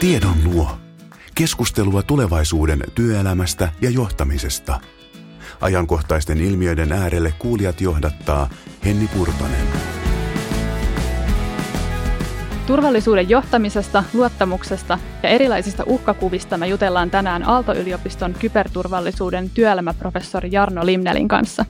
Tiedon 0.00 0.36
luo. 0.44 0.70
Keskustelua 1.34 2.02
tulevaisuuden 2.02 2.84
työelämästä 2.94 3.68
ja 3.80 3.90
johtamisesta. 3.90 4.80
Ajankohtaisten 5.60 6.40
ilmiöiden 6.40 6.92
äärelle 6.92 7.34
kuulijat 7.38 7.80
johdattaa 7.80 8.48
Henni 8.84 9.08
Purtonen. 9.08 9.66
Turvallisuuden 12.66 13.28
johtamisesta, 13.28 14.04
luottamuksesta 14.12 14.98
ja 15.22 15.28
erilaisista 15.28 15.82
uhkakuvista 15.86 16.56
me 16.56 16.66
jutellaan 16.66 17.10
tänään 17.10 17.48
Aalto-yliopiston 17.48 18.34
kyberturvallisuuden 18.38 19.50
työelämäprofessori 19.50 20.48
Jarno 20.52 20.86
Limnelin 20.86 21.28
kanssa. 21.28 21.64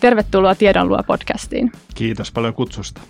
Tervetuloa 0.00 0.54
Tiedonluo 0.54 1.02
podcastiin. 1.06 1.72
Kiitos 1.94 2.32
paljon 2.32 2.54
kutsusta. 2.54 3.00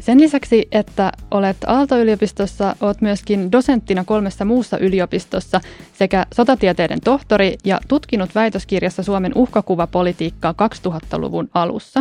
Sen 0.00 0.20
lisäksi, 0.20 0.68
että 0.72 1.12
olet 1.30 1.56
Aalto-yliopistossa, 1.66 2.76
olet 2.80 3.00
myöskin 3.00 3.52
dosenttina 3.52 4.04
kolmessa 4.04 4.44
muussa 4.44 4.78
yliopistossa 4.78 5.60
sekä 5.92 6.26
sotatieteiden 6.34 7.00
tohtori 7.04 7.56
ja 7.64 7.80
tutkinut 7.88 8.34
väitöskirjassa 8.34 9.02
Suomen 9.02 9.32
uhkakuvapolitiikkaa 9.34 10.54
2000-luvun 10.86 11.48
alussa. 11.54 12.00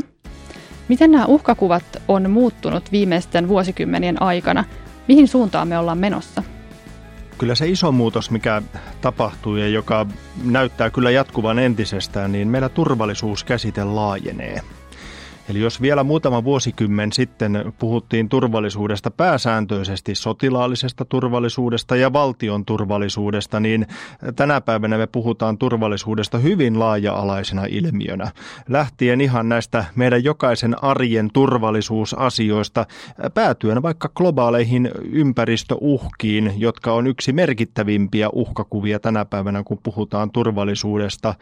Miten 0.87 1.11
nämä 1.11 1.25
uhkakuvat 1.25 1.83
on 2.07 2.31
muuttunut 2.31 2.91
viimeisten 2.91 3.47
vuosikymmenien 3.47 4.21
aikana? 4.21 4.63
Mihin 5.07 5.27
suuntaan 5.27 5.67
me 5.67 5.77
ollaan 5.77 5.97
menossa? 5.97 6.43
Kyllä 7.37 7.55
se 7.55 7.67
iso 7.67 7.91
muutos, 7.91 8.31
mikä 8.31 8.61
tapahtuu 9.01 9.55
ja 9.55 9.67
joka 9.67 10.05
näyttää 10.43 10.89
kyllä 10.89 11.11
jatkuvan 11.11 11.59
entisestään, 11.59 12.31
niin 12.31 12.47
meillä 12.47 12.69
turvallisuuskäsite 12.69 13.83
laajenee. 13.83 14.61
Eli 15.49 15.59
jos 15.59 15.81
vielä 15.81 16.03
muutama 16.03 16.43
vuosikymmen 16.43 17.11
sitten 17.11 17.73
puhuttiin 17.79 18.29
turvallisuudesta 18.29 19.11
pääsääntöisesti 19.11 20.15
sotilaallisesta 20.15 21.05
turvallisuudesta 21.05 21.95
ja 21.95 22.13
valtion 22.13 22.65
turvallisuudesta, 22.65 23.59
niin 23.59 23.87
tänä 24.35 24.61
päivänä 24.61 24.97
me 24.97 25.07
puhutaan 25.07 25.57
turvallisuudesta 25.57 26.37
hyvin 26.37 26.79
laaja-alaisena 26.79 27.65
ilmiönä. 27.69 28.31
Lähtien 28.67 29.21
ihan 29.21 29.49
näistä 29.49 29.85
meidän 29.95 30.23
jokaisen 30.23 30.83
arjen 30.83 31.29
turvallisuusasioista 31.33 32.85
päätyen 33.33 33.81
vaikka 33.81 34.09
globaaleihin 34.09 34.91
ympäristöuhkiin, 35.11 36.53
jotka 36.57 36.93
on 36.93 37.07
yksi 37.07 37.33
merkittävimpiä 37.33 38.29
uhkakuvia 38.33 38.99
tänä 38.99 39.25
päivänä, 39.25 39.63
kun 39.63 39.79
puhutaan 39.83 40.31
turvallisuudesta. 40.31 41.35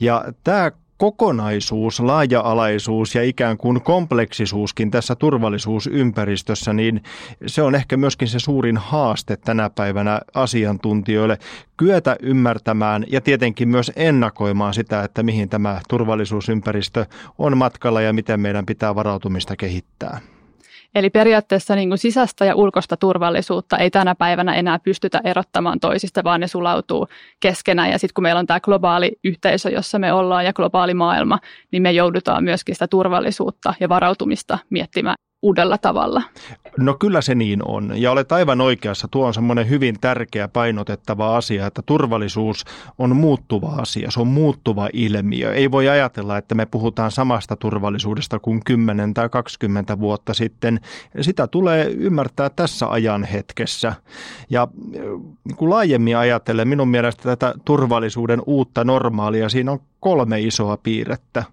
Ja 0.00 0.24
tämä 0.44 0.70
kokonaisuus, 1.00 2.00
laaja-alaisuus 2.00 3.14
ja 3.14 3.22
ikään 3.22 3.56
kuin 3.56 3.80
kompleksisuuskin 3.80 4.90
tässä 4.90 5.14
turvallisuusympäristössä, 5.14 6.72
niin 6.72 7.02
se 7.46 7.62
on 7.62 7.74
ehkä 7.74 7.96
myöskin 7.96 8.28
se 8.28 8.38
suurin 8.38 8.76
haaste 8.76 9.36
tänä 9.36 9.70
päivänä 9.70 10.20
asiantuntijoille 10.34 11.38
kyetä 11.76 12.16
ymmärtämään 12.22 13.04
ja 13.10 13.20
tietenkin 13.20 13.68
myös 13.68 13.92
ennakoimaan 13.96 14.74
sitä, 14.74 15.04
että 15.04 15.22
mihin 15.22 15.48
tämä 15.48 15.80
turvallisuusympäristö 15.88 17.06
on 17.38 17.56
matkalla 17.56 18.00
ja 18.00 18.12
miten 18.12 18.40
meidän 18.40 18.66
pitää 18.66 18.94
varautumista 18.94 19.56
kehittää. 19.56 20.20
Eli 20.94 21.10
periaatteessa 21.10 21.76
niin 21.76 21.88
kuin 21.88 21.98
sisäistä 21.98 22.44
ja 22.44 22.54
ulkoista 22.54 22.96
turvallisuutta 22.96 23.78
ei 23.78 23.90
tänä 23.90 24.14
päivänä 24.14 24.54
enää 24.54 24.78
pystytä 24.78 25.20
erottamaan 25.24 25.80
toisista, 25.80 26.24
vaan 26.24 26.40
ne 26.40 26.48
sulautuu 26.48 27.08
keskenään. 27.40 27.90
Ja 27.90 27.98
sitten 27.98 28.14
kun 28.14 28.22
meillä 28.22 28.38
on 28.38 28.46
tämä 28.46 28.60
globaali 28.60 29.12
yhteisö, 29.24 29.70
jossa 29.70 29.98
me 29.98 30.12
ollaan 30.12 30.44
ja 30.44 30.52
globaali 30.52 30.94
maailma, 30.94 31.38
niin 31.72 31.82
me 31.82 31.92
joudutaan 31.92 32.44
myöskin 32.44 32.74
sitä 32.74 32.88
turvallisuutta 32.88 33.74
ja 33.80 33.88
varautumista 33.88 34.58
miettimään 34.70 35.16
uudella 35.42 35.78
tavalla. 35.78 36.22
No 36.78 36.94
kyllä 36.94 37.20
se 37.20 37.34
niin 37.34 37.60
on. 37.68 37.92
Ja 37.96 38.12
olet 38.12 38.32
aivan 38.32 38.60
oikeassa. 38.60 39.08
Tuo 39.08 39.26
on 39.26 39.34
semmoinen 39.34 39.68
hyvin 39.68 40.00
tärkeä 40.00 40.48
painotettava 40.48 41.36
asia, 41.36 41.66
että 41.66 41.82
turvallisuus 41.86 42.64
on 42.98 43.16
muuttuva 43.16 43.68
asia. 43.68 44.10
Se 44.10 44.20
on 44.20 44.26
muuttuva 44.26 44.88
ilmiö. 44.92 45.54
Ei 45.54 45.70
voi 45.70 45.88
ajatella, 45.88 46.36
että 46.36 46.54
me 46.54 46.66
puhutaan 46.66 47.10
samasta 47.10 47.56
turvallisuudesta 47.56 48.38
kuin 48.38 48.60
10 48.64 49.14
tai 49.14 49.28
20 49.28 49.98
vuotta 49.98 50.34
sitten. 50.34 50.80
Sitä 51.20 51.46
tulee 51.46 51.90
ymmärtää 51.90 52.50
tässä 52.50 52.88
ajan 52.88 53.24
hetkessä. 53.24 53.92
Ja 54.50 54.68
kun 55.56 55.70
laajemmin 55.70 56.16
ajatellen, 56.16 56.68
minun 56.68 56.88
mielestä 56.88 57.22
tätä 57.22 57.54
turvallisuuden 57.64 58.42
uutta 58.46 58.84
normaalia, 58.84 59.48
siinä 59.48 59.72
on 59.72 59.80
kolme 60.00 60.40
isoa 60.40 60.76
piirrettä. 60.76 61.44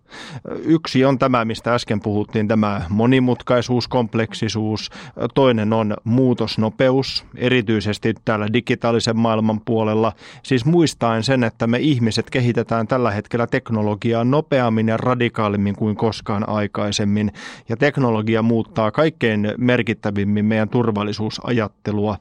Yksi 0.64 1.06
on 1.06 1.20
tämä, 1.20 1.46
mistä 1.46 1.74
äsken 1.74 2.00
puhuttiin, 2.00 2.48
tämä 2.48 2.82
monimutkaisuus, 2.90 3.88
kompleksisuus. 3.88 4.90
Toinen 5.34 5.74
on 5.74 5.96
muutosnopeus, 6.04 7.26
erityisesti 7.36 8.14
täällä 8.26 8.48
digitaalisen 8.54 9.18
maailman 9.18 9.62
puolella. 9.66 10.14
Siis 10.44 10.66
muistaen 10.66 11.24
sen, 11.24 11.44
että 11.44 11.68
me 11.68 11.78
ihmiset 11.78 12.30
kehitetään 12.30 12.88
tällä 12.88 13.12
hetkellä 13.12 13.48
teknologiaa 13.48 14.24
nopeammin 14.24 14.88
ja 14.88 14.98
radikaalimmin 14.98 15.76
kuin 15.76 15.96
koskaan 15.96 16.50
aikaisemmin. 16.50 17.32
Ja 17.70 17.78
teknologia 17.78 18.42
muuttaa 18.42 18.92
kaikkein 18.92 19.54
merkittävimmin 19.58 20.46
meidän 20.46 20.70
turvallisuusajattelua 20.70 22.18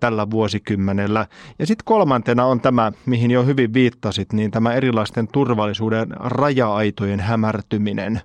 tällä 0.00 0.30
vuosikymmenellä. 0.30 1.26
Ja 1.58 1.66
sitten 1.66 1.84
kolmantena 1.84 2.44
on 2.44 2.60
tämä, 2.60 2.92
mihin 3.06 3.30
jo 3.30 3.44
hyvin 3.44 3.74
viittasit, 3.74 4.32
niin 4.32 4.50
tämä 4.50 4.72
erilaisten 4.74 5.28
turvallisuuden 5.40 6.08
raja-aitojen 6.18 7.20
hämärtyminen. 7.20 8.20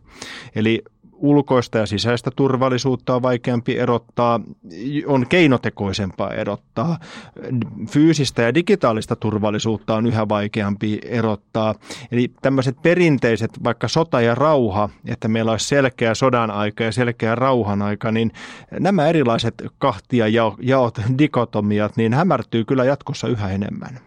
Eli 0.55 0.83
ulkoista 1.13 1.77
ja 1.77 1.85
sisäistä 1.85 2.31
turvallisuutta 2.35 3.15
on 3.15 3.21
vaikeampi 3.21 3.77
erottaa, 3.77 4.39
on 5.05 5.27
keinotekoisempaa 5.27 6.33
erottaa. 6.33 6.97
Fyysistä 7.89 8.41
ja 8.41 8.53
digitaalista 8.53 9.15
turvallisuutta 9.15 9.95
on 9.95 10.05
yhä 10.05 10.29
vaikeampi 10.29 10.99
erottaa. 11.05 11.75
Eli 12.11 12.31
tämmöiset 12.41 12.81
perinteiset, 12.81 13.63
vaikka 13.63 13.87
sota 13.87 14.21
ja 14.21 14.35
rauha, 14.35 14.89
että 15.05 15.27
meillä 15.27 15.51
olisi 15.51 15.67
selkeä 15.67 16.15
sodan 16.15 16.51
aika 16.51 16.83
ja 16.83 16.91
selkeä 16.91 17.35
rauhan 17.35 17.81
aika, 17.81 18.11
niin 18.11 18.31
nämä 18.79 19.07
erilaiset 19.07 19.63
kahtia 19.77 20.27
jaot, 20.59 21.01
dikotomiat, 21.17 21.97
niin 21.97 22.13
hämärtyy 22.13 22.65
kyllä 22.65 22.83
jatkossa 22.83 23.27
yhä 23.27 23.49
enemmän. 23.49 23.99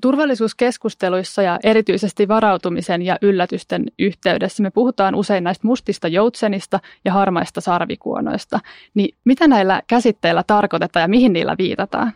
Turvallisuuskeskusteluissa 0.00 1.42
ja 1.42 1.58
erityisesti 1.62 2.28
varautumisen 2.28 3.02
ja 3.02 3.18
yllätysten 3.22 3.84
yhteydessä 3.98 4.62
me 4.62 4.70
puhutaan 4.70 5.14
usein 5.14 5.44
näistä 5.44 5.66
mustista 5.66 6.08
joutsenista 6.08 6.80
ja 7.04 7.12
harmaista 7.12 7.60
sarvikuonoista. 7.60 8.60
Niin 8.94 9.16
mitä 9.24 9.48
näillä 9.48 9.82
käsitteillä 9.86 10.44
tarkoitetaan 10.46 11.02
ja 11.02 11.08
mihin 11.08 11.32
niillä 11.32 11.54
viitataan? 11.58 12.12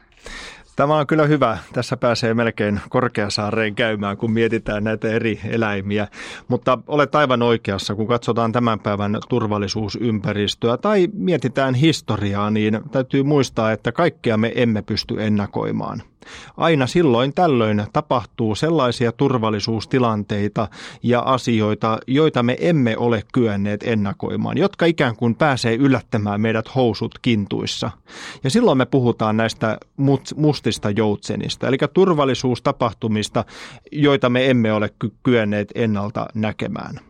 Tämä 0.79 0.97
on 0.97 1.07
kyllä 1.07 1.27
hyvä. 1.27 1.59
Tässä 1.73 1.97
pääsee 1.97 2.35
melkein 2.35 2.81
Korkeasaareen 2.89 3.75
käymään, 3.75 4.17
kun 4.17 4.31
mietitään 4.31 4.85
näitä 4.85 5.09
eri 5.09 5.41
eläimiä. 5.49 6.09
Mutta 6.49 6.79
olet 6.87 7.15
aivan 7.15 7.43
oikeassa, 7.43 7.95
kun 7.95 8.07
katsotaan 8.07 8.53
tämän 8.53 8.81
päivän 8.81 9.19
turvallisuusympäristöä 9.29 10.77
tai 10.77 11.09
mietitään 11.13 11.75
historiaa, 11.75 12.51
niin 12.51 12.81
täytyy 12.91 13.23
muistaa, 13.23 13.73
että 13.73 13.93
kaikkea 13.93 14.37
me 14.37 14.53
emme 14.55 14.83
pysty 14.83 15.15
ennakoimaan. 15.19 16.03
Aina 16.57 16.87
silloin 16.87 17.35
tällöin 17.35 17.87
tapahtuu 17.93 18.55
sellaisia 18.55 19.13
turvallisuustilanteita 19.13 20.69
ja 21.03 21.21
asioita, 21.21 21.99
joita 22.07 22.43
me 22.43 22.57
emme 22.61 22.97
ole 22.97 23.23
kyenneet 23.33 23.83
ennakoimaan, 23.83 24.59
jotka 24.59 24.87
ikään 24.87 25.17
kuin 25.17 25.35
pääsee 25.35 25.75
yllättämään 25.75 26.41
meidät 26.41 26.75
housut 26.75 27.19
kintuissa. 27.23 27.91
Ja 28.45 28.51
silloin 28.51 28.79
me 28.79 28.87
puhutaan 28.87 29.37
näistä 29.37 29.79
mustista 30.37 30.91
joutsenista, 30.91 31.69
eli 31.69 31.77
turvallisuustapahtumista, 31.95 33.45
joita 33.93 34.31
me 34.31 34.51
emme 34.51 34.73
ole 34.73 34.91
kyenneet 35.23 35.73
ennalta 35.75 36.27
näkemään. 36.35 37.08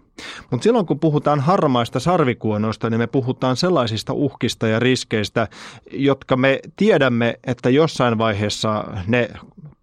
Mutta 0.51 0.65
silloin 0.65 0.87
kun 0.87 1.01
puhutaan 1.01 1.41
harmaista 1.41 2.01
sarvikuonoista, 2.01 2.91
niin 2.91 3.01
me 3.01 3.07
puhutaan 3.07 3.57
sellaisista 3.57 4.13
uhkista 4.13 4.69
ja 4.69 4.79
riskeistä, 4.79 5.49
jotka 5.93 6.37
me 6.37 6.61
tiedämme, 6.77 7.39
että 7.47 7.71
jossain 7.71 8.19
vaiheessa 8.19 8.85
ne 9.07 9.31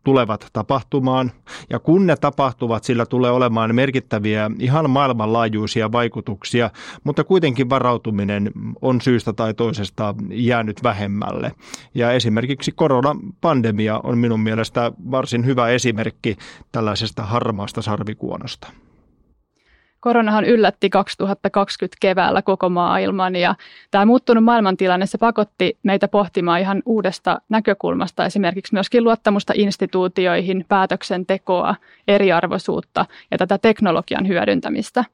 tulevat 0.05 0.49
tapahtumaan. 0.53 1.31
Ja 1.69 1.79
kun 1.79 2.07
ne 2.07 2.15
tapahtuvat, 2.15 2.83
sillä 2.83 3.05
tulee 3.05 3.31
olemaan 3.31 3.75
merkittäviä 3.75 4.51
ihan 4.59 4.89
maailmanlaajuisia 4.89 5.91
vaikutuksia, 5.91 6.69
mutta 7.03 7.23
kuitenkin 7.23 7.69
varautuminen 7.69 8.51
on 8.81 9.01
syystä 9.01 9.33
tai 9.33 9.53
toisesta 9.53 10.15
jäänyt 10.31 10.83
vähemmälle. 10.83 11.51
Ja 11.93 12.11
esimerkiksi 12.11 12.71
koronapandemia 12.71 13.99
on 14.03 14.17
minun 14.17 14.39
mielestä 14.39 14.91
varsin 15.11 15.45
hyvä 15.45 15.69
esimerkki 15.69 16.37
tällaisesta 16.71 17.23
harmaasta 17.23 17.81
sarvikuonosta. 17.81 18.67
Koronahan 20.05 20.45
yllätti 20.45 20.89
2020 20.89 21.97
keväällä 21.99 22.41
koko 22.41 22.69
maailman 22.69 23.35
ja 23.35 23.55
tämä 23.91 24.05
muuttunut 24.05 24.43
maailmantilanne 24.43 25.05
se 25.05 25.17
pakotti 25.17 25.77
meitä 25.83 26.07
pohtimaan 26.07 26.59
ihan 26.59 26.81
uudesta 26.85 27.41
näkökulmasta 27.49 28.25
esimerkiksi 28.25 28.73
myöskin 28.73 29.03
luottamusta 29.03 29.53
instituutioihin, 29.55 30.65
päätöksentekoa, 30.67 31.75
eriarvoisuutta 32.07 33.05
ja 33.31 33.37
tätä 33.37 33.57
teknologian 33.57 34.27
hyödyntämistä. 34.27 35.05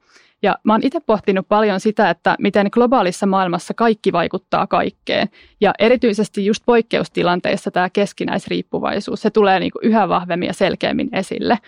Ja 0.42 0.58
mä 0.64 0.72
oon 0.72 0.82
itse 0.84 1.00
pohtinut 1.00 1.48
paljon 1.48 1.80
sitä, 1.80 2.10
että 2.10 2.36
miten 2.38 2.68
globaalissa 2.72 3.26
maailmassa 3.26 3.74
kaikki 3.74 4.12
vaikuttaa 4.12 4.66
kaikkeen. 4.66 5.28
Ja 5.60 5.72
erityisesti 5.78 6.46
just 6.46 6.62
poikkeustilanteissa 6.66 7.70
tämä 7.70 7.90
keskinäisriippuvaisuus, 7.90 9.22
se 9.22 9.30
tulee 9.30 9.60
niin 9.60 9.72
kuin 9.72 9.84
yhä 9.84 10.08
vahvemmin 10.08 10.46
ja 10.46 10.54
selkeämmin 10.54 11.08
esille. 11.12 11.58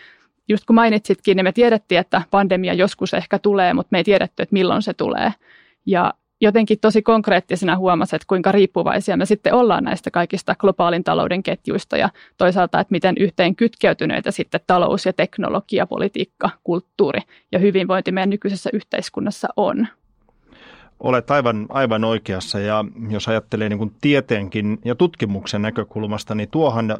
Just 0.49 0.64
kun 0.64 0.75
mainitsitkin, 0.75 1.37
niin 1.37 1.44
me 1.44 1.52
tiedettiin, 1.52 1.99
että 1.99 2.23
pandemia 2.31 2.75
joskus 2.75 3.14
ehkä 3.14 3.38
tulee, 3.38 3.75
mutta 3.75 3.88
me 3.91 3.99
ei 3.99 4.05
tiedetty, 4.05 4.43
että 4.43 4.52
milloin 4.52 4.82
se 4.82 4.94
tulee. 4.94 5.32
Ja 5.87 6.14
jotenkin 6.41 6.79
tosi 6.81 7.02
konkreettisena 7.02 7.76
huomasi, 7.76 8.17
että 8.17 8.26
kuinka 8.29 8.52
riippuvaisia 8.52 9.17
me 9.17 9.26
sitten 9.26 9.55
ollaan 9.55 9.85
näistä 9.85 10.11
kaikista 10.11 10.55
globaalin 10.55 11.05
talouden 11.05 11.43
ketjuista 11.43 11.96
ja 11.96 12.08
toisaalta, 12.37 12.81
että 12.81 12.93
miten 12.93 13.14
yhteen 13.20 13.56
kytkeytyneitä 13.56 14.31
sitten 14.31 14.61
talous 14.67 15.06
ja 15.06 15.12
teknologia, 15.12 15.87
politiikka, 15.87 16.50
kulttuuri 16.64 17.20
ja 17.52 17.58
hyvinvointi 17.58 18.12
meidän 18.12 18.31
nykyisessä 18.31 18.70
yhteiskunnassa 18.73 19.49
on 19.56 19.87
olet 21.00 21.31
aivan, 21.31 21.67
aivan 21.69 22.05
oikeassa 22.05 22.61
ja 22.61 22.85
jos 23.08 23.29
ajattelee 23.29 23.69
niin 23.69 23.79
kuin 23.79 23.94
tieteenkin 24.00 24.79
ja 24.85 24.94
tutkimuksen 24.94 25.62
näkökulmasta, 25.62 26.35
niin 26.35 26.49
tuohan 26.50 26.91
äh, 26.91 26.96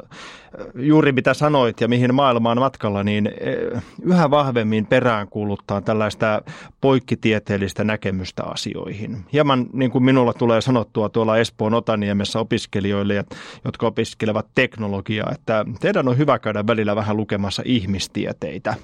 juuri 0.75 1.11
mitä 1.11 1.33
sanoit 1.33 1.81
ja 1.81 1.87
mihin 1.87 2.15
maailma 2.15 2.51
on 2.51 2.59
matkalla, 2.59 3.03
niin 3.03 3.29
äh, 3.73 3.83
yhä 4.01 4.31
vahvemmin 4.31 4.85
perään 4.85 5.27
kuuluttaa 5.27 5.81
tällaista 5.81 6.41
poikkitieteellistä 6.81 7.83
näkemystä 7.83 8.43
asioihin. 8.43 9.25
Hieman 9.33 9.65
niin 9.73 9.91
kuin 9.91 10.03
minulla 10.03 10.33
tulee 10.33 10.61
sanottua 10.61 11.09
tuolla 11.09 11.37
Espoon 11.37 11.73
Otaniemessä 11.73 12.39
opiskelijoille, 12.39 13.25
jotka 13.65 13.87
opiskelevat 13.87 14.47
teknologiaa, 14.55 15.31
että 15.31 15.65
teidän 15.79 16.07
on 16.07 16.17
hyvä 16.17 16.39
käydä 16.39 16.67
välillä 16.67 16.95
vähän 16.95 17.17
lukemassa 17.17 17.61
ihmistieteitä 17.65 18.75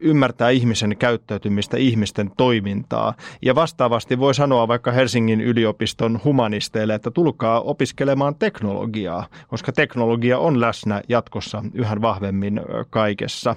ymmärtää 0.00 0.50
ihmisen 0.50 0.96
käyttäytymistä, 0.96 1.76
ihmisten 1.76 2.30
toimintaa. 2.36 3.14
Ja 3.42 3.54
vastaavasti 3.54 4.18
voi 4.18 4.34
sanoa 4.34 4.68
vaikka 4.68 4.92
Helsingin 4.92 5.40
yliopiston 5.40 6.20
humanisteille, 6.24 6.94
että 6.94 7.10
tulkaa 7.10 7.60
opiskelemaan 7.60 8.34
teknologiaa, 8.34 9.26
koska 9.48 9.72
teknologia 9.72 10.38
on 10.38 10.60
läsnä 10.60 11.02
jatkossa 11.08 11.64
yhä 11.74 11.96
vahvemmin 12.00 12.60
kaikessa. 12.90 13.56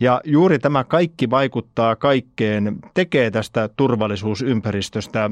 Ja 0.00 0.20
juuri 0.24 0.58
tämä 0.58 0.84
kaikki 0.84 1.30
vaikuttaa 1.30 1.96
kaikkeen, 1.96 2.78
tekee 2.94 3.30
tästä 3.30 3.68
turvallisuusympäristöstä 3.76 5.30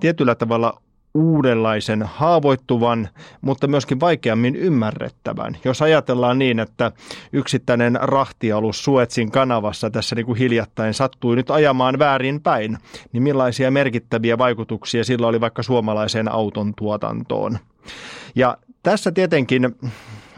tietyllä 0.00 0.34
tavalla 0.34 0.80
uudenlaisen, 1.14 2.02
haavoittuvan, 2.02 3.08
mutta 3.40 3.66
myöskin 3.66 4.00
vaikeammin 4.00 4.56
ymmärrettävän. 4.56 5.56
Jos 5.64 5.82
ajatellaan 5.82 6.38
niin, 6.38 6.60
että 6.60 6.92
yksittäinen 7.32 7.98
rahtialus 8.02 8.84
Suetsin 8.84 9.30
kanavassa 9.30 9.90
tässä 9.90 10.16
niin 10.16 10.26
kuin 10.26 10.38
hiljattain 10.38 10.94
sattui 10.94 11.36
nyt 11.36 11.50
ajamaan 11.50 11.98
väärin 11.98 12.40
päin, 12.40 12.78
niin 13.12 13.22
millaisia 13.22 13.70
merkittäviä 13.70 14.38
vaikutuksia 14.38 15.04
sillä 15.04 15.26
oli 15.26 15.40
vaikka 15.40 15.62
suomalaiseen 15.62 16.32
auton 16.32 16.72
tuotantoon. 16.76 17.58
Ja 18.34 18.56
tässä 18.82 19.12
tietenkin 19.12 19.76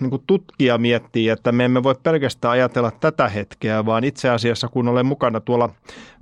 niin 0.01 0.11
kuin 0.11 0.23
tutkija 0.27 0.79
miettii, 0.79 1.29
että 1.29 1.53
me 1.53 1.65
emme 1.65 1.83
voi 1.83 1.95
pelkästään 2.03 2.53
ajatella 2.53 2.91
tätä 2.91 3.29
hetkeä, 3.29 3.87
vaan 3.87 4.05
itse 4.05 4.31
asiassa 4.31 4.69
kun 4.69 4.89
olen 4.89 5.07
mukana 5.07 5.41
tuolla 5.41 5.71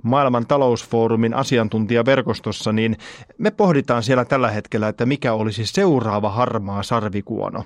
maailman 0.03 0.47
talousfoorumin 0.47 1.33
asiantuntijaverkostossa, 1.33 2.71
niin 2.71 2.97
me 3.37 3.51
pohditaan 3.51 4.03
siellä 4.03 4.25
tällä 4.25 4.51
hetkellä, 4.51 4.87
että 4.87 5.05
mikä 5.05 5.33
olisi 5.33 5.65
seuraava 5.65 6.29
harmaa 6.29 6.83
sarvikuono 6.83 7.63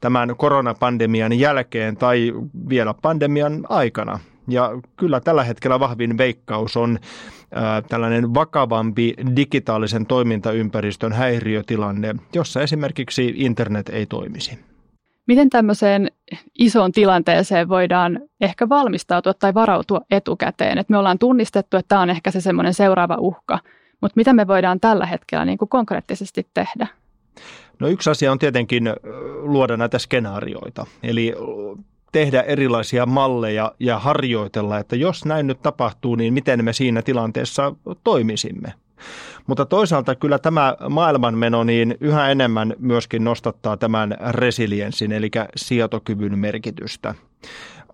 tämän 0.00 0.36
koronapandemian 0.36 1.32
jälkeen 1.32 1.96
tai 1.96 2.32
vielä 2.68 2.94
pandemian 3.02 3.66
aikana. 3.68 4.18
Ja 4.48 4.70
kyllä 4.96 5.20
tällä 5.20 5.44
hetkellä 5.44 5.80
vahvin 5.80 6.18
veikkaus 6.18 6.76
on 6.76 6.98
ää, 7.54 7.82
tällainen 7.82 8.34
vakavampi 8.34 9.14
digitaalisen 9.36 10.06
toimintaympäristön 10.06 11.12
häiriötilanne, 11.12 12.14
jossa 12.34 12.62
esimerkiksi 12.62 13.32
internet 13.36 13.88
ei 13.88 14.06
toimisi. 14.06 14.58
Miten 15.26 15.50
tämmöiseen 15.50 16.10
isoon 16.58 16.92
tilanteeseen 16.92 17.68
voidaan 17.68 18.20
ehkä 18.40 18.68
valmistautua 18.68 19.34
tai 19.34 19.54
varautua 19.54 20.00
etukäteen? 20.10 20.78
Et 20.78 20.88
me 20.88 20.98
ollaan 20.98 21.18
tunnistettu, 21.18 21.76
että 21.76 21.88
tämä 21.88 22.00
on 22.00 22.10
ehkä 22.10 22.30
se 22.30 22.40
semmoinen 22.40 22.74
seuraava 22.74 23.16
uhka, 23.18 23.58
mutta 24.00 24.16
mitä 24.16 24.32
me 24.32 24.46
voidaan 24.46 24.80
tällä 24.80 25.06
hetkellä 25.06 25.44
niin 25.44 25.58
kuin 25.58 25.68
konkreettisesti 25.68 26.46
tehdä? 26.54 26.86
No 27.80 27.88
yksi 27.88 28.10
asia 28.10 28.32
on 28.32 28.38
tietenkin 28.38 28.90
luoda 29.42 29.76
näitä 29.76 29.98
skenaarioita, 29.98 30.86
eli 31.02 31.34
tehdä 32.12 32.42
erilaisia 32.42 33.06
malleja 33.06 33.72
ja 33.80 33.98
harjoitella, 33.98 34.78
että 34.78 34.96
jos 34.96 35.24
näin 35.24 35.46
nyt 35.46 35.62
tapahtuu, 35.62 36.14
niin 36.14 36.34
miten 36.34 36.64
me 36.64 36.72
siinä 36.72 37.02
tilanteessa 37.02 37.74
toimisimme. 38.04 38.72
Mutta 39.46 39.66
toisaalta 39.66 40.14
kyllä 40.14 40.38
tämä 40.38 40.76
maailmanmeno 40.88 41.64
niin 41.64 41.94
yhä 42.00 42.30
enemmän 42.30 42.74
myöskin 42.78 43.24
nostattaa 43.24 43.76
tämän 43.76 44.16
resilienssin, 44.30 45.12
eli 45.12 45.30
sietokyvyn 45.56 46.38
merkitystä 46.38 47.14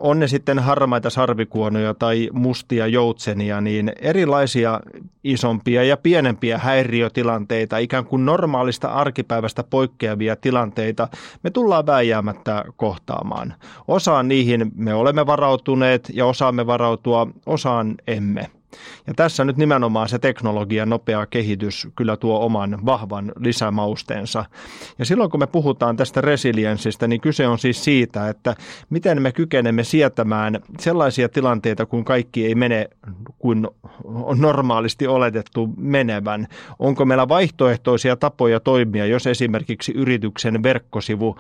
on 0.03 0.21
ne 0.21 0.29
sitten 0.29 0.59
harmaita 0.59 1.11
sarvikuonoja 1.11 1.95
tai 1.95 2.29
mustia 2.33 2.87
joutsenia, 2.87 3.61
niin 3.61 3.93
erilaisia 4.01 4.81
isompia 5.25 5.85
ja 5.85 5.97
pienempiä 5.97 6.59
häiriötilanteita, 6.59 7.79
ikään 7.79 8.05
kuin 8.05 8.25
normaalista 8.25 8.89
arkipäivästä 8.89 9.65
poikkeavia 9.65 10.37
tilanteita, 10.37 11.09
me 11.43 11.51
tullaan 11.51 11.87
vääjäämättä 11.87 12.65
kohtaamaan. 12.77 13.55
Osaan 13.89 14.29
niihin 14.29 14.73
me 14.75 14.95
olemme 14.95 15.27
varautuneet 15.27 16.11
ja 16.15 16.27
osaamme 16.27 16.67
varautua, 16.67 17.27
osaan 17.47 17.95
emme. 18.07 18.51
Ja 19.07 19.15
tässä 19.15 19.45
nyt 19.45 19.57
nimenomaan 19.57 20.09
se 20.09 20.19
teknologian 20.19 20.89
nopea 20.89 21.27
kehitys 21.27 21.89
kyllä 21.97 22.17
tuo 22.17 22.41
oman 22.41 22.79
vahvan 22.87 23.33
lisämausteensa. 23.37 24.45
Ja 24.99 25.05
silloin 25.05 25.31
kun 25.31 25.41
me 25.41 25.47
puhutaan 25.47 25.97
tästä 25.97 26.21
resilienssistä, 26.21 27.07
niin 27.09 27.21
kyse 27.21 27.49
on 27.49 27.59
siis 27.59 27.85
siitä, 27.85 28.29
että 28.29 28.57
miten 28.91 29.23
me 29.23 29.33
kykenemme 29.33 29.85
sietämään 29.85 30.61
sellaisia 30.79 31.29
tilanteita, 31.29 31.87
kun 31.87 32.05
kaikki 32.05 32.47
ei 32.47 32.55
mene 32.55 32.89
kuin 33.39 33.69
on 34.05 34.41
normaalisti 34.41 35.07
oletettu 35.07 35.69
menevän. 35.77 36.47
Onko 36.79 37.05
meillä 37.05 37.29
vaihtoehtoisia 37.29 38.17
tapoja 38.17 38.61
toimia, 38.61 39.07
jos 39.07 39.27
esimerkiksi 39.27 39.93
yrityksen 39.93 40.63
verkkosivu 40.63 41.37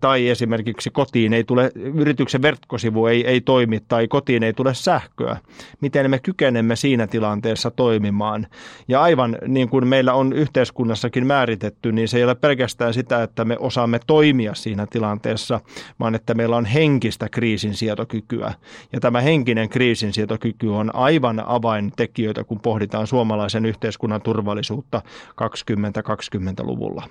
tai 0.00 0.28
esimerkiksi 0.28 0.90
kotiin 0.90 1.32
ei 1.32 1.44
tule, 1.44 1.72
yrityksen 1.74 2.42
verkkosivu 2.42 3.06
ei, 3.06 3.26
ei 3.26 3.40
toimi 3.40 3.80
tai 3.88 4.08
kotiin 4.08 4.42
ei 4.42 4.52
tule 4.52 4.74
sähköä. 4.74 5.36
Miten 5.80 6.10
me 6.10 6.18
kykenemme 6.18 6.41
kykenemme 6.42 6.76
siinä 6.76 7.06
tilanteessa 7.06 7.70
toimimaan. 7.70 8.46
Ja 8.88 9.02
aivan 9.02 9.38
niin 9.46 9.68
kuin 9.68 9.86
meillä 9.86 10.14
on 10.14 10.32
yhteiskunnassakin 10.32 11.26
määritetty, 11.26 11.92
niin 11.92 12.08
se 12.08 12.18
ei 12.18 12.24
ole 12.24 12.34
pelkästään 12.34 12.94
sitä, 12.94 13.22
että 13.22 13.44
me 13.44 13.56
osaamme 13.58 14.00
toimia 14.06 14.54
siinä 14.54 14.86
tilanteessa, 14.86 15.60
vaan 16.00 16.14
että 16.14 16.34
meillä 16.34 16.56
on 16.56 16.64
henkistä 16.64 17.28
kriisinsietokykyä. 17.28 18.54
Ja 18.92 19.00
tämä 19.00 19.20
henkinen 19.20 19.68
kriisinsietokyky 19.68 20.68
on 20.68 20.94
aivan 20.94 21.42
avaintekijöitä, 21.46 22.44
kun 22.44 22.60
pohditaan 22.60 23.06
suomalaisen 23.06 23.66
yhteiskunnan 23.66 24.22
turvallisuutta 24.22 25.02
2020-luvulla. 25.28 27.02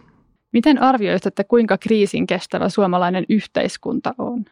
Miten 0.54 0.82
arvioisit, 0.82 1.26
että 1.26 1.44
kuinka 1.44 1.78
kriisin 1.78 2.28
kestävä 2.28 2.70
suomalainen 2.70 3.26
yhteiskunta 3.30 4.16
on? 4.18 4.46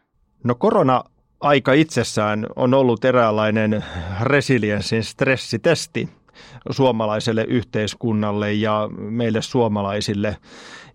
No 0.44 0.56
korona 0.56 1.04
aika 1.40 1.74
itsessään 1.74 2.48
on 2.56 2.74
ollut 2.74 3.06
eräänlainen 3.06 3.86
resilienssin 4.22 5.04
stressitesti 5.04 6.10
suomalaiselle 6.70 7.44
yhteiskunnalle 7.44 8.54
ja 8.54 8.90
meille 8.98 9.42
suomalaisille. 9.42 10.38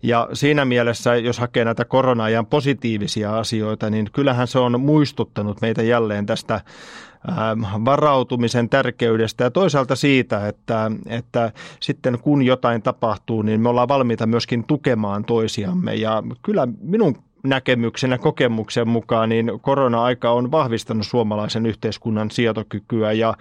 Ja 0.03 0.29
siinä 0.33 0.65
mielessä, 0.65 1.15
jos 1.15 1.39
hakee 1.39 1.65
näitä 1.65 1.85
korona-ajan 1.85 2.45
positiivisia 2.45 3.37
asioita, 3.37 3.89
niin 3.89 4.09
kyllähän 4.13 4.47
se 4.47 4.59
on 4.59 4.81
muistuttanut 4.81 5.61
meitä 5.61 5.83
jälleen 5.83 6.25
tästä 6.25 6.61
ähm, 7.29 7.85
varautumisen 7.85 8.69
tärkeydestä 8.69 9.43
ja 9.43 9.51
toisaalta 9.51 9.95
siitä, 9.95 10.47
että, 10.47 10.91
että 11.07 11.51
sitten 11.79 12.19
kun 12.19 12.43
jotain 12.43 12.81
tapahtuu, 12.81 13.41
niin 13.41 13.61
me 13.61 13.69
ollaan 13.69 13.87
valmiita 13.87 14.27
myöskin 14.27 14.63
tukemaan 14.63 15.25
toisiamme. 15.25 15.95
Ja 15.95 16.23
kyllä 16.41 16.67
minun 16.81 17.24
näkemyksen 17.45 18.11
ja 18.11 18.17
kokemuksen 18.17 18.87
mukaan, 18.87 19.29
niin 19.29 19.51
korona-aika 19.61 20.31
on 20.31 20.51
vahvistanut 20.51 21.07
suomalaisen 21.07 21.65
yhteiskunnan 21.65 22.31
sietokykyä 22.31 23.11
ja 23.11 23.33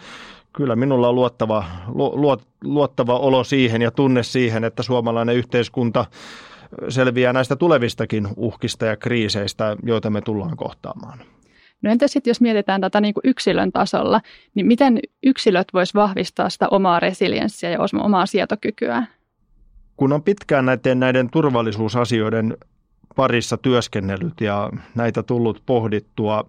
kyllä 0.52 0.76
minulla 0.76 1.08
on 1.08 1.14
luottava, 1.14 1.64
lu, 1.88 2.37
luottava 2.64 3.18
olo 3.18 3.44
siihen 3.44 3.82
ja 3.82 3.90
tunne 3.90 4.23
siihen, 4.23 4.64
että 4.64 4.82
suomalainen 4.82 5.37
yhteiskunta 5.37 6.06
selviää 6.88 7.32
näistä 7.32 7.56
tulevistakin 7.56 8.28
uhkista 8.37 8.87
ja 8.87 8.96
kriiseistä, 8.96 9.76
joita 9.82 10.11
me 10.11 10.20
tullaan 10.20 10.56
kohtaamaan. 10.56 11.18
No 11.82 11.90
entä 11.90 12.08
sitten, 12.08 12.30
jos 12.30 12.40
mietitään 12.40 12.80
tätä 12.80 13.00
niin 13.00 13.14
kuin 13.14 13.23
yksilön 13.25 13.73
tasolla, 13.73 14.20
niin 14.54 14.66
miten 14.66 15.00
yksilöt 15.23 15.68
vois 15.75 15.94
vahvistaa 15.94 16.49
sitä 16.50 16.68
omaa 16.68 17.00
resilienssiä 17.00 17.70
ja 17.70 17.78
omaa 18.02 18.26
sietokykyä? 18.26 19.06
Kun 19.96 20.12
on 20.12 20.23
pitkään 20.23 20.66
näiden, 20.66 21.00
näiden 21.00 21.30
turvallisuusasioiden 21.30 22.56
parissa 23.16 23.56
työskennellyt 23.56 24.40
ja 24.40 24.71
näitä 24.94 25.23
tullut 25.23 25.62
pohdittua, 25.66 26.44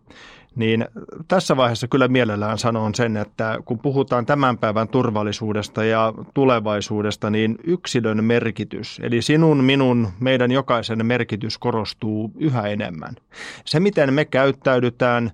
niin 0.56 0.86
tässä 1.28 1.58
vaiheessa 1.58 1.88
kyllä 1.88 2.08
mielellään 2.08 2.58
sanon 2.58 2.96
sen, 2.96 3.18
että 3.18 3.60
kun 3.66 3.80
puhutaan 3.80 4.26
tämän 4.26 4.58
päivän 4.58 4.88
turvallisuudesta 4.88 5.84
ja 5.84 6.14
tulevaisuudesta, 6.34 7.30
niin 7.30 7.58
yksilön 7.64 8.24
merkitys, 8.24 9.00
eli 9.04 9.22
sinun, 9.22 9.64
minun, 9.64 10.08
meidän 10.20 10.52
jokaisen 10.52 11.06
merkitys 11.06 11.58
korostuu 11.58 12.32
yhä 12.38 12.68
enemmän. 12.68 13.16
Se, 13.66 13.80
miten 13.80 14.14
me 14.14 14.26
käyttäydytään 14.26 15.32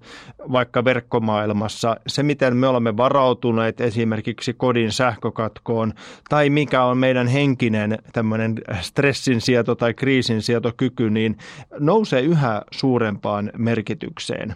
vaikka 0.51 0.85
verkkomaailmassa, 0.85 1.95
se, 2.07 2.23
miten 2.23 2.57
me 2.57 2.67
olemme 2.67 2.97
varautuneet 2.97 3.81
esimerkiksi 3.81 4.53
kodin 4.53 4.91
sähkökatkoon, 4.91 5.93
tai 6.29 6.49
mikä 6.49 6.83
on 6.83 6.97
meidän 6.97 7.27
henkinen 7.27 7.97
tämmöinen 8.13 8.55
stressinsieto 8.81 9.75
tai 9.75 9.93
kriisinsietokyky, 9.93 11.09
niin 11.09 11.37
nousee 11.79 12.21
yhä 12.21 12.61
suurempaan 12.71 13.51
merkitykseen. 13.57 14.55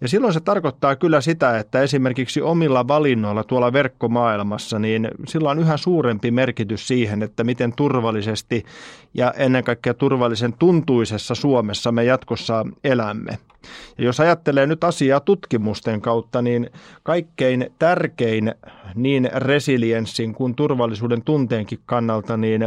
Ja 0.00 0.08
silloin 0.08 0.32
se 0.32 0.40
tarkoittaa 0.40 0.96
kyllä 0.96 1.20
sitä, 1.20 1.58
että 1.58 1.82
esimerkiksi 1.82 2.42
omilla 2.42 2.88
valinnoilla 2.88 3.44
tuolla 3.44 3.72
verkkomaailmassa, 3.72 4.78
niin 4.78 5.08
sillä 5.28 5.50
on 5.50 5.58
yhä 5.58 5.76
suurempi 5.76 6.30
merkitys 6.30 6.88
siihen, 6.88 7.22
että 7.22 7.44
miten 7.44 7.72
turvallisesti 7.76 8.64
ja 9.14 9.34
ennen 9.36 9.64
kaikkea 9.64 9.94
turvallisen 9.94 10.52
tuntuisessa 10.52 11.34
Suomessa 11.34 11.92
me 11.92 12.04
jatkossa 12.04 12.66
elämme. 12.84 13.38
Ja 13.98 14.04
jos 14.04 14.20
ajattelee 14.20 14.66
nyt 14.66 14.84
asiaa 14.84 15.20
tutkimusten 15.20 16.00
kautta, 16.00 16.42
niin 16.42 16.70
kaikkein 17.02 17.70
tärkein 17.78 18.54
niin 18.94 19.30
resilienssin 19.34 20.34
kuin 20.34 20.54
turvallisuuden 20.54 21.22
tunteenkin 21.22 21.78
kannalta, 21.86 22.36
niin 22.36 22.62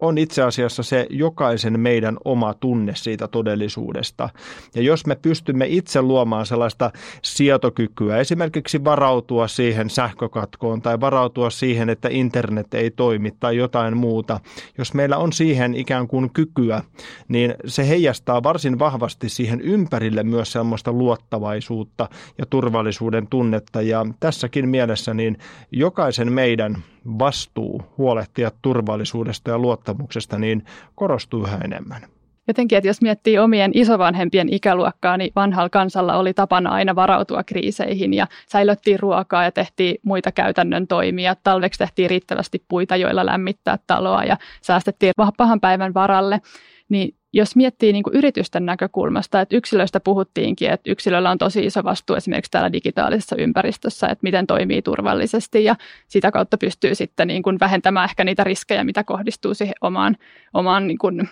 on 0.00 0.18
itse 0.18 0.42
asiassa 0.42 0.82
se 0.82 1.06
jokaisen 1.10 1.80
meidän 1.80 2.16
oma 2.24 2.54
tunne 2.54 2.92
siitä 2.94 3.28
todellisuudesta. 3.28 4.28
Ja 4.74 4.82
jos 4.82 5.06
me 5.06 5.16
pystymme 5.22 5.66
itse 5.68 6.02
luomaan 6.02 6.46
sellaista 6.46 6.90
sietokykyä, 7.22 8.18
esimerkiksi 8.18 8.84
varautua 8.84 9.48
siihen 9.48 9.90
sähkökatkoon 9.90 10.82
tai 10.82 11.00
varautua 11.00 11.50
siihen, 11.50 11.88
että 11.88 12.08
internet 12.12 12.74
ei 12.74 12.90
toimi 12.90 13.30
tai 13.40 13.56
jotain 13.56 13.96
muuta, 13.96 14.40
jos 14.78 14.94
meillä 14.94 15.16
on 15.16 15.32
siihen 15.32 15.74
ikään 15.74 16.08
kuin 16.08 16.30
kykyä, 16.32 16.82
niin 17.28 17.54
se 17.66 17.88
heijastaa 17.88 18.42
varsin 18.42 18.78
vahvasti 18.78 19.28
siihen 19.28 19.60
ympärille 19.60 20.22
myös 20.22 20.52
sellaista 20.52 20.92
luottavaisuutta 20.92 22.08
ja 22.38 22.46
turvallisuuden 22.46 23.26
tunnetta. 23.26 23.82
Ja 23.82 24.06
tässäkin 24.20 24.68
mielessä 24.68 25.14
niin 25.14 25.38
jokaisen 25.72 26.32
meidän 26.32 26.82
vastuu 27.18 27.82
huolehtia 27.98 28.50
turvallisuudesta 28.62 29.50
ja 29.50 29.58
luottamuksesta 29.58 30.38
niin 30.38 30.64
korostuu 30.94 31.42
yhä 31.42 31.58
enemmän. 31.64 32.02
Jotenkin, 32.48 32.78
että 32.78 32.88
jos 32.88 33.02
miettii 33.02 33.38
omien 33.38 33.70
isovanhempien 33.74 34.48
ikäluokkaa, 34.52 35.16
niin 35.16 35.32
vanhalla 35.36 35.68
kansalla 35.68 36.16
oli 36.16 36.34
tapana 36.34 36.70
aina 36.70 36.94
varautua 36.94 37.44
kriiseihin 37.44 38.14
ja 38.14 38.26
säilöttiin 38.46 39.00
ruokaa 39.00 39.44
ja 39.44 39.52
tehtiin 39.52 40.00
muita 40.02 40.32
käytännön 40.32 40.86
toimia. 40.86 41.36
Talveksi 41.42 41.78
tehtiin 41.78 42.10
riittävästi 42.10 42.64
puita, 42.68 42.96
joilla 42.96 43.26
lämmittää 43.26 43.78
taloa 43.86 44.24
ja 44.24 44.36
säästettiin 44.62 45.12
pahan 45.36 45.60
päivän 45.60 45.94
varalle. 45.94 46.40
Niin 46.88 47.14
jos 47.32 47.56
miettii 47.56 47.92
niin 47.92 48.02
kuin 48.02 48.16
yritysten 48.16 48.66
näkökulmasta, 48.66 49.40
että 49.40 49.56
yksilöistä 49.56 50.00
puhuttiinkin, 50.00 50.70
että 50.70 50.90
yksilöllä 50.90 51.30
on 51.30 51.38
tosi 51.38 51.66
iso 51.66 51.84
vastuu 51.84 52.16
esimerkiksi 52.16 52.50
täällä 52.50 52.72
digitaalisessa 52.72 53.36
ympäristössä, 53.36 54.06
että 54.06 54.22
miten 54.22 54.46
toimii 54.46 54.82
turvallisesti 54.82 55.64
ja 55.64 55.76
sitä 56.08 56.30
kautta 56.30 56.58
pystyy 56.58 56.94
sitten 56.94 57.28
niin 57.28 57.42
kuin 57.42 57.60
vähentämään 57.60 58.04
ehkä 58.04 58.24
niitä 58.24 58.44
riskejä, 58.44 58.84
mitä 58.84 59.04
kohdistuu 59.04 59.54
siihen 59.54 59.74
omaan, 59.80 60.16
omaan 60.54 60.86
niin 60.86 60.98
kuin 60.98 61.28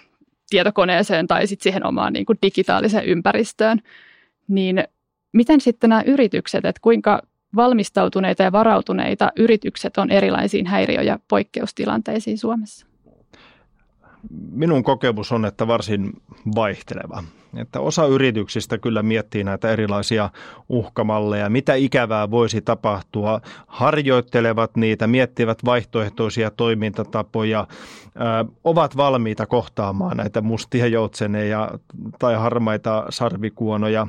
tietokoneeseen 0.51 1.27
tai 1.27 1.47
sitten 1.47 1.63
siihen 1.63 1.87
omaan 1.87 2.13
niin 2.13 2.27
kuin 2.27 2.39
digitaaliseen 2.43 3.05
ympäristöön. 3.05 3.79
Niin 4.49 4.85
miten 5.33 5.61
sitten 5.61 5.91
nämä 5.91 6.03
yritykset, 6.07 6.65
että 6.65 6.81
kuinka 6.83 7.23
valmistautuneita 7.57 8.43
ja 8.43 8.53
varautuneita 8.53 9.33
yritykset 9.37 9.99
on 9.99 10.11
erilaisiin 10.11 10.67
häiriö- 10.67 11.03
ja 11.03 11.19
poikkeustilanteisiin 11.29 12.39
Suomessa? 12.39 12.87
Minun 14.51 14.83
kokemus 14.83 15.33
on, 15.33 15.45
että 15.45 15.67
varsin 15.67 16.13
vaihteleva. 16.55 17.25
Että 17.57 17.81
osa 17.81 18.07
yrityksistä 18.07 18.79
kyllä 18.79 19.03
miettii 19.03 19.45
näitä 19.45 19.71
erilaisia 19.71 20.31
uhkamalleja, 20.69 21.51
mitä 21.51 21.75
ikävää 21.75 22.31
voisi 22.31 22.61
tapahtua, 22.61 23.41
harjoittelevat 23.67 24.77
niitä, 24.77 25.07
miettivät 25.07 25.65
vaihtoehtoisia 25.65 26.51
toimintatapoja, 26.51 27.67
ovat 28.65 28.97
valmiita 28.97 29.47
kohtaamaan 29.47 30.17
näitä 30.17 30.41
mustia 30.41 30.87
joutseneja 30.87 31.71
tai 32.19 32.35
harmaita 32.35 33.07
sarvikuonoja. 33.11 34.07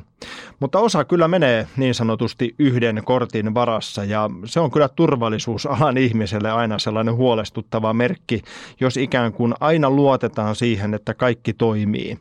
Mutta 0.60 0.78
osa 0.78 1.04
kyllä 1.04 1.28
menee 1.28 1.66
niin 1.76 1.94
sanotusti 1.94 2.54
yhden 2.58 3.02
kortin 3.04 3.54
varassa 3.54 4.04
ja 4.04 4.30
se 4.44 4.60
on 4.60 4.70
kyllä 4.70 4.88
turvallisuusalan 4.88 5.96
ihmiselle 5.96 6.50
aina 6.50 6.78
sellainen 6.78 7.14
huolestuttava 7.14 7.92
merkki, 7.92 8.42
jos 8.80 8.96
ikään 8.96 9.32
kuin 9.32 9.54
aina 9.60 9.90
luotetaan 9.90 10.56
siihen, 10.56 10.94
että 10.94 11.14
kaikki 11.14 11.52
toimii. 11.52 12.18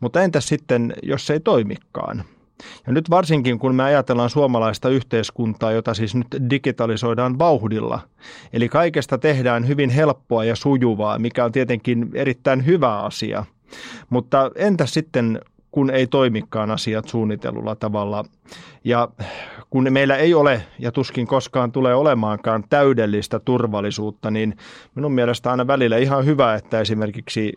Mutta 0.00 0.22
entä 0.22 0.40
sitten, 0.40 0.94
jos 1.02 1.26
se 1.26 1.32
ei 1.32 1.40
toimikaan? 1.40 2.24
Ja 2.86 2.92
nyt 2.92 3.10
varsinkin 3.10 3.58
kun 3.58 3.74
me 3.74 3.82
ajatellaan 3.82 4.30
suomalaista 4.30 4.88
yhteiskuntaa, 4.88 5.72
jota 5.72 5.94
siis 5.94 6.14
nyt 6.14 6.26
digitalisoidaan 6.50 7.38
vauhdilla, 7.38 8.00
eli 8.52 8.68
kaikesta 8.68 9.18
tehdään 9.18 9.68
hyvin 9.68 9.90
helppoa 9.90 10.44
ja 10.44 10.56
sujuvaa, 10.56 11.18
mikä 11.18 11.44
on 11.44 11.52
tietenkin 11.52 12.10
erittäin 12.14 12.66
hyvä 12.66 12.98
asia. 12.98 13.44
Mutta 14.10 14.50
entä 14.56 14.86
sitten 14.86 15.40
kun 15.70 15.90
ei 15.90 16.06
toimikaan 16.06 16.70
asiat 16.70 17.08
suunnitellulla 17.08 17.76
tavalla. 17.76 18.24
Ja 18.84 19.08
kun 19.70 19.86
meillä 19.90 20.16
ei 20.16 20.34
ole 20.34 20.62
ja 20.78 20.92
tuskin 20.92 21.26
koskaan 21.26 21.72
tulee 21.72 21.94
olemaankaan 21.94 22.64
täydellistä 22.68 23.38
turvallisuutta, 23.38 24.30
niin 24.30 24.56
minun 24.94 25.12
mielestä 25.12 25.50
aina 25.50 25.66
välillä 25.66 25.96
ihan 25.96 26.24
hyvä, 26.24 26.54
että 26.54 26.80
esimerkiksi 26.80 27.52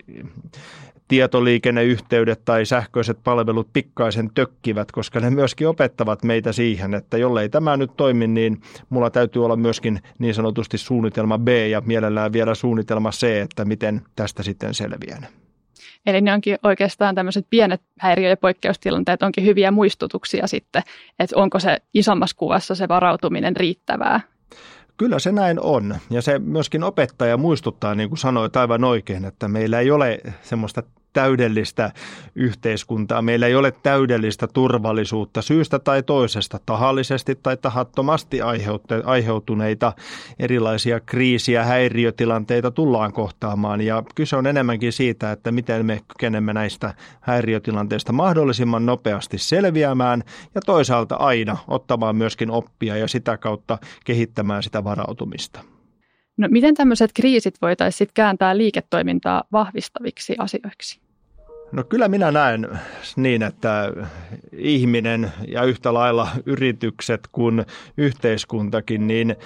tietoliikenneyhteydet 1.08 2.40
tai 2.44 2.66
sähköiset 2.66 3.18
palvelut 3.24 3.68
pikkaisen 3.72 4.30
tökkivät, 4.34 4.92
koska 4.92 5.20
ne 5.20 5.30
myöskin 5.30 5.68
opettavat 5.68 6.22
meitä 6.22 6.52
siihen, 6.52 6.94
että 6.94 7.18
jollei 7.18 7.48
tämä 7.48 7.76
nyt 7.76 7.90
toimi, 7.96 8.26
niin 8.26 8.60
mulla 8.90 9.10
täytyy 9.10 9.44
olla 9.44 9.56
myöskin 9.56 10.00
niin 10.18 10.34
sanotusti 10.34 10.78
suunnitelma 10.78 11.38
B 11.38 11.48
ja 11.48 11.82
mielellään 11.86 12.32
vielä 12.32 12.54
suunnitelma 12.54 13.10
C, 13.10 13.22
että 13.22 13.64
miten 13.64 14.02
tästä 14.16 14.42
sitten 14.42 14.74
selviän. 14.74 15.26
Eli 16.06 16.20
ne 16.20 16.32
onkin 16.32 16.58
oikeastaan 16.62 17.14
tämmöiset 17.14 17.46
pienet 17.50 17.82
häiriö- 18.00 18.28
ja 18.28 18.36
poikkeustilanteet 18.36 19.22
onkin 19.22 19.44
hyviä 19.44 19.70
muistutuksia 19.70 20.46
sitten, 20.46 20.82
että 21.18 21.36
onko 21.36 21.58
se 21.58 21.78
isommassa 21.94 22.36
kuvassa 22.36 22.74
se 22.74 22.88
varautuminen 22.88 23.56
riittävää. 23.56 24.20
Kyllä 24.96 25.18
se 25.18 25.32
näin 25.32 25.60
on. 25.60 25.96
Ja 26.10 26.22
se 26.22 26.38
myöskin 26.38 26.84
opettaja 26.84 27.36
muistuttaa, 27.36 27.94
niin 27.94 28.08
kuin 28.08 28.18
sanoit 28.18 28.56
aivan 28.56 28.84
oikein, 28.84 29.24
että 29.24 29.48
meillä 29.48 29.80
ei 29.80 29.90
ole 29.90 30.20
semmoista 30.42 30.82
täydellistä 31.14 31.92
yhteiskuntaa. 32.34 33.22
Meillä 33.22 33.46
ei 33.46 33.54
ole 33.54 33.72
täydellistä 33.82 34.46
turvallisuutta 34.46 35.42
syystä 35.42 35.78
tai 35.78 36.02
toisesta, 36.02 36.58
tahallisesti 36.66 37.38
tai 37.42 37.56
tahattomasti 37.56 38.40
aiheutuneita 39.04 39.92
erilaisia 40.38 41.00
kriisiä, 41.00 41.64
häiriötilanteita 41.64 42.70
tullaan 42.70 43.12
kohtaamaan. 43.12 43.80
Ja 43.80 44.02
kyse 44.14 44.36
on 44.36 44.46
enemmänkin 44.46 44.92
siitä, 44.92 45.32
että 45.32 45.52
miten 45.52 45.86
me 45.86 46.00
kykenemme 46.08 46.52
näistä 46.52 46.94
häiriötilanteista 47.20 48.12
mahdollisimman 48.12 48.86
nopeasti 48.86 49.38
selviämään 49.38 50.22
ja 50.54 50.60
toisaalta 50.60 51.14
aina 51.14 51.56
ottamaan 51.68 52.16
myöskin 52.16 52.50
oppia 52.50 52.96
ja 52.96 53.08
sitä 53.08 53.36
kautta 53.36 53.78
kehittämään 54.04 54.62
sitä 54.62 54.84
varautumista. 54.84 55.60
No 56.36 56.48
miten 56.50 56.74
tämmöiset 56.74 57.10
kriisit 57.14 57.54
voitaisiin 57.62 58.10
kääntää 58.14 58.56
liiketoimintaa 58.56 59.44
vahvistaviksi 59.52 60.34
asioiksi? 60.38 61.03
No 61.74 61.84
kyllä 61.84 62.08
minä 62.08 62.30
näen 62.30 62.68
niin, 63.16 63.42
että 63.42 63.92
ihminen 64.52 65.32
ja 65.48 65.62
yhtä 65.62 65.94
lailla 65.94 66.28
yritykset 66.46 67.28
kuin 67.32 67.66
yhteiskuntakin, 67.96 69.06
niin 69.06 69.36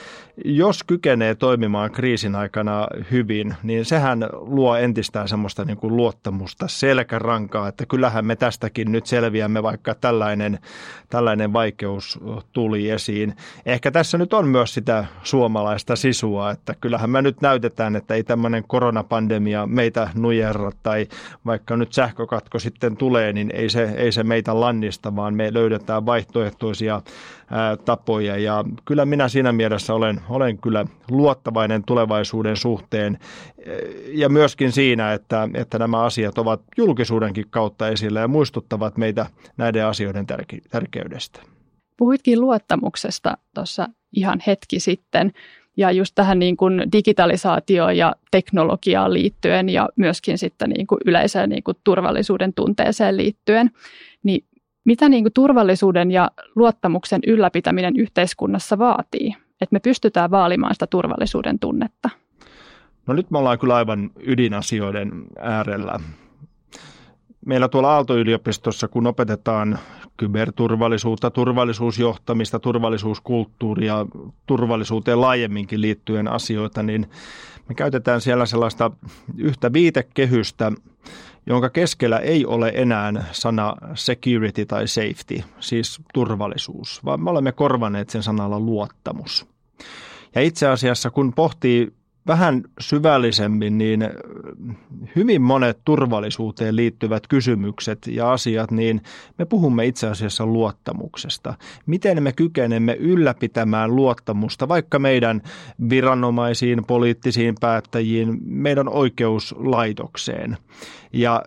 jos 0.44 0.84
kykenee 0.84 1.34
toimimaan 1.34 1.90
kriisin 1.90 2.34
aikana 2.34 2.86
hyvin, 3.10 3.54
niin 3.62 3.84
sehän 3.84 4.26
luo 4.32 4.76
entistään 4.76 5.28
semmoista 5.28 5.64
niin 5.64 5.76
kuin 5.76 5.96
luottamusta, 5.96 6.68
selkärankaa, 6.68 7.68
että 7.68 7.86
kyllähän 7.86 8.26
me 8.26 8.36
tästäkin 8.36 8.92
nyt 8.92 9.06
selviämme, 9.06 9.62
vaikka 9.62 9.94
tällainen, 9.94 10.58
tällainen 11.10 11.52
vaikeus 11.52 12.20
tuli 12.52 12.90
esiin. 12.90 13.36
Ehkä 13.66 13.90
tässä 13.90 14.18
nyt 14.18 14.32
on 14.32 14.48
myös 14.48 14.74
sitä 14.74 15.04
suomalaista 15.22 15.96
sisua, 15.96 16.50
että 16.50 16.74
kyllähän 16.80 17.10
me 17.10 17.22
nyt 17.22 17.40
näytetään, 17.40 17.96
että 17.96 18.14
ei 18.14 18.24
tämmöinen 18.24 18.64
koronapandemia 18.66 19.66
meitä 19.66 20.10
nujerra 20.14 20.70
tai 20.82 21.06
vaikka 21.46 21.76
nyt 21.76 21.92
sähkö 21.92 22.17
sähkökatko 22.18 22.58
sitten 22.58 22.96
tulee, 22.96 23.32
niin 23.32 23.50
ei 23.54 23.70
se, 23.70 23.84
ei 23.96 24.12
se 24.12 24.22
meitä 24.22 24.60
lannista, 24.60 25.16
vaan 25.16 25.34
me 25.34 25.54
löydetään 25.54 26.06
vaihtoehtoisia 26.06 27.02
ää, 27.50 27.76
tapoja. 27.76 28.36
Ja 28.36 28.64
kyllä 28.84 29.06
minä 29.06 29.28
siinä 29.28 29.52
mielessä 29.52 29.94
olen, 29.94 30.20
olen 30.28 30.58
kyllä 30.58 30.84
luottavainen 31.10 31.82
tulevaisuuden 31.86 32.56
suhteen 32.56 33.18
ja 34.12 34.28
myöskin 34.28 34.72
siinä, 34.72 35.12
että, 35.12 35.48
että 35.54 35.78
nämä 35.78 36.02
asiat 36.02 36.38
ovat 36.38 36.60
julkisuudenkin 36.76 37.44
kautta 37.50 37.88
esillä 37.88 38.20
ja 38.20 38.28
muistuttavat 38.28 38.96
meitä 38.96 39.26
näiden 39.56 39.86
asioiden 39.86 40.26
tärkeydestä. 40.70 41.40
Puhuitkin 41.96 42.40
luottamuksesta 42.40 43.38
tuossa 43.54 43.88
ihan 44.12 44.42
hetki 44.46 44.80
sitten 44.80 45.32
ja 45.78 45.90
just 45.90 46.14
tähän 46.14 46.38
niin 46.38 46.56
kuin 46.56 46.82
digitalisaatioon 46.92 47.96
ja 47.96 48.14
teknologiaan 48.30 49.12
liittyen 49.12 49.68
ja 49.68 49.88
myöskin 49.96 50.38
sitten 50.38 50.70
niin 50.70 50.86
kuin 50.86 50.98
yleiseen 51.06 51.50
niin 51.50 51.62
kuin 51.62 51.76
turvallisuuden 51.84 52.54
tunteeseen 52.54 53.16
liittyen, 53.16 53.70
niin 54.22 54.44
mitä 54.84 55.08
niin 55.08 55.24
kuin 55.24 55.32
turvallisuuden 55.32 56.10
ja 56.10 56.30
luottamuksen 56.56 57.20
ylläpitäminen 57.26 57.96
yhteiskunnassa 57.96 58.78
vaatii, 58.78 59.36
että 59.60 59.72
me 59.72 59.80
pystytään 59.80 60.30
vaalimaan 60.30 60.74
sitä 60.74 60.86
turvallisuuden 60.86 61.58
tunnetta? 61.58 62.10
No 63.06 63.14
nyt 63.14 63.30
me 63.30 63.38
ollaan 63.38 63.58
kyllä 63.58 63.74
aivan 63.74 64.10
ydinasioiden 64.26 65.12
äärellä 65.38 66.00
meillä 67.46 67.68
tuolla 67.68 67.92
Aalto-yliopistossa, 67.92 68.88
kun 68.88 69.06
opetetaan 69.06 69.78
kyberturvallisuutta, 70.16 71.30
turvallisuusjohtamista, 71.30 72.58
turvallisuuskulttuuria, 72.58 74.06
turvallisuuteen 74.46 75.20
laajemminkin 75.20 75.80
liittyen 75.80 76.28
asioita, 76.28 76.82
niin 76.82 77.06
me 77.68 77.74
käytetään 77.74 78.20
siellä 78.20 78.46
sellaista 78.46 78.90
yhtä 79.36 79.72
viitekehystä, 79.72 80.72
jonka 81.46 81.70
keskellä 81.70 82.18
ei 82.18 82.46
ole 82.46 82.72
enää 82.74 83.24
sana 83.32 83.74
security 83.94 84.66
tai 84.66 84.88
safety, 84.88 85.42
siis 85.60 86.00
turvallisuus, 86.14 87.04
vaan 87.04 87.22
me 87.22 87.30
olemme 87.30 87.52
korvanneet 87.52 88.10
sen 88.10 88.22
sanalla 88.22 88.60
luottamus. 88.60 89.46
Ja 90.34 90.40
itse 90.40 90.68
asiassa 90.68 91.10
kun 91.10 91.32
pohtii 91.32 91.92
vähän 92.28 92.62
syvällisemmin, 92.80 93.78
niin 93.78 94.10
hyvin 95.16 95.42
monet 95.42 95.78
turvallisuuteen 95.84 96.76
liittyvät 96.76 97.26
kysymykset 97.26 98.06
ja 98.06 98.32
asiat, 98.32 98.70
niin 98.70 99.02
me 99.38 99.44
puhumme 99.44 99.86
itse 99.86 100.06
asiassa 100.06 100.46
luottamuksesta. 100.46 101.54
Miten 101.86 102.22
me 102.22 102.32
kykenemme 102.32 102.94
ylläpitämään 102.94 103.96
luottamusta 103.96 104.68
vaikka 104.68 104.98
meidän 104.98 105.42
viranomaisiin, 105.90 106.84
poliittisiin 106.84 107.54
päättäjiin, 107.60 108.38
meidän 108.44 108.88
oikeuslaitokseen. 108.88 110.56
Ja 111.12 111.42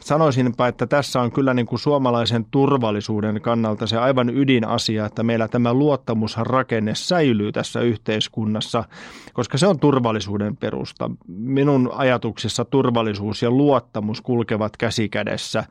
sanoisinpa, 0.00 0.68
että 0.68 0.86
tässä 0.86 1.20
on 1.20 1.32
kyllä 1.32 1.54
niin 1.54 1.66
kuin 1.66 1.78
suomalaisen 1.78 2.46
turvallisuuden 2.50 3.40
kannalta 3.40 3.86
se 3.86 3.98
aivan 3.98 4.30
ydinasia, 4.30 5.06
että 5.06 5.22
meillä 5.22 5.48
tämä 5.48 5.74
luottamusrakenne 5.74 6.94
säilyy 6.94 7.52
tässä 7.52 7.80
yhteiskunnassa, 7.80 8.84
koska 9.32 9.58
se 9.58 9.66
on 9.66 9.78
turvallisuuden 10.20 10.56
perusta. 10.56 11.10
Minun 11.28 11.90
ajatuksissa 11.94 12.64
turvallisuus 12.64 13.42
ja 13.42 13.50
luottamus 13.50 14.20
kulkevat 14.20 14.76
käsi 14.76 15.08
kädessä. 15.08 15.64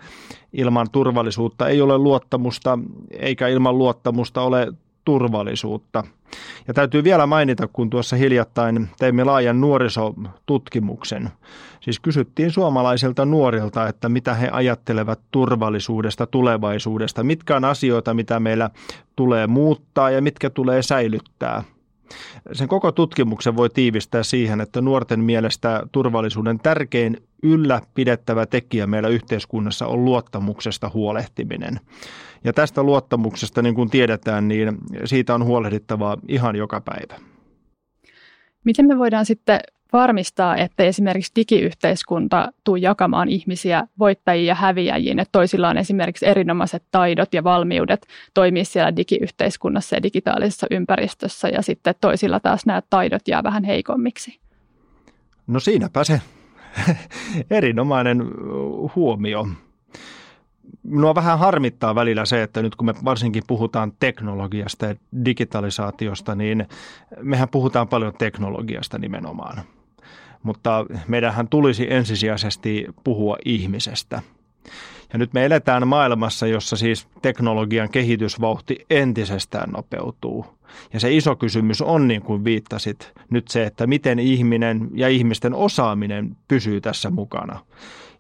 Ilman 0.53 0.87
turvallisuutta 0.91 1.67
ei 1.67 1.81
ole 1.81 1.97
luottamusta, 1.97 2.79
eikä 3.11 3.47
ilman 3.47 3.77
luottamusta 3.77 4.41
ole 4.41 4.73
turvallisuutta. 5.05 6.03
Ja 6.67 6.73
täytyy 6.73 7.03
vielä 7.03 7.25
mainita, 7.25 7.67
kun 7.67 7.89
tuossa 7.89 8.15
hiljattain 8.15 8.89
teimme 8.99 9.23
laajan 9.23 9.61
nuorisotutkimuksen. 9.61 11.29
Siis 11.81 11.99
kysyttiin 11.99 12.51
suomalaisilta 12.51 13.25
nuorilta, 13.25 13.87
että 13.87 14.09
mitä 14.09 14.33
he 14.33 14.49
ajattelevat 14.51 15.19
turvallisuudesta, 15.31 16.27
tulevaisuudesta, 16.27 17.23
mitkä 17.23 17.55
on 17.55 17.65
asioita, 17.65 18.13
mitä 18.13 18.39
meillä 18.39 18.69
tulee 19.15 19.47
muuttaa 19.47 20.09
ja 20.09 20.21
mitkä 20.21 20.49
tulee 20.49 20.81
säilyttää. 20.81 21.63
Sen 22.53 22.67
koko 22.67 22.91
tutkimuksen 22.91 23.55
voi 23.55 23.69
tiivistää 23.69 24.23
siihen, 24.23 24.61
että 24.61 24.81
nuorten 24.81 25.19
mielestä 25.19 25.83
turvallisuuden 25.91 26.59
tärkein 26.59 27.17
ylläpidettävä 27.43 28.45
tekijä 28.45 28.87
meillä 28.87 29.09
yhteiskunnassa 29.09 29.87
on 29.87 30.05
luottamuksesta 30.05 30.91
huolehtiminen. 30.93 31.79
Ja 32.43 32.53
tästä 32.53 32.83
luottamuksesta, 32.83 33.61
niin 33.61 33.75
kuin 33.75 33.89
tiedetään, 33.89 34.47
niin 34.47 34.77
siitä 35.05 35.35
on 35.35 35.45
huolehdittava 35.45 36.17
ihan 36.27 36.55
joka 36.55 36.81
päivä. 36.81 37.15
Miten 38.63 38.87
me 38.87 38.97
voidaan 38.97 39.25
sitten 39.25 39.59
varmistaa, 39.93 40.57
että 40.57 40.83
esimerkiksi 40.83 41.31
digiyhteiskunta 41.35 42.51
tuu 42.63 42.75
jakamaan 42.75 43.29
ihmisiä 43.29 43.87
voittajiin 43.99 44.47
ja 44.47 44.55
häviäjiin, 44.55 45.19
että 45.19 45.31
toisilla 45.31 45.69
on 45.69 45.77
esimerkiksi 45.77 46.27
erinomaiset 46.27 46.83
taidot 46.91 47.33
ja 47.33 47.43
valmiudet 47.43 48.07
toimia 48.33 48.65
siellä 48.65 48.95
digiyhteiskunnassa 48.95 49.95
ja 49.95 50.03
digitaalisessa 50.03 50.67
ympäristössä 50.71 51.49
ja 51.49 51.61
sitten 51.61 51.95
toisilla 52.01 52.39
taas 52.39 52.65
nämä 52.65 52.81
taidot 52.89 53.27
jää 53.27 53.43
vähän 53.43 53.63
heikommiksi? 53.63 54.39
No 55.47 55.59
siinäpä 55.59 56.03
se 56.03 56.21
erinomainen 57.49 58.23
huomio 58.95 59.47
minua 60.83 61.15
vähän 61.15 61.39
harmittaa 61.39 61.95
välillä 61.95 62.25
se, 62.25 62.43
että 62.43 62.61
nyt 62.61 62.75
kun 62.75 62.85
me 62.85 62.93
varsinkin 63.05 63.43
puhutaan 63.47 63.91
teknologiasta 63.99 64.85
ja 64.85 64.95
digitalisaatiosta, 65.25 66.35
niin 66.35 66.67
mehän 67.21 67.49
puhutaan 67.49 67.87
paljon 67.87 68.13
teknologiasta 68.17 68.97
nimenomaan. 68.97 69.63
Mutta 70.43 70.85
meidänhän 71.07 71.47
tulisi 71.47 71.93
ensisijaisesti 71.93 72.85
puhua 73.03 73.37
ihmisestä. 73.45 74.21
Ja 75.13 75.19
nyt 75.19 75.33
me 75.33 75.45
eletään 75.45 75.87
maailmassa, 75.87 76.47
jossa 76.47 76.77
siis 76.77 77.07
teknologian 77.21 77.89
kehitysvauhti 77.89 78.85
entisestään 78.89 79.69
nopeutuu. 79.69 80.45
Ja 80.93 80.99
se 80.99 81.13
iso 81.13 81.35
kysymys 81.35 81.81
on, 81.81 82.07
niin 82.07 82.21
kuin 82.21 82.43
viittasit, 82.43 83.13
nyt 83.29 83.47
se, 83.47 83.63
että 83.63 83.87
miten 83.87 84.19
ihminen 84.19 84.89
ja 84.93 85.09
ihmisten 85.09 85.53
osaaminen 85.53 86.37
pysyy 86.47 86.81
tässä 86.81 87.09
mukana. 87.09 87.59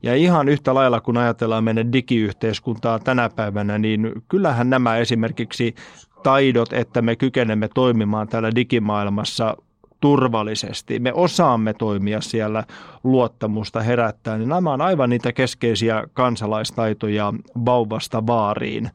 Ja 0.03 0.15
ihan 0.15 0.49
yhtä 0.49 0.73
lailla, 0.73 1.01
kun 1.01 1.17
ajatellaan 1.17 1.63
meidän 1.63 1.93
digiyhteiskuntaa 1.93 2.99
tänä 2.99 3.29
päivänä, 3.29 3.77
niin 3.77 4.11
kyllähän 4.27 4.69
nämä 4.69 4.97
esimerkiksi 4.97 5.75
taidot, 6.23 6.73
että 6.73 7.01
me 7.01 7.15
kykenemme 7.15 7.69
toimimaan 7.75 8.27
täällä 8.27 8.55
digimaailmassa 8.55 9.57
turvallisesti, 9.99 10.99
me 10.99 11.13
osaamme 11.13 11.73
toimia 11.73 12.21
siellä 12.21 12.63
luottamusta 13.03 13.81
herättää, 13.81 14.37
niin 14.37 14.49
nämä 14.49 14.73
on 14.73 14.81
aivan 14.81 15.09
niitä 15.09 15.33
keskeisiä 15.33 16.03
kansalaistaitoja 16.13 17.33
vauvasta 17.65 18.27
vaariin. 18.27 18.89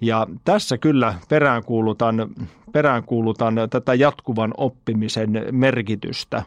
Ja 0.00 0.26
tässä 0.44 0.78
kyllä 0.78 1.14
peräänkuulutan, 1.28 2.30
peräänkuulutan 2.72 3.54
tätä 3.70 3.94
jatkuvan 3.94 4.54
oppimisen 4.56 5.46
merkitystä. 5.52 6.42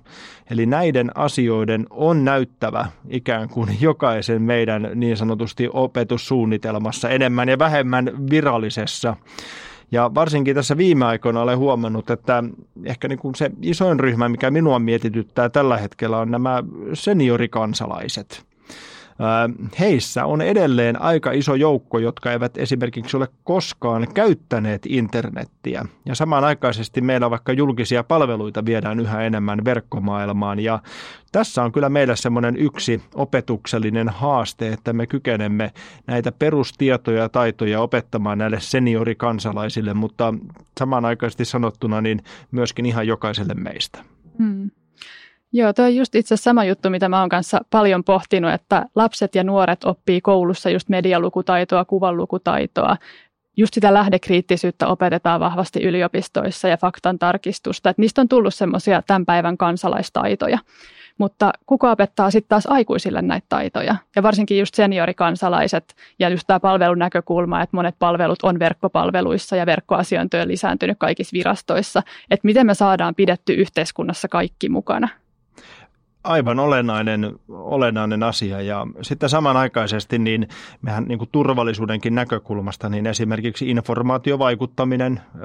Eli 0.51 0.65
näiden 0.65 1.11
asioiden 1.15 1.85
on 1.89 2.25
näyttävä 2.25 2.85
ikään 3.09 3.49
kuin 3.49 3.77
jokaisen 3.81 4.41
meidän 4.41 4.89
niin 4.95 5.17
sanotusti 5.17 5.69
opetussuunnitelmassa 5.73 7.09
enemmän 7.09 7.49
ja 7.49 7.59
vähemmän 7.59 8.11
virallisessa 8.29 9.15
ja 9.91 10.11
varsinkin 10.15 10.55
tässä 10.55 10.77
viime 10.77 11.05
aikoina 11.05 11.41
olen 11.41 11.57
huomannut, 11.57 12.09
että 12.09 12.43
ehkä 12.85 13.07
niin 13.07 13.19
kuin 13.19 13.35
se 13.35 13.51
isoin 13.61 13.99
ryhmä, 13.99 14.29
mikä 14.29 14.51
minua 14.51 14.79
mietityttää 14.79 15.49
tällä 15.49 15.77
hetkellä, 15.77 16.17
on 16.17 16.31
nämä 16.31 16.63
seniorikansalaiset. 16.93 18.46
Heissä 19.79 20.25
on 20.25 20.41
edelleen 20.41 21.01
aika 21.01 21.31
iso 21.31 21.55
joukko, 21.55 21.99
jotka 21.99 22.31
eivät 22.31 22.57
esimerkiksi 22.57 23.17
ole 23.17 23.27
koskaan 23.43 24.07
käyttäneet 24.13 24.85
internettiä. 24.85 25.85
Ja 26.05 26.15
samanaikaisesti 26.15 27.01
meillä 27.01 27.29
vaikka 27.29 27.53
julkisia 27.53 28.03
palveluita 28.03 28.65
viedään 28.65 28.99
yhä 28.99 29.21
enemmän 29.21 29.65
verkkomaailmaan. 29.65 30.59
Ja 30.59 30.79
tässä 31.31 31.63
on 31.63 31.71
kyllä 31.71 31.89
meillä 31.89 32.15
semmoinen 32.15 32.57
yksi 32.57 33.01
opetuksellinen 33.15 34.09
haaste, 34.09 34.67
että 34.67 34.93
me 34.93 35.07
kykenemme 35.07 35.71
näitä 36.07 36.31
perustietoja 36.31 37.21
ja 37.21 37.29
taitoja 37.29 37.81
opettamaan 37.81 38.37
näille 38.37 38.59
seniorikansalaisille, 38.59 39.93
mutta 39.93 40.33
samanaikaisesti 40.79 41.45
sanottuna 41.45 42.01
niin 42.01 42.21
myöskin 42.51 42.85
ihan 42.85 43.07
jokaiselle 43.07 43.53
meistä. 43.53 44.03
Hmm. 44.37 44.71
Joo, 45.57 45.73
tuo 45.73 45.85
on 45.85 45.95
just 45.95 46.15
itse 46.15 46.37
sama 46.37 46.63
juttu, 46.63 46.89
mitä 46.89 47.09
mä 47.09 47.19
oon 47.19 47.29
kanssa 47.29 47.61
paljon 47.69 48.03
pohtinut, 48.03 48.51
että 48.51 48.85
lapset 48.95 49.35
ja 49.35 49.43
nuoret 49.43 49.83
oppii 49.83 50.21
koulussa 50.21 50.69
just 50.69 50.89
medialukutaitoa, 50.89 51.85
kuvanlukutaitoa, 51.85 52.97
just 53.57 53.73
sitä 53.73 53.93
lähdekriittisyyttä 53.93 54.87
opetetaan 54.87 55.39
vahvasti 55.39 55.83
yliopistoissa 55.83 56.67
ja 56.67 56.77
faktan 56.77 57.19
tarkistusta, 57.19 57.89
että 57.89 58.01
niistä 58.01 58.21
on 58.21 58.27
tullut 58.27 58.53
semmoisia 58.53 59.01
tämän 59.01 59.25
päivän 59.25 59.57
kansalaistaitoja. 59.57 60.59
Mutta 61.17 61.53
kuka 61.65 61.91
opettaa 61.91 62.31
sitten 62.31 62.49
taas 62.49 62.67
aikuisille 62.67 63.21
näitä 63.21 63.45
taitoja? 63.49 63.95
Ja 64.15 64.23
varsinkin 64.23 64.59
just 64.59 64.75
seniorikansalaiset 64.75 65.95
ja 66.19 66.29
just 66.29 66.47
tämä 66.47 66.59
palvelun 66.59 66.99
näkökulma, 66.99 67.61
että 67.61 67.77
monet 67.77 67.95
palvelut 67.99 68.39
on 68.43 68.59
verkkopalveluissa 68.59 69.55
ja 69.55 69.65
verkkoasiointi 69.65 70.37
on 70.37 70.47
lisääntynyt 70.47 70.97
kaikissa 70.99 71.33
virastoissa. 71.33 72.03
Että 72.31 72.45
miten 72.45 72.65
me 72.65 72.73
saadaan 72.73 73.15
pidetty 73.15 73.53
yhteiskunnassa 73.53 74.27
kaikki 74.27 74.69
mukana? 74.69 75.07
Aivan 76.27 76.59
olennainen, 76.59 77.39
olennainen 77.49 78.23
asia 78.23 78.61
ja 78.61 78.87
sitten 79.01 79.29
samanaikaisesti 79.29 80.19
niin 80.19 80.47
mehän 80.81 81.03
niin 81.03 81.17
kuin 81.17 81.29
turvallisuudenkin 81.31 82.15
näkökulmasta 82.15 82.89
niin 82.89 83.07
esimerkiksi 83.07 83.69
informaatiovaikuttaminen 83.69 85.21
ö, 85.35 85.39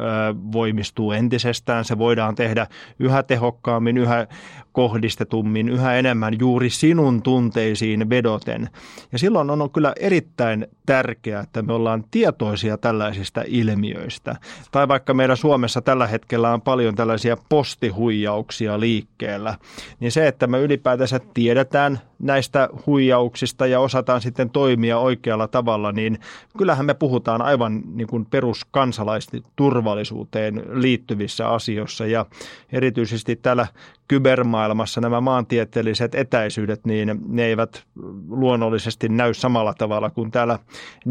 voimistuu 0.53 1.12
entisestään. 1.12 1.85
Se 1.85 1.99
voidaan 1.99 2.35
tehdä 2.35 2.66
yhä 2.99 3.23
tehokkaammin, 3.23 3.99
yhä 3.99 4.27
kohdistetummin, 4.73 5.68
yhä 5.68 5.95
enemmän 5.95 6.38
juuri 6.38 6.71
sinun 6.71 7.23
tunteisiin 7.23 8.11
vedoten. 8.11 8.68
Ja 9.12 9.18
silloin 9.18 9.51
on 9.51 9.71
kyllä 9.71 9.92
erittäin 10.01 10.66
tärkeää, 10.87 11.42
että 11.42 11.62
me 11.62 11.73
ollaan 11.73 12.05
tietoisia 12.11 12.79
tällaisista 12.79 13.42
ilmiöistä. 13.47 14.37
Tai 14.71 14.88
vaikka 14.88 15.14
meidän 15.14 15.37
Suomessa 15.37 15.83
tällä 15.83 16.07
hetkellä 16.07 16.53
on 16.53 16.62
paljon 16.62 16.95
tällaisia 16.95 17.37
postihuijauksia 17.49 18.81
liikkeellä, 18.81 19.55
niin 20.01 20.12
se, 20.12 20.29
että 20.29 20.47
me 20.47 20.61
ylipäätänsä 20.73 21.21
tiedetään 21.35 22.01
näistä 22.19 22.69
huijauksista 22.87 23.67
ja 23.67 23.81
osataan 23.81 24.21
sitten 24.21 24.51
toimia 24.51 24.99
oikealla 24.99 25.49
tavalla, 25.49 25.93
niin 25.93 26.19
kyllähän 26.59 26.87
me 26.87 26.95
puhutaan 26.95 27.43
aivan 27.43 27.83
niin 27.95 28.07
kuin 28.07 28.27
peruskansalaisesti 28.27 29.43
turvallisuuteen 29.57 30.63
liittyvissä 30.73 31.49
asioissa 31.49 32.07
ja 32.07 32.27
erityisesti 32.73 33.37
täällä 33.37 33.67
kybermaailmassa 34.09 35.01
nämä 35.01 35.21
maantieteelliset 35.21 36.15
etäisyydet, 36.15 36.87
niin 36.87 37.21
ne 37.29 37.45
eivät 37.45 37.85
luonnollisesti 38.29 39.09
näy 39.09 39.35
samalla 39.35 39.75
tavalla 39.75 40.11
kuin 40.11 40.31
täällä 40.31 40.59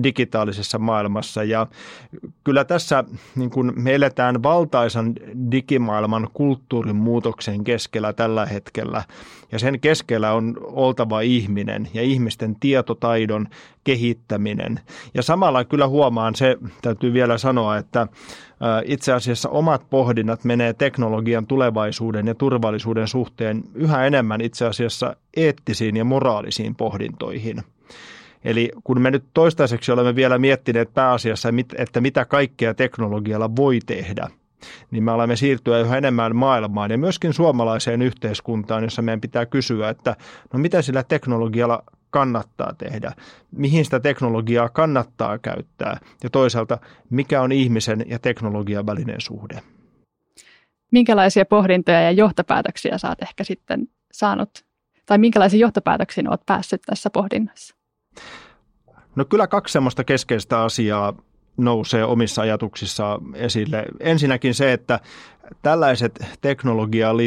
digitaalisessa 0.04 0.80
maailmassa. 0.80 1.44
Ja 1.44 1.68
kyllä 2.44 2.64
tässä 2.64 3.04
niin 3.36 3.50
kuin 3.50 3.74
me 3.76 3.96
eletään 3.96 4.44
valtaisan 4.44 5.14
digimaailman 5.52 6.28
kulttuurin 6.34 6.96
muutoksen 6.96 7.64
keskellä 7.64 8.14
tällä 8.14 8.46
hetkellä. 8.46 9.04
Ja 9.52 9.60
sen 9.60 9.80
keskellä 9.80 10.34
on 10.34 10.58
oltava 10.62 11.22
ihminen 11.22 11.88
ja 11.94 12.02
ihmisten 12.02 12.56
tietotaidon 12.60 13.48
kehittäminen. 13.84 14.80
Ja 15.14 15.24
samalla 15.24 15.66
kyllä 15.66 15.88
huomaan 15.88 16.36
se, 16.36 16.58
täytyy 16.82 17.14
vielä 17.14 17.38
sanoa, 17.38 17.78
että 17.78 18.08
itse 18.86 19.14
asiassa 19.14 19.50
omat 19.50 19.90
pohdinnat 19.90 20.44
menee 20.44 20.74
teknologian 20.74 21.48
tulevaisuuden 21.48 22.28
ja 22.28 22.36
turvallisuuden 22.36 23.08
suhteen 23.08 23.64
yhä 23.74 24.06
enemmän 24.06 24.42
itse 24.42 24.66
asiassa 24.66 25.16
eettisiin 25.38 25.98
ja 25.98 26.06
moraalisiin 26.06 26.76
pohdintoihin. 26.76 27.64
Eli 28.44 28.72
kun 28.84 29.02
me 29.02 29.12
nyt 29.12 29.24
toistaiseksi 29.34 29.92
olemme 29.92 30.16
vielä 30.16 30.38
miettineet 30.38 30.94
pääasiassa, 30.94 31.50
että 31.78 32.02
mitä 32.02 32.26
kaikkea 32.26 32.74
teknologialla 32.74 33.56
voi 33.56 33.80
tehdä, 33.86 34.28
niin 34.92 35.04
me 35.04 35.12
olemme 35.12 35.36
siirtyä 35.36 35.80
yhä 35.80 35.98
enemmän 35.98 36.36
maailmaan 36.36 36.92
ja 36.92 36.98
myöskin 36.98 37.34
suomalaiseen 37.34 38.02
yhteiskuntaan, 38.02 38.84
jossa 38.84 39.02
meidän 39.02 39.22
pitää 39.22 39.46
kysyä, 39.46 39.90
että 39.90 40.16
no 40.54 40.60
mitä 40.60 40.82
sillä 40.82 41.04
teknologialla 41.04 41.84
kannattaa 42.10 42.74
tehdä, 42.78 43.12
mihin 43.52 43.86
sitä 43.86 44.00
teknologiaa 44.00 44.70
kannattaa 44.70 45.38
käyttää 45.38 46.00
ja 46.24 46.30
toisaalta 46.30 46.78
mikä 47.10 47.42
on 47.42 47.52
ihmisen 47.52 48.06
ja 48.08 48.20
teknologian 48.20 48.86
välinen 48.86 49.22
suhde. 49.22 49.62
Minkälaisia 50.92 51.46
pohdintoja 51.46 52.02
ja 52.02 52.12
johtopäätöksiä 52.12 52.98
saat 52.98 53.22
ehkä 53.22 53.44
sitten 53.44 53.88
saanut, 54.12 54.50
tai 55.06 55.18
minkälaisiin 55.18 55.60
johtopäätöksiin 55.60 56.30
olet 56.30 56.46
päässyt 56.46 56.82
tässä 56.82 57.10
pohdinnassa? 57.10 57.76
No 59.16 59.26
kyllä 59.26 59.48
kaksi 59.48 59.72
semmoista 59.72 60.04
keskeistä 60.04 60.62
asiaa 60.62 61.14
nousee 61.58 62.04
omissa 62.04 62.42
ajatuksissa 62.42 63.20
esille. 63.34 63.86
Ensinnäkin 64.00 64.54
se, 64.54 64.74
että 64.74 65.00
tällaiset 65.62 66.26
teknologiaan 66.42 67.18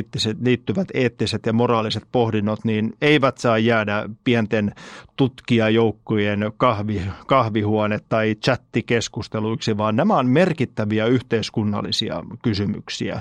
liittyvät 0.41 0.89
eettiset 0.95 1.47
ja 1.47 1.53
moraaliset 1.53 2.05
pohdinnot 2.13 2.65
niin 2.65 2.93
eivät 3.01 3.39
saa 3.39 3.59
jäädä 3.59 4.09
pienten 4.25 4.75
tutkijajoukkojen 5.17 6.53
kahvi, 6.57 7.03
kahvihuone- 7.27 8.01
tai 8.09 8.35
chattikeskusteluiksi, 8.45 9.77
vaan 9.77 9.97
nämä 9.97 10.17
on 10.17 10.27
merkittäviä 10.27 11.07
yhteiskunnallisia 11.07 12.23
kysymyksiä. 12.43 13.21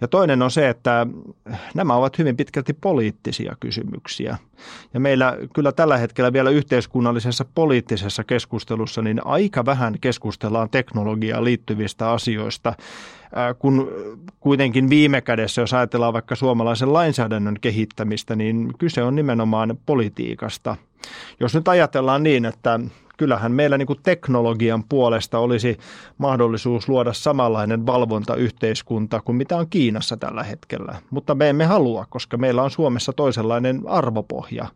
Ja 0.00 0.08
toinen 0.08 0.42
on 0.42 0.50
se, 0.50 0.68
että 0.68 1.06
nämä 1.74 1.94
ovat 1.94 2.18
hyvin 2.18 2.36
pitkälti 2.36 2.72
poliittisia 2.72 3.56
kysymyksiä. 3.60 4.36
Ja 4.94 5.00
meillä 5.00 5.36
kyllä 5.54 5.72
tällä 5.72 5.96
hetkellä 5.96 6.32
vielä 6.32 6.50
yhteiskunnallisessa 6.50 7.44
poliittisessa 7.54 8.24
keskustelussa 8.24 9.02
niin 9.02 9.26
aika 9.26 9.64
vähän 9.66 9.94
keskustellaan 10.00 10.70
teknologiaan 10.70 11.44
liittyvistä 11.44 12.10
asioista, 12.10 12.74
kun 13.58 13.88
kuitenkin 14.40 14.90
viime 14.90 15.20
kädessä, 15.20 15.62
jos 15.62 15.74
ajatellaan 15.74 16.12
vaikka 16.12 16.34
suomalaisen 16.34 16.92
lainsäädännön 16.92 17.56
kehittämistä, 17.60 18.36
niin 18.36 18.72
kyse 18.78 19.02
on 19.02 19.16
nimenomaan 19.16 19.78
politiikasta. 19.86 20.76
Jos 21.40 21.54
nyt 21.54 21.68
ajatellaan 21.68 22.22
niin, 22.22 22.44
että 22.44 22.80
kyllähän 23.20 23.52
meillä 23.52 23.78
niin 23.78 23.86
kuin 23.86 23.98
teknologian 24.02 24.84
puolesta 24.88 25.38
olisi 25.38 25.78
mahdollisuus 26.18 26.88
luoda 26.88 27.12
samanlainen 27.12 27.86
valvontayhteiskunta 27.86 29.20
kuin 29.20 29.36
mitä 29.36 29.56
on 29.56 29.68
Kiinassa 29.70 30.16
tällä 30.16 30.42
hetkellä. 30.42 30.94
Mutta 31.10 31.34
me 31.34 31.48
emme 31.48 31.64
halua, 31.64 32.06
koska 32.10 32.36
meillä 32.36 32.62
on 32.62 32.70
Suomessa 32.70 33.12
toisenlainen 33.12 33.82
arvopohja. 33.86 34.66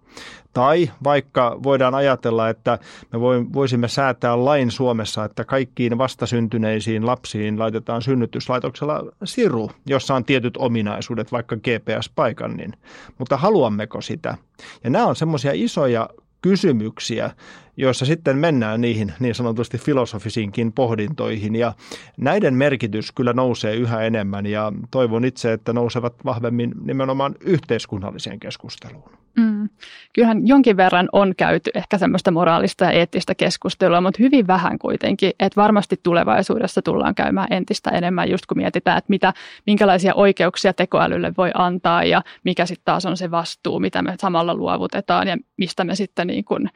Tai 0.52 0.90
vaikka 1.04 1.59
voidaan 1.62 1.94
ajatella, 1.94 2.48
että 2.48 2.78
me 3.12 3.20
voisimme 3.52 3.88
säätää 3.88 4.44
lain 4.44 4.70
Suomessa, 4.70 5.24
että 5.24 5.44
kaikkiin 5.44 5.98
vastasyntyneisiin 5.98 7.07
lapsiin 7.07 7.59
laitetaan 7.59 8.02
synnytyslaitoksella 8.02 9.02
siru, 9.24 9.70
jossa 9.87 10.14
on 10.14 10.24
tietyt 10.24 10.57
ominaisuudet, 10.57 11.33
vaikka 11.33 11.57
GPS-paikannin. 11.57 12.72
Mutta 13.18 13.37
haluammeko 13.37 14.00
sitä? 14.00 14.37
Ja 14.85 14.90
nämä 14.90 15.07
on 15.07 15.16
semmoisia 15.16 15.52
isoja 15.54 16.09
kysymyksiä, 16.44 17.30
joissa 17.76 18.07
sitten 18.07 18.38
mennään 18.38 18.80
niihin 18.80 19.12
niin 19.20 19.35
sanotusti 19.35 19.78
filosofisiinkin 19.78 20.72
pohdintoihin. 20.72 21.57
Ja 21.57 21.72
näiden 22.16 22.54
merkitys 22.54 23.12
kyllä 23.12 23.33
nousee 23.33 23.76
yhä 23.76 24.02
enemmän 24.02 24.46
ja 24.46 24.72
toivon 24.90 25.24
itse, 25.24 25.52
että 25.52 25.72
nousevat 25.72 26.14
vahvemmin 26.24 26.74
nimenomaan 26.85 27.35
yhteiskunnalliseen 27.40 28.40
keskusteluun. 28.40 29.23
Mm. 29.37 29.68
Kyllähän 30.12 30.47
jonkin 30.47 30.77
verran 30.77 31.09
on 31.12 31.35
käyty 31.37 31.70
ehkä 31.75 31.99
semmoista 31.99 32.31
moraalista 32.31 32.85
ja 32.85 32.90
eettistä 32.90 33.35
keskustelua, 33.35 34.01
mutta 34.01 34.23
hyvin 34.23 34.47
vähän 34.47 34.79
kuitenkin, 34.79 35.33
että 35.40 35.61
varmasti 35.61 36.01
tulevaisuudessa 36.03 36.83
tullaan 36.83 37.14
käymään 37.14 37.49
entistä 37.51 37.90
enemmän, 37.90 38.31
just 38.31 38.47
kun 38.47 38.57
mietitään, 38.57 38.99
että 38.99 39.11
mitä, 39.11 39.33
minkälaisia 39.66 40.14
oikeuksia 40.14 40.73
tekoälylle 40.73 41.33
voi 41.38 41.51
antaa 41.55 42.05
ja 42.05 42.23
mikä 42.44 42.66
sitten 42.66 42.85
taas 42.85 43.07
on 43.07 43.16
se 43.16 43.31
vastuu, 43.31 43.81
mitä 43.81 44.03
me 44.03 44.14
samalla 44.20 44.55
luovutetaan 44.55 45.29
ja 45.29 45.37
mistä 45.57 45.85
me 45.85 45.94
sitten 45.94 46.27
niin 46.27 46.44
kuin, 46.44 46.70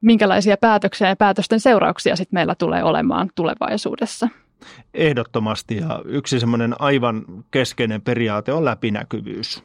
minkälaisia 0.00 0.56
päätöksiä 0.56 1.08
ja 1.08 1.16
päätösten 1.16 1.60
seurauksia 1.60 2.16
sitten 2.16 2.36
meillä 2.36 2.54
tulee 2.54 2.84
olemaan 2.84 3.30
tulevaisuudessa. 3.34 4.28
Ehdottomasti 4.94 5.76
ja 5.76 6.02
yksi 6.04 6.40
semmoinen 6.40 6.74
aivan 6.78 7.24
keskeinen 7.50 8.02
periaate 8.02 8.52
on 8.52 8.64
läpinäkyvyys. 8.64 9.64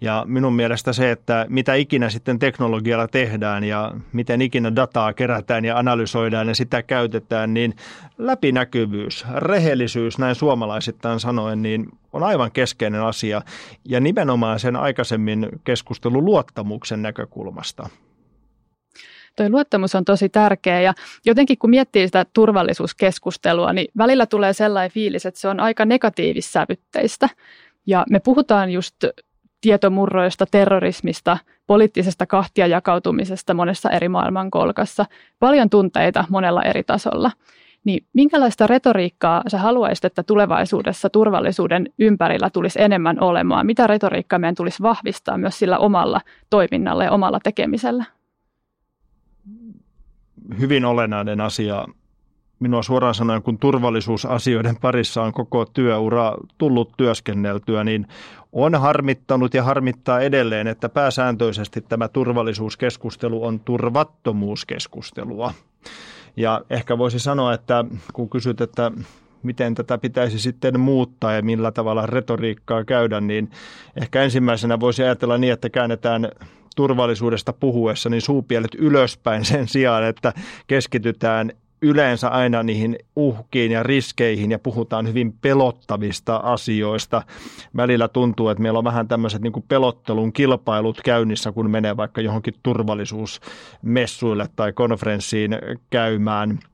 Ja 0.00 0.24
minun 0.28 0.52
mielestä 0.52 0.92
se, 0.92 1.10
että 1.10 1.46
mitä 1.48 1.74
ikinä 1.74 2.10
sitten 2.10 2.38
teknologialla 2.38 3.08
tehdään 3.08 3.64
ja 3.64 3.92
miten 4.12 4.42
ikinä 4.42 4.76
dataa 4.76 5.12
kerätään 5.12 5.64
ja 5.64 5.78
analysoidaan 5.78 6.48
ja 6.48 6.54
sitä 6.54 6.82
käytetään, 6.82 7.54
niin 7.54 7.74
läpinäkyvyys, 8.18 9.24
rehellisyys 9.36 10.18
näin 10.18 10.34
suomalaisittain 10.34 11.20
sanoen, 11.20 11.62
niin 11.62 11.86
on 12.12 12.22
aivan 12.22 12.52
keskeinen 12.52 13.02
asia. 13.02 13.42
Ja 13.84 14.00
nimenomaan 14.00 14.60
sen 14.60 14.76
aikaisemmin 14.76 15.48
keskustelun 15.64 16.24
luottamuksen 16.24 17.02
näkökulmasta. 17.02 17.88
Tuo 19.36 19.48
luottamus 19.48 19.94
on 19.94 20.04
tosi 20.04 20.28
tärkeä 20.28 20.80
ja 20.80 20.94
jotenkin 21.24 21.58
kun 21.58 21.70
miettii 21.70 22.08
sitä 22.08 22.26
turvallisuuskeskustelua, 22.32 23.72
niin 23.72 23.86
välillä 23.98 24.26
tulee 24.26 24.52
sellainen 24.52 24.90
fiilis, 24.90 25.26
että 25.26 25.40
se 25.40 25.48
on 25.48 25.60
aika 25.60 25.84
negatiivissävytteistä. 25.84 27.28
Ja 27.86 28.04
me 28.10 28.20
puhutaan 28.20 28.70
just 28.70 28.96
tietomurroista, 29.64 30.46
terrorismista, 30.50 31.38
poliittisesta 31.66 32.26
kahtia 32.26 32.66
jakautumisesta 32.66 33.54
monessa 33.54 33.90
eri 33.90 34.08
maailmankolkassa. 34.08 35.06
Paljon 35.38 35.70
tunteita 35.70 36.24
monella 36.30 36.62
eri 36.62 36.82
tasolla. 36.82 37.30
Niin 37.84 38.06
minkälaista 38.12 38.66
retoriikkaa 38.66 39.42
sä 39.48 39.58
haluaisit, 39.58 40.04
että 40.04 40.22
tulevaisuudessa 40.22 41.10
turvallisuuden 41.10 41.86
ympärillä 41.98 42.50
tulisi 42.50 42.82
enemmän 42.82 43.20
olemaan? 43.20 43.66
Mitä 43.66 43.86
retoriikkaa 43.86 44.38
meidän 44.38 44.54
tulisi 44.54 44.82
vahvistaa 44.82 45.38
myös 45.38 45.58
sillä 45.58 45.78
omalla 45.78 46.20
toiminnalla 46.50 47.04
ja 47.04 47.10
omalla 47.12 47.40
tekemisellä? 47.42 48.04
Hyvin 50.60 50.84
olennainen 50.84 51.40
asia 51.40 51.86
minua 52.64 52.82
suoraan 52.82 53.14
sanoen, 53.14 53.42
kun 53.42 53.58
turvallisuusasioiden 53.58 54.76
parissa 54.76 55.22
on 55.22 55.32
koko 55.32 55.64
työura 55.64 56.34
tullut 56.58 56.92
työskenneltyä, 56.96 57.84
niin 57.84 58.06
on 58.52 58.74
harmittanut 58.74 59.54
ja 59.54 59.62
harmittaa 59.62 60.20
edelleen, 60.20 60.66
että 60.66 60.88
pääsääntöisesti 60.88 61.80
tämä 61.80 62.08
turvallisuuskeskustelu 62.08 63.44
on 63.44 63.60
turvattomuuskeskustelua. 63.60 65.54
Ja 66.36 66.60
ehkä 66.70 66.98
voisi 66.98 67.18
sanoa, 67.18 67.54
että 67.54 67.84
kun 68.12 68.30
kysyt, 68.30 68.60
että 68.60 68.92
miten 69.42 69.74
tätä 69.74 69.98
pitäisi 69.98 70.38
sitten 70.38 70.80
muuttaa 70.80 71.32
ja 71.32 71.42
millä 71.42 71.72
tavalla 71.72 72.06
retoriikkaa 72.06 72.84
käydä, 72.84 73.20
niin 73.20 73.50
ehkä 74.00 74.22
ensimmäisenä 74.22 74.80
voisi 74.80 75.02
ajatella 75.02 75.38
niin, 75.38 75.52
että 75.52 75.70
käännetään 75.70 76.28
turvallisuudesta 76.76 77.52
puhuessa 77.52 78.10
niin 78.10 78.22
suupielet 78.22 78.74
ylöspäin 78.74 79.44
sen 79.44 79.68
sijaan, 79.68 80.04
että 80.04 80.32
keskitytään 80.66 81.52
yleensä 81.84 82.28
aina 82.28 82.62
niihin 82.62 82.98
uhkiin 83.16 83.72
ja 83.72 83.82
riskeihin 83.82 84.50
ja 84.50 84.58
puhutaan 84.58 85.08
hyvin 85.08 85.32
pelottavista 85.32 86.36
asioista. 86.36 87.22
Välillä 87.76 88.08
tuntuu, 88.08 88.48
että 88.48 88.62
meillä 88.62 88.78
on 88.78 88.84
vähän 88.84 89.08
tämmöiset 89.08 89.42
niin 89.42 89.52
kuin 89.52 89.64
pelottelun 89.68 90.32
kilpailut 90.32 91.00
käynnissä, 91.04 91.52
kun 91.52 91.70
menee 91.70 91.96
vaikka 91.96 92.20
johonkin 92.20 92.54
turvallisuusmessuille 92.62 94.48
tai 94.56 94.72
konferenssiin 94.72 95.58
käymään– 95.90 96.58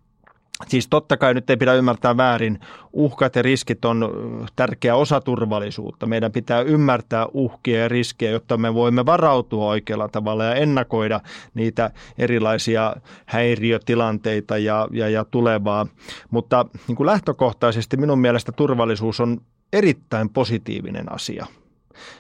Siis 0.69 0.89
totta 0.89 1.17
kai 1.17 1.35
nyt 1.35 1.51
ei 1.51 1.57
pidä 1.57 1.75
ymmärtää 1.75 2.17
väärin. 2.17 2.61
Uhkat 2.93 3.37
ja 3.37 3.43
riskit 3.43 3.85
on 3.85 4.11
tärkeä 4.57 4.97
osa 4.97 5.21
turvallisuutta. 5.21 6.07
Meidän 6.07 6.33
pitää 6.33 6.61
ymmärtää 6.61 7.27
uhkia 7.33 7.81
ja 7.81 7.89
riskejä, 7.89 8.31
jotta 8.31 8.57
me 8.57 8.75
voimme 8.75 9.07
varautua 9.07 9.67
oikealla 9.67 10.09
tavalla 10.09 10.45
ja 10.45 10.55
ennakoida 10.55 11.21
niitä 11.55 11.91
erilaisia 12.19 12.97
häiriötilanteita 13.27 14.59
ja, 14.59 14.89
ja, 14.93 15.09
ja 15.09 15.25
tulevaa. 15.25 15.87
Mutta 16.31 16.67
niin 16.89 16.97
kuin 16.97 17.07
lähtökohtaisesti 17.07 17.97
minun 17.97 18.19
mielestä 18.19 18.53
turvallisuus 18.53 19.21
on 19.21 19.41
erittäin 19.73 20.31
positiivinen 20.31 21.13
asia. 21.13 21.47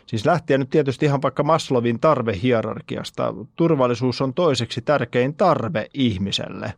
Siis 0.07 0.27
lähtien 0.27 0.61
nyt 0.61 0.71
tietysti 0.71 1.07
ihan 1.07 1.23
vaikka 1.23 1.43
Maslovin 1.43 2.01
tarvehierarkiasta, 2.01 3.35
turvallisuus 3.57 4.21
on 4.21 4.35
toiseksi 4.35 4.81
tärkein 4.83 5.35
tarve 5.35 5.87
ihmiselle 5.95 6.75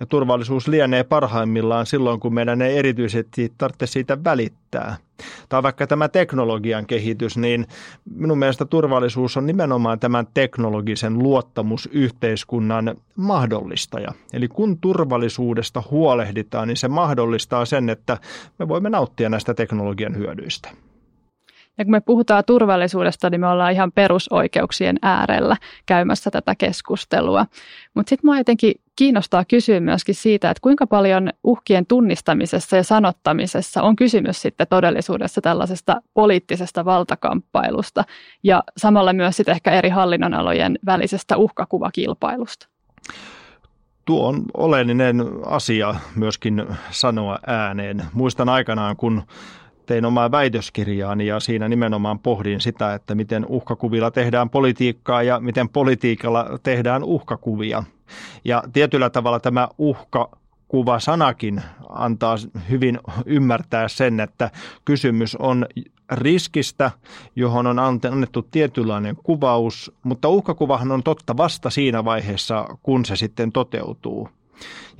ja 0.00 0.06
turvallisuus 0.06 0.68
lienee 0.68 1.04
parhaimmillaan 1.04 1.86
silloin, 1.86 2.20
kun 2.20 2.34
meidän 2.34 2.62
ei 2.62 2.78
erityisesti 2.78 3.52
tarvitse 3.58 3.86
siitä 3.86 4.24
välittää. 4.24 4.96
Tai 5.48 5.62
vaikka 5.62 5.86
tämä 5.86 6.08
teknologian 6.08 6.86
kehitys, 6.86 7.36
niin 7.36 7.66
minun 8.14 8.38
mielestä 8.38 8.64
turvallisuus 8.64 9.36
on 9.36 9.46
nimenomaan 9.46 10.00
tämän 10.00 10.26
teknologisen 10.34 11.18
luottamusyhteiskunnan 11.18 12.96
mahdollistaja. 13.16 14.12
Eli 14.32 14.48
kun 14.48 14.78
turvallisuudesta 14.78 15.82
huolehditaan, 15.90 16.68
niin 16.68 16.76
se 16.76 16.88
mahdollistaa 16.88 17.64
sen, 17.64 17.88
että 17.90 18.18
me 18.58 18.68
voimme 18.68 18.90
nauttia 18.90 19.28
näistä 19.28 19.54
teknologian 19.54 20.16
hyödyistä. 20.16 20.70
Ja 21.78 21.84
kun 21.84 21.92
me 21.92 22.00
puhutaan 22.00 22.44
turvallisuudesta, 22.46 23.30
niin 23.30 23.40
me 23.40 23.48
ollaan 23.48 23.72
ihan 23.72 23.92
perusoikeuksien 23.92 24.96
äärellä 25.02 25.56
käymässä 25.86 26.30
tätä 26.30 26.54
keskustelua. 26.54 27.46
Mutta 27.94 28.10
sitten 28.10 28.26
minua 28.26 28.38
jotenkin 28.38 28.74
kiinnostaa 28.96 29.44
kysyä 29.44 29.80
myöskin 29.80 30.14
siitä, 30.14 30.50
että 30.50 30.60
kuinka 30.60 30.86
paljon 30.86 31.30
uhkien 31.44 31.86
tunnistamisessa 31.86 32.76
ja 32.76 32.82
sanottamisessa 32.82 33.82
on 33.82 33.96
kysymys 33.96 34.42
sitten 34.42 34.66
todellisuudessa 34.70 35.40
tällaisesta 35.40 36.02
poliittisesta 36.14 36.84
valtakamppailusta 36.84 38.04
ja 38.42 38.62
samalla 38.76 39.12
myös 39.12 39.36
sitten 39.36 39.54
ehkä 39.54 39.70
eri 39.70 39.88
hallinnonalojen 39.88 40.78
välisestä 40.86 41.36
uhkakuvakilpailusta. 41.36 42.68
Tuo 44.04 44.28
on 44.28 44.42
oleellinen 44.56 45.24
asia 45.46 45.94
myöskin 46.16 46.66
sanoa 46.90 47.38
ääneen. 47.46 48.02
Muistan 48.12 48.48
aikanaan, 48.48 48.96
kun 48.96 49.22
tein 49.86 50.04
omaa 50.04 50.30
väitöskirjaani 50.30 51.26
ja 51.26 51.40
siinä 51.40 51.68
nimenomaan 51.68 52.18
pohdin 52.18 52.60
sitä, 52.60 52.94
että 52.94 53.14
miten 53.14 53.46
uhkakuvilla 53.48 54.10
tehdään 54.10 54.50
politiikkaa 54.50 55.22
ja 55.22 55.40
miten 55.40 55.68
politiikalla 55.68 56.58
tehdään 56.62 57.04
uhkakuvia. 57.04 57.84
Ja 58.44 58.62
tietyllä 58.72 59.10
tavalla 59.10 59.40
tämä 59.40 59.68
uhka 59.78 60.30
kuva 60.68 61.00
sanakin 61.00 61.62
antaa 61.88 62.36
hyvin 62.70 62.98
ymmärtää 63.26 63.88
sen, 63.88 64.20
että 64.20 64.50
kysymys 64.84 65.36
on 65.36 65.66
riskistä, 66.10 66.90
johon 67.36 67.66
on 67.66 67.78
annettu 67.78 68.42
tietynlainen 68.42 69.16
kuvaus, 69.16 69.92
mutta 70.02 70.28
uhkakuvahan 70.28 70.92
on 70.92 71.02
totta 71.02 71.36
vasta 71.36 71.70
siinä 71.70 72.04
vaiheessa, 72.04 72.66
kun 72.82 73.04
se 73.04 73.16
sitten 73.16 73.52
toteutuu. 73.52 74.28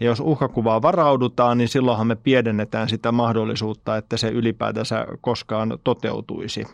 Ja 0.00 0.06
jos 0.06 0.20
uhkakuvaa 0.20 0.82
varaudutaan, 0.82 1.58
niin 1.58 1.68
silloinhan 1.68 2.06
me 2.06 2.16
pienennetään 2.16 2.88
sitä 2.88 3.12
mahdollisuutta, 3.12 3.96
että 3.96 4.16
se 4.16 4.28
ylipäätänsä 4.28 5.06
koskaan 5.20 5.78
toteutuisi. 5.84 6.66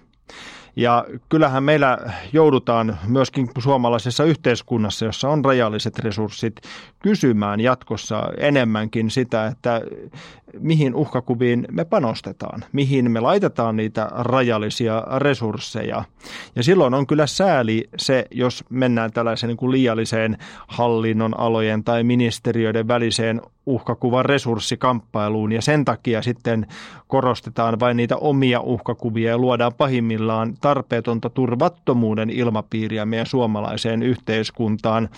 Ja 0.77 1.05
kyllähän 1.29 1.65
meillä 1.65 1.99
joudutaan 2.33 2.99
myöskin 3.09 3.49
suomalaisessa 3.59 4.25
yhteiskunnassa, 4.25 5.05
jossa 5.05 5.29
on 5.29 5.45
rajalliset 5.45 5.99
resurssit, 5.99 6.61
kysymään 7.03 7.61
jatkossa 7.61 8.23
enemmänkin 8.39 9.11
sitä, 9.11 9.47
että 9.47 9.81
mihin 10.59 10.95
uhkakuviin 10.95 11.67
me 11.71 11.85
panostetaan, 11.85 12.65
mihin 12.73 13.11
me 13.11 13.21
laitetaan 13.21 13.77
niitä 13.77 14.09
rajallisia 14.13 15.03
resursseja. 15.19 16.05
Ja 16.57 16.63
silloin 16.63 16.95
on 16.95 17.07
kyllä 17.07 17.27
sääli 17.27 17.89
se, 17.97 18.27
jos 18.31 18.65
mennään 18.71 19.13
tällaiseen 19.13 19.49
niin 19.49 19.57
kuin 19.57 19.73
liialliseen 19.73 20.39
hallinnon 20.67 21.41
alojen 21.41 21.85
tai 21.85 22.05
ministeriöiden 22.05 22.89
väliseen 22.89 23.41
uhkakuvan 23.67 24.25
resurssikamppailuun 24.25 25.53
ja 25.53 25.63
sen 25.63 25.85
takia 25.85 26.23
sitten 26.23 26.67
korostetaan 27.07 27.81
vain 27.81 27.97
niitä 27.97 28.17
omia 28.17 28.61
uhkakuvia 28.61 29.31
ja 29.31 29.39
luodaan 29.39 29.75
pahimmillaan 29.75 30.55
tarpeetonta 30.61 31.31
turvattomuuden 31.31 32.31
ilmapiiriä 32.31 33.07
meidän 33.07 33.27
suomalaiseen 33.27 34.03
yhteiskuntaan. 34.03 35.09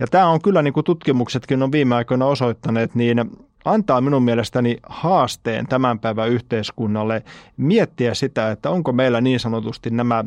Ja 0.00 0.06
tämä 0.06 0.28
on 0.28 0.42
kyllä, 0.42 0.62
niin 0.62 0.74
kuin 0.74 0.84
tutkimuksetkin 0.84 1.62
on 1.62 1.72
viime 1.72 1.94
aikoina 1.94 2.26
osoittaneet, 2.26 2.94
niin 2.94 3.30
antaa 3.64 4.00
minun 4.00 4.22
mielestäni 4.22 4.76
haasteen 4.88 5.66
tämän 5.66 5.98
päivän 5.98 6.28
yhteiskunnalle 6.28 7.22
miettiä 7.56 8.14
sitä, 8.14 8.50
että 8.50 8.70
onko 8.70 8.92
meillä 8.92 9.20
niin 9.20 9.40
sanotusti 9.40 9.90
nämä 9.90 10.24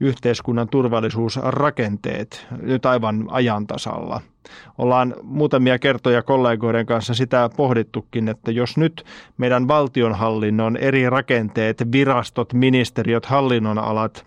yhteiskunnan 0.00 0.68
turvallisuusrakenteet 0.68 2.46
nyt 2.62 2.86
aivan 2.86 3.26
ajantasalla. 3.30 4.20
Ollaan 4.78 5.14
muutamia 5.22 5.78
kertoja 5.78 6.22
kollegoiden 6.22 6.86
kanssa 6.86 7.14
sitä 7.14 7.50
pohdittukin, 7.56 8.28
että 8.28 8.50
jos 8.50 8.76
nyt 8.76 9.04
meidän 9.38 9.68
valtionhallinnon 9.68 10.76
eri 10.76 11.10
rakenteet, 11.10 11.92
virastot, 11.92 12.52
ministeriöt, 12.52 13.26
hallinnonalat 13.26 14.24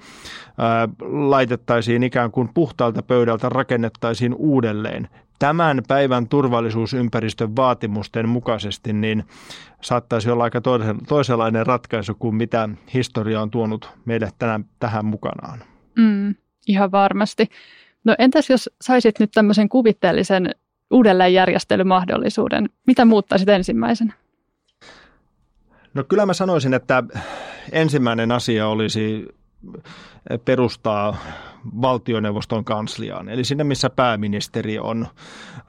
ää, 0.58 0.90
laitettaisiin 1.02 2.04
ikään 2.04 2.32
kuin 2.32 2.50
puhtaalta 2.54 3.04
pöydältä, 3.04 3.50
rakennettaisiin 3.50 4.36
uudelleen, 4.38 5.10
tämän 5.44 5.82
päivän 5.88 6.28
turvallisuusympäristön 6.28 7.56
vaatimusten 7.56 8.30
mukaisesti, 8.30 8.94
niin 8.94 9.24
saattaisi 9.82 10.30
olla 10.30 10.44
aika 10.44 10.62
toisenlainen 11.08 11.68
ratkaisu 11.68 12.16
kuin 12.16 12.36
mitä 12.36 12.70
historia 12.94 13.42
on 13.42 13.52
tuonut 13.52 13.90
meille 14.06 14.30
tänään, 14.40 14.66
tähän 14.80 15.06
mukanaan. 15.06 15.64
Mm, 15.96 16.36
ihan 16.68 16.92
varmasti. 16.92 17.50
No 18.04 18.16
entäs 18.20 18.50
jos 18.50 18.70
saisit 18.82 19.20
nyt 19.20 19.32
tämmöisen 19.32 19.70
kuvitteellisen 19.70 20.50
uudelleenjärjestelymahdollisuuden, 20.92 22.70
mitä 22.88 23.06
muuttaisit 23.06 23.50
ensimmäisenä? 23.50 24.14
No 25.94 26.04
kyllä 26.04 26.26
mä 26.26 26.34
sanoisin, 26.34 26.74
että 26.74 27.04
ensimmäinen 27.72 28.32
asia 28.32 28.68
olisi 28.68 29.28
perustaa 30.46 31.18
valtioneuvoston 31.82 32.66
kansliaan. 32.66 33.30
Eli 33.30 33.44
sinne, 33.44 33.64
missä 33.64 33.90
pääministeri 33.90 34.80
on 34.80 35.08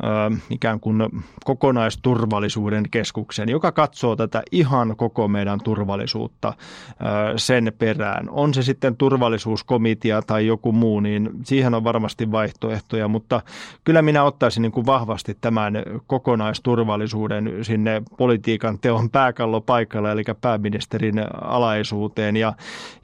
ö, 0.04 0.36
ikään 0.50 0.80
kuin 0.80 1.08
kokonaisturvallisuuden 1.44 2.84
keskuksen, 2.90 3.48
joka 3.48 3.72
katsoo 3.72 4.16
tätä 4.16 4.42
ihan 4.52 4.96
koko 4.96 5.28
meidän 5.28 5.60
turvallisuutta 5.60 6.48
ö, 6.48 7.38
sen 7.38 7.72
perään. 7.78 8.30
On 8.30 8.54
se 8.54 8.62
sitten 8.62 8.96
turvallisuuskomitea 8.96 10.22
tai 10.22 10.46
joku 10.46 10.72
muu, 10.72 11.00
niin 11.00 11.30
siihen 11.44 11.74
on 11.74 11.84
varmasti 11.84 12.32
vaihtoehtoja, 12.32 13.08
mutta 13.08 13.42
kyllä 13.84 14.02
minä 14.02 14.24
ottaisin 14.24 14.62
niin 14.62 14.72
kuin 14.72 14.86
vahvasti 14.86 15.38
tämän 15.40 15.74
kokonaisturvallisuuden 16.06 17.58
sinne 17.62 18.02
politiikan 18.18 18.78
teon 18.78 19.10
pääkallopaikalle, 19.10 20.12
eli 20.12 20.24
pääministerin 20.40 21.14
alaisuuteen 21.40 22.36
ja, 22.36 22.52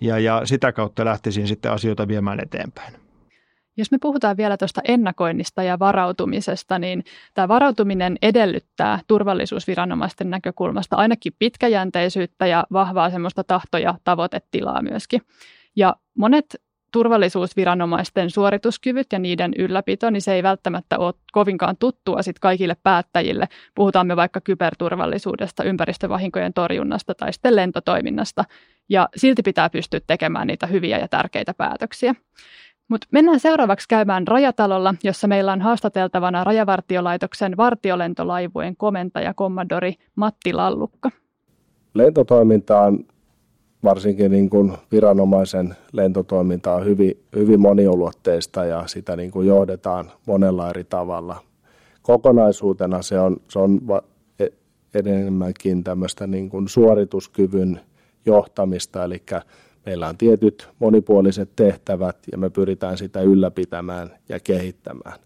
ja, 0.00 0.18
ja 0.18 0.42
sitä 0.44 0.72
kautta 0.72 1.04
lähtisin 1.04 1.48
sitten 1.48 1.72
asioita 1.72 2.08
viemään 2.08 2.40
eteenpäin. 2.40 2.79
Jos 3.76 3.90
me 3.90 3.98
puhutaan 4.00 4.36
vielä 4.36 4.56
tuosta 4.56 4.80
ennakoinnista 4.88 5.62
ja 5.62 5.78
varautumisesta, 5.78 6.78
niin 6.78 7.04
tämä 7.34 7.48
varautuminen 7.48 8.16
edellyttää 8.22 8.98
turvallisuusviranomaisten 9.06 10.30
näkökulmasta 10.30 10.96
ainakin 10.96 11.32
pitkäjänteisyyttä 11.38 12.46
ja 12.46 12.64
vahvaa 12.72 13.10
semmoista 13.10 13.44
tahto- 13.44 13.78
ja 13.78 13.94
tavoitetilaa 14.04 14.82
myöskin. 14.82 15.22
Ja 15.76 15.96
monet 16.18 16.56
turvallisuusviranomaisten 16.92 18.30
suorituskyvyt 18.30 19.06
ja 19.12 19.18
niiden 19.18 19.52
ylläpito, 19.58 20.10
niin 20.10 20.22
se 20.22 20.34
ei 20.34 20.42
välttämättä 20.42 20.98
ole 20.98 21.14
kovinkaan 21.32 21.76
tuttua 21.76 22.22
sit 22.22 22.38
kaikille 22.38 22.76
päättäjille. 22.82 23.48
Puhutaan 23.74 24.06
me 24.06 24.16
vaikka 24.16 24.40
kyberturvallisuudesta, 24.40 25.64
ympäristövahinkojen 25.64 26.52
torjunnasta 26.52 27.14
tai 27.14 27.32
sitten 27.32 27.56
lentotoiminnasta. 27.56 28.44
Ja 28.88 29.08
silti 29.16 29.42
pitää 29.42 29.70
pystyä 29.70 30.00
tekemään 30.06 30.46
niitä 30.46 30.66
hyviä 30.66 30.98
ja 30.98 31.08
tärkeitä 31.08 31.54
päätöksiä. 31.54 32.14
Mutta 32.90 33.06
mennään 33.10 33.40
seuraavaksi 33.40 33.88
käymään 33.88 34.28
Rajatalolla, 34.28 34.94
jossa 35.02 35.28
meillä 35.28 35.52
on 35.52 35.60
haastateltavana 35.60 36.44
Rajavartiolaitoksen 36.44 37.56
vartiolentolaivueen 37.56 38.76
komentaja 38.76 39.34
kommandori 39.34 39.94
Matti 40.14 40.52
Lallukka. 40.52 41.10
lentotoiminta 41.94 42.80
on 42.80 43.04
varsinkin 43.84 44.30
niin 44.30 44.50
kuin 44.50 44.72
viranomaisen 44.92 45.76
lentotoiminta 45.92 46.74
on 46.74 46.84
hyvin, 46.84 47.22
hyvin 47.36 47.60
moniulotteista 47.60 48.64
ja 48.64 48.86
sitä 48.86 49.16
niin 49.16 49.30
kuin 49.30 49.48
johdetaan 49.48 50.10
monella 50.26 50.70
eri 50.70 50.84
tavalla. 50.84 51.36
Kokonaisuutena 52.02 53.02
se 53.02 53.20
on, 53.20 53.36
se 53.48 53.58
on 53.58 53.80
e, 54.38 54.46
enemmänkin 54.94 55.84
tämmöistä 55.84 56.26
niin 56.26 56.50
kuin 56.50 56.68
suorituskyvyn 56.68 57.80
johtamista, 58.26 59.04
eli 59.04 59.22
meillä 59.86 60.08
on 60.08 60.18
tietyt 60.18 60.68
monipuoliset 60.78 61.50
tehtävät 61.56 62.16
ja 62.32 62.38
me 62.38 62.50
pyritään 62.50 62.98
sitä 62.98 63.20
ylläpitämään 63.20 64.10
ja 64.28 64.40
kehittämään. 64.40 65.18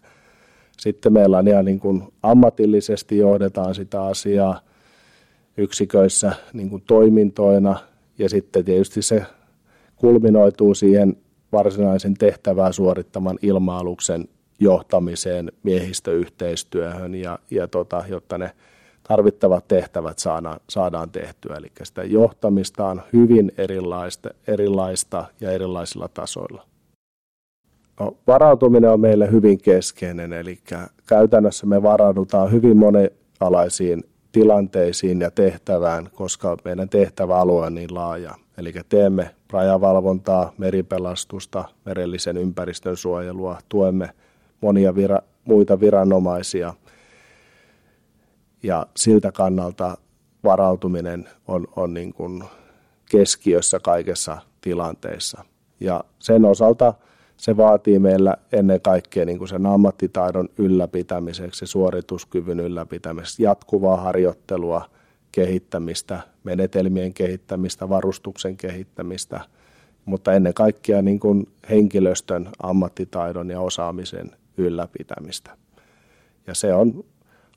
Sitten 0.79 1.13
meillä 1.13 1.37
on 1.37 1.47
ihan 1.47 1.65
niin 1.65 1.79
kuin 1.79 2.03
ammatillisesti 2.23 3.17
johdetaan 3.17 3.75
sitä 3.75 4.03
asiaa 4.03 4.59
yksiköissä 5.57 6.33
niin 6.53 6.69
kuin 6.69 6.83
toimintoina 6.87 7.77
ja 8.19 8.29
sitten 8.29 8.65
tietysti 8.65 9.01
se 9.01 9.25
kulminoituu 9.95 10.73
siihen 10.73 11.17
varsinaisen 11.51 12.13
tehtävää 12.13 12.71
suorittaman 12.71 13.39
ilma-aluksen 13.41 14.27
johtamiseen, 14.59 15.51
miehistöyhteistyöhön 15.63 17.15
ja, 17.15 17.39
ja 17.51 17.67
tota, 17.67 18.03
jotta 18.09 18.37
ne 18.37 18.51
tarvittavat 19.07 19.67
tehtävät 19.67 20.19
saadaan, 20.19 20.59
saadaan 20.69 21.09
tehtyä. 21.09 21.55
Eli 21.55 21.71
sitä 21.83 22.03
johtamista 22.03 22.85
on 22.85 23.01
hyvin 23.13 23.51
erilaista, 23.57 24.29
erilaista 24.47 25.25
ja 25.41 25.51
erilaisilla 25.51 26.07
tasoilla. 26.07 26.63
No, 27.99 28.17
varautuminen 28.27 28.91
on 28.91 28.99
meille 28.99 29.31
hyvin 29.31 29.57
keskeinen, 29.57 30.33
eli 30.33 30.59
käytännössä 31.07 31.65
me 31.65 31.83
varaudutaan 31.83 32.51
hyvin 32.51 32.77
monialaisiin 32.77 34.03
tilanteisiin 34.31 35.21
ja 35.21 35.31
tehtävään, 35.31 36.09
koska 36.15 36.57
meidän 36.65 36.89
tehtäväalue 36.89 37.65
on 37.65 37.75
niin 37.75 37.95
laaja. 37.95 38.35
Eli 38.57 38.73
teemme 38.89 39.29
rajavalvontaa, 39.49 40.53
meripelastusta, 40.57 41.65
merellisen 41.85 42.37
ympäristön 42.37 42.97
suojelua, 42.97 43.57
tuemme 43.69 44.09
monia 44.61 44.95
vira, 44.95 45.19
muita 45.45 45.79
viranomaisia– 45.79 46.73
ja 48.65 48.87
siltä 48.95 49.31
kannalta 49.31 49.97
varautuminen 50.43 51.29
on, 51.47 51.67
on 51.75 51.93
niin 51.93 52.13
kuin 52.13 52.43
keskiössä 53.11 53.79
kaikessa 53.79 54.37
tilanteessa. 54.61 55.45
Ja 55.79 56.03
sen 56.19 56.45
osalta 56.45 56.93
se 57.37 57.57
vaatii 57.57 57.99
meillä 57.99 58.35
ennen 58.51 58.81
kaikkea 58.81 59.25
niin 59.25 59.37
kuin 59.37 59.47
sen 59.47 59.65
ammattitaidon 59.65 60.49
ylläpitämiseksi, 60.57 61.67
suorituskyvyn 61.67 62.59
ylläpitämiseksi, 62.59 63.43
jatkuvaa 63.43 63.97
harjoittelua, 63.97 64.89
kehittämistä, 65.31 66.19
menetelmien 66.43 67.13
kehittämistä, 67.13 67.89
varustuksen 67.89 68.57
kehittämistä, 68.57 69.41
mutta 70.05 70.33
ennen 70.33 70.53
kaikkea 70.53 71.01
niin 71.01 71.19
kuin 71.19 71.47
henkilöstön 71.69 72.49
ammattitaidon 72.63 73.49
ja 73.49 73.61
osaamisen 73.61 74.31
ylläpitämistä. 74.57 75.57
Ja 76.47 76.55
se 76.55 76.73
on 76.73 77.03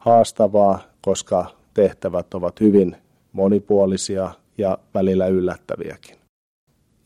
haastavaa, 0.01 0.81
koska 1.01 1.47
tehtävät 1.75 2.35
ovat 2.35 2.61
hyvin 2.61 2.97
monipuolisia 3.33 4.31
ja 4.59 4.79
välillä 4.95 5.27
yllättäviäkin. 5.27 6.19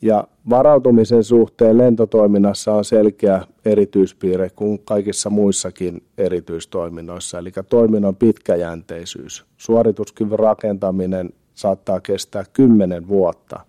Ja 0.03 0.25
varautumisen 0.51 1.25
suhteen 1.25 1.79
lentotoiminnassa 1.79 2.73
on 2.73 2.85
selkeä 2.85 3.47
erityispiirre 3.65 4.51
kuin 4.51 4.79
kaikissa 4.85 5.31
muissakin 5.31 6.03
erityistoiminnoissa, 6.19 7.39
eli 7.39 7.53
toiminnan 7.69 8.17
pitkäjänteisyys. 8.17 9.45
Suorituskyvyn 9.57 10.39
rakentaminen 10.39 11.31
saattaa 11.55 12.01
kestää 12.01 12.45
kymmenen 12.53 13.09
vuotta, 13.09 13.61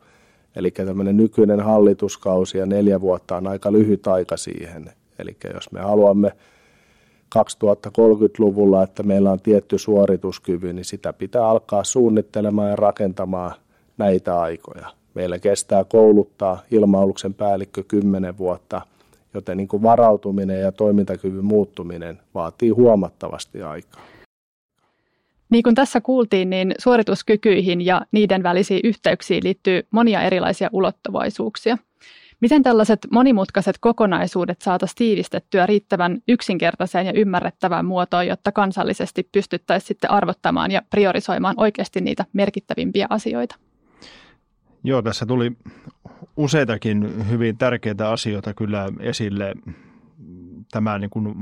eli 0.56 0.72
tämmöinen 0.72 1.18
nykyinen 1.18 1.60
hallituskausi 1.60 2.58
ja 2.58 2.66
neljä 2.66 3.02
vuotta 3.02 3.38
on 3.38 3.48
aika 3.48 3.72
lyhyt 3.72 4.08
aika 4.08 4.38
siihen. 4.38 4.92
Eli 5.20 5.38
jos 5.54 5.72
me 5.72 5.80
haluamme 5.80 6.32
2030-luvulla, 7.38 8.84
että 8.84 9.04
meillä 9.04 9.32
on 9.32 9.40
tietty 9.40 9.78
suorituskyvy, 9.78 10.74
niin 10.74 10.86
sitä 10.86 11.14
pitää 11.14 11.48
alkaa 11.48 11.84
suunnittelemaan 11.84 12.70
ja 12.70 12.76
rakentamaan 12.76 13.52
näitä 13.98 14.40
aikoja. 14.40 14.88
Meillä 15.14 15.40
kestää 15.40 15.84
kouluttaa 15.84 16.62
ilmailuksen 16.72 17.34
päällikkö 17.34 17.84
10 17.88 18.38
vuotta, 18.38 18.82
joten 19.34 19.58
niin 19.58 19.68
kuin 19.68 19.84
varautuminen 19.84 20.62
ja 20.62 20.72
toimintakyvyn 20.72 21.46
muuttuminen 21.46 22.20
vaatii 22.34 22.70
huomattavasti 22.70 23.62
aikaa. 23.62 24.02
Niin 25.50 25.64
kuin 25.64 25.76
tässä 25.76 26.02
kuultiin, 26.02 26.50
niin 26.50 26.76
suorituskykyihin 26.78 27.86
ja 27.86 28.02
niiden 28.12 28.44
välisiin 28.44 28.80
yhteyksiin 28.84 29.44
liittyy 29.44 29.82
monia 29.92 30.22
erilaisia 30.22 30.70
ulottuvaisuuksia– 30.72 31.78
Miten 32.44 32.64
tällaiset 32.64 33.00
monimutkaiset 33.12 33.76
kokonaisuudet 33.80 34.62
saataisiin 34.62 34.96
tiivistettyä 34.98 35.66
riittävän 35.66 36.20
yksinkertaiseen 36.28 37.06
ja 37.06 37.14
ymmärrettävään 37.16 37.86
muotoon, 37.86 38.28
jotta 38.28 38.52
kansallisesti 38.52 39.30
pystyttäisiin 39.32 39.88
sitten 39.88 40.12
arvottamaan 40.12 40.72
ja 40.72 40.82
priorisoimaan 40.90 41.56
oikeasti 41.58 42.02
niitä 42.02 42.26
merkittävimpiä 42.34 43.08
asioita? 43.10 43.56
Joo, 44.84 45.02
tässä 45.02 45.26
tuli 45.26 45.52
useitakin 46.38 47.30
hyvin 47.30 47.58
tärkeitä 47.58 48.10
asioita 48.10 48.54
kyllä 48.54 48.90
esille 49.00 49.56
tämä 50.74 51.00
niin 51.00 51.10
kuin 51.10 51.36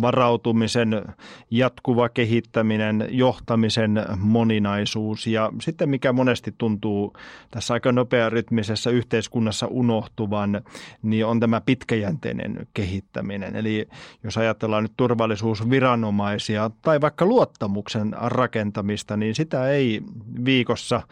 varautumisen 0.00 1.02
jatkuva 1.50 2.08
kehittäminen, 2.08 3.08
johtamisen 3.10 4.06
moninaisuus 4.18 5.26
ja 5.26 5.52
sitten 5.60 5.88
mikä 5.88 6.12
monesti 6.12 6.54
tuntuu 6.58 7.12
tässä 7.50 7.74
aika 7.74 7.92
nopearytmisessä 7.92 8.90
yhteiskunnassa 8.90 9.66
unohtuvan, 9.66 10.62
niin 11.02 11.26
on 11.26 11.40
tämä 11.40 11.60
pitkäjänteinen 11.60 12.66
kehittäminen. 12.74 13.56
Eli 13.56 13.88
jos 14.24 14.38
ajatellaan 14.38 14.82
nyt 14.82 14.92
turvallisuusviranomaisia 14.96 16.70
tai 16.82 17.00
vaikka 17.00 17.26
luottamuksen 17.26 18.14
rakentamista, 18.20 19.16
niin 19.16 19.34
sitä 19.34 19.68
ei 19.68 20.00
viikossa, 20.44 21.02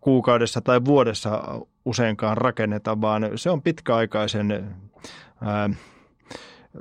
kuukaudessa 0.00 0.60
tai 0.60 0.84
vuodessa 0.84 1.60
useinkaan 1.84 2.36
rakenneta, 2.36 3.00
vaan 3.00 3.30
se 3.34 3.50
on 3.50 3.62
pitkäaikaisen 3.62 4.74
ää, 5.40 5.70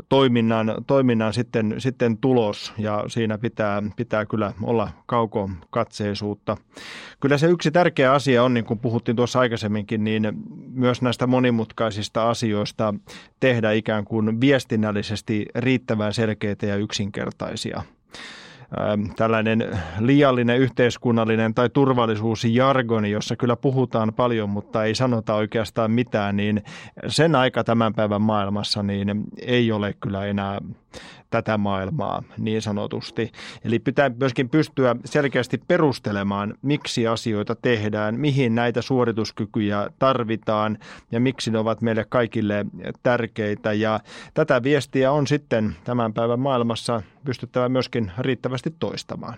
toiminnan, 0.09 0.75
toiminnan 0.87 1.33
sitten, 1.33 1.75
sitten 1.77 2.17
tulos 2.17 2.73
ja 2.77 3.03
siinä 3.07 3.37
pitää, 3.37 3.83
pitää 3.95 4.25
kyllä 4.25 4.53
olla 4.63 4.89
kaukokatseisuutta. 5.05 6.57
Kyllä 7.19 7.37
se 7.37 7.47
yksi 7.47 7.71
tärkeä 7.71 8.13
asia 8.13 8.43
on, 8.43 8.53
niin 8.53 8.65
kuin 8.65 8.79
puhuttiin 8.79 9.15
tuossa 9.15 9.39
aikaisemminkin, 9.39 10.03
niin 10.03 10.33
myös 10.73 11.01
näistä 11.01 11.27
monimutkaisista 11.27 12.29
asioista 12.29 12.93
tehdä 13.39 13.71
ikään 13.71 14.05
kuin 14.05 14.41
viestinnällisesti 14.41 15.45
riittävän 15.55 16.13
selkeitä 16.13 16.65
ja 16.65 16.75
yksinkertaisia– 16.75 17.83
tällainen 19.15 19.77
liiallinen 19.99 20.57
yhteiskunnallinen 20.59 21.53
tai 21.53 21.69
turvallisuusjargoni, 21.69 23.11
jossa 23.11 23.35
kyllä 23.35 23.55
puhutaan 23.55 24.13
paljon, 24.13 24.49
mutta 24.49 24.83
ei 24.83 24.95
sanota 24.95 25.35
oikeastaan 25.35 25.91
mitään, 25.91 26.37
niin 26.37 26.63
sen 27.07 27.35
aika 27.35 27.63
tämän 27.63 27.93
päivän 27.93 28.21
maailmassa 28.21 28.83
niin 28.83 29.23
ei 29.41 29.71
ole 29.71 29.95
kyllä 29.99 30.25
enää 30.25 30.59
tätä 31.29 31.57
maailmaa 31.57 32.23
niin 32.37 32.61
sanotusti. 32.61 33.31
Eli 33.63 33.79
pitää 33.79 34.11
myöskin 34.19 34.49
pystyä 34.49 34.95
selkeästi 35.05 35.57
perustelemaan, 35.67 36.53
miksi 36.61 37.07
asioita 37.07 37.55
tehdään, 37.55 38.19
mihin 38.19 38.55
näitä 38.55 38.81
suorituskykyjä 38.81 39.89
tarvitaan 39.99 40.77
ja 41.11 41.19
miksi 41.19 41.51
ne 41.51 41.57
ovat 41.57 41.81
meille 41.81 42.05
kaikille 42.09 42.65
tärkeitä. 43.03 43.73
Ja 43.73 43.99
tätä 44.33 44.63
viestiä 44.63 45.11
on 45.11 45.27
sitten 45.27 45.75
tämän 45.83 46.13
päivän 46.13 46.39
maailmassa 46.39 47.01
pystyttävä 47.25 47.69
myöskin 47.69 48.11
riittävästi 48.17 48.75
toistamaan 48.79 49.37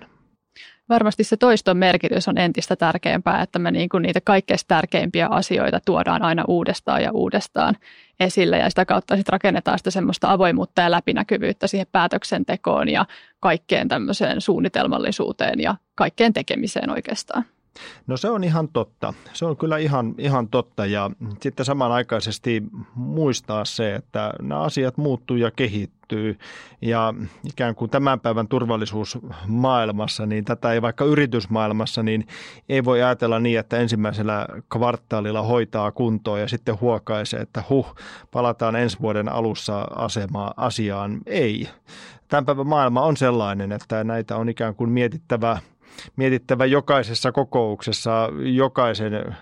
varmasti 0.89 1.23
se 1.23 1.37
toiston 1.37 1.77
merkitys 1.77 2.27
on 2.27 2.37
entistä 2.37 2.75
tärkeämpää, 2.75 3.41
että 3.41 3.59
me 3.59 3.71
niin 3.71 3.89
kuin 3.89 4.01
niitä 4.01 4.21
kaikkein 4.21 4.59
tärkeimpiä 4.67 5.27
asioita 5.27 5.79
tuodaan 5.85 6.21
aina 6.21 6.43
uudestaan 6.47 7.03
ja 7.03 7.11
uudestaan 7.11 7.75
esille 8.19 8.57
ja 8.57 8.69
sitä 8.69 8.85
kautta 8.85 9.15
sitten 9.15 9.33
rakennetaan 9.33 9.77
sitä 9.77 9.91
semmoista 9.91 10.31
avoimuutta 10.31 10.81
ja 10.81 10.91
läpinäkyvyyttä 10.91 11.67
siihen 11.67 11.87
päätöksentekoon 11.91 12.89
ja 12.89 13.05
kaikkeen 13.39 13.87
tämmöiseen 13.87 14.41
suunnitelmallisuuteen 14.41 15.59
ja 15.59 15.75
kaikkeen 15.95 16.33
tekemiseen 16.33 16.89
oikeastaan. 16.89 17.45
No 18.07 18.17
se 18.17 18.29
on 18.29 18.43
ihan 18.43 18.67
totta. 18.67 19.13
Se 19.33 19.45
on 19.45 19.57
kyllä 19.57 19.77
ihan, 19.77 20.15
ihan 20.17 20.49
totta 20.49 20.85
ja 20.85 21.11
sitten 21.41 21.65
samanaikaisesti 21.65 22.63
muistaa 22.95 23.65
se, 23.65 23.95
että 23.95 24.33
nämä 24.41 24.61
asiat 24.61 24.97
muuttuu 24.97 25.37
ja 25.37 25.51
kehittyy 25.51 25.96
ja 26.81 27.13
ikään 27.43 27.75
kuin 27.75 27.91
tämän 27.91 28.19
päivän 28.19 28.47
turvallisuusmaailmassa, 28.47 30.25
niin 30.25 30.45
tätä 30.45 30.73
ei 30.73 30.81
vaikka 30.81 31.05
yritysmaailmassa, 31.05 32.03
niin 32.03 32.27
ei 32.69 32.85
voi 32.85 33.03
ajatella 33.03 33.39
niin, 33.39 33.59
että 33.59 33.77
ensimmäisellä 33.77 34.47
kvartaalilla 34.73 35.41
hoitaa 35.41 35.91
kuntoon 35.91 36.39
ja 36.39 36.47
sitten 36.47 36.81
huokaisee, 36.81 37.39
että 37.39 37.63
huh, 37.69 37.95
palataan 38.31 38.75
ensi 38.75 38.97
vuoden 39.01 39.29
alussa 39.29 39.81
asemaa 39.81 40.53
asiaan. 40.57 41.17
Ei. 41.25 41.69
Tämän 42.27 42.45
päivän 42.45 42.67
maailma 42.67 43.01
on 43.01 43.17
sellainen, 43.17 43.71
että 43.71 44.03
näitä 44.03 44.35
on 44.35 44.49
ikään 44.49 44.75
kuin 44.75 44.89
mietittävä– 44.89 45.59
mietittävä 46.15 46.65
jokaisessa 46.65 47.31
kokouksessa, 47.31 48.29
jokaisen 48.39 49.35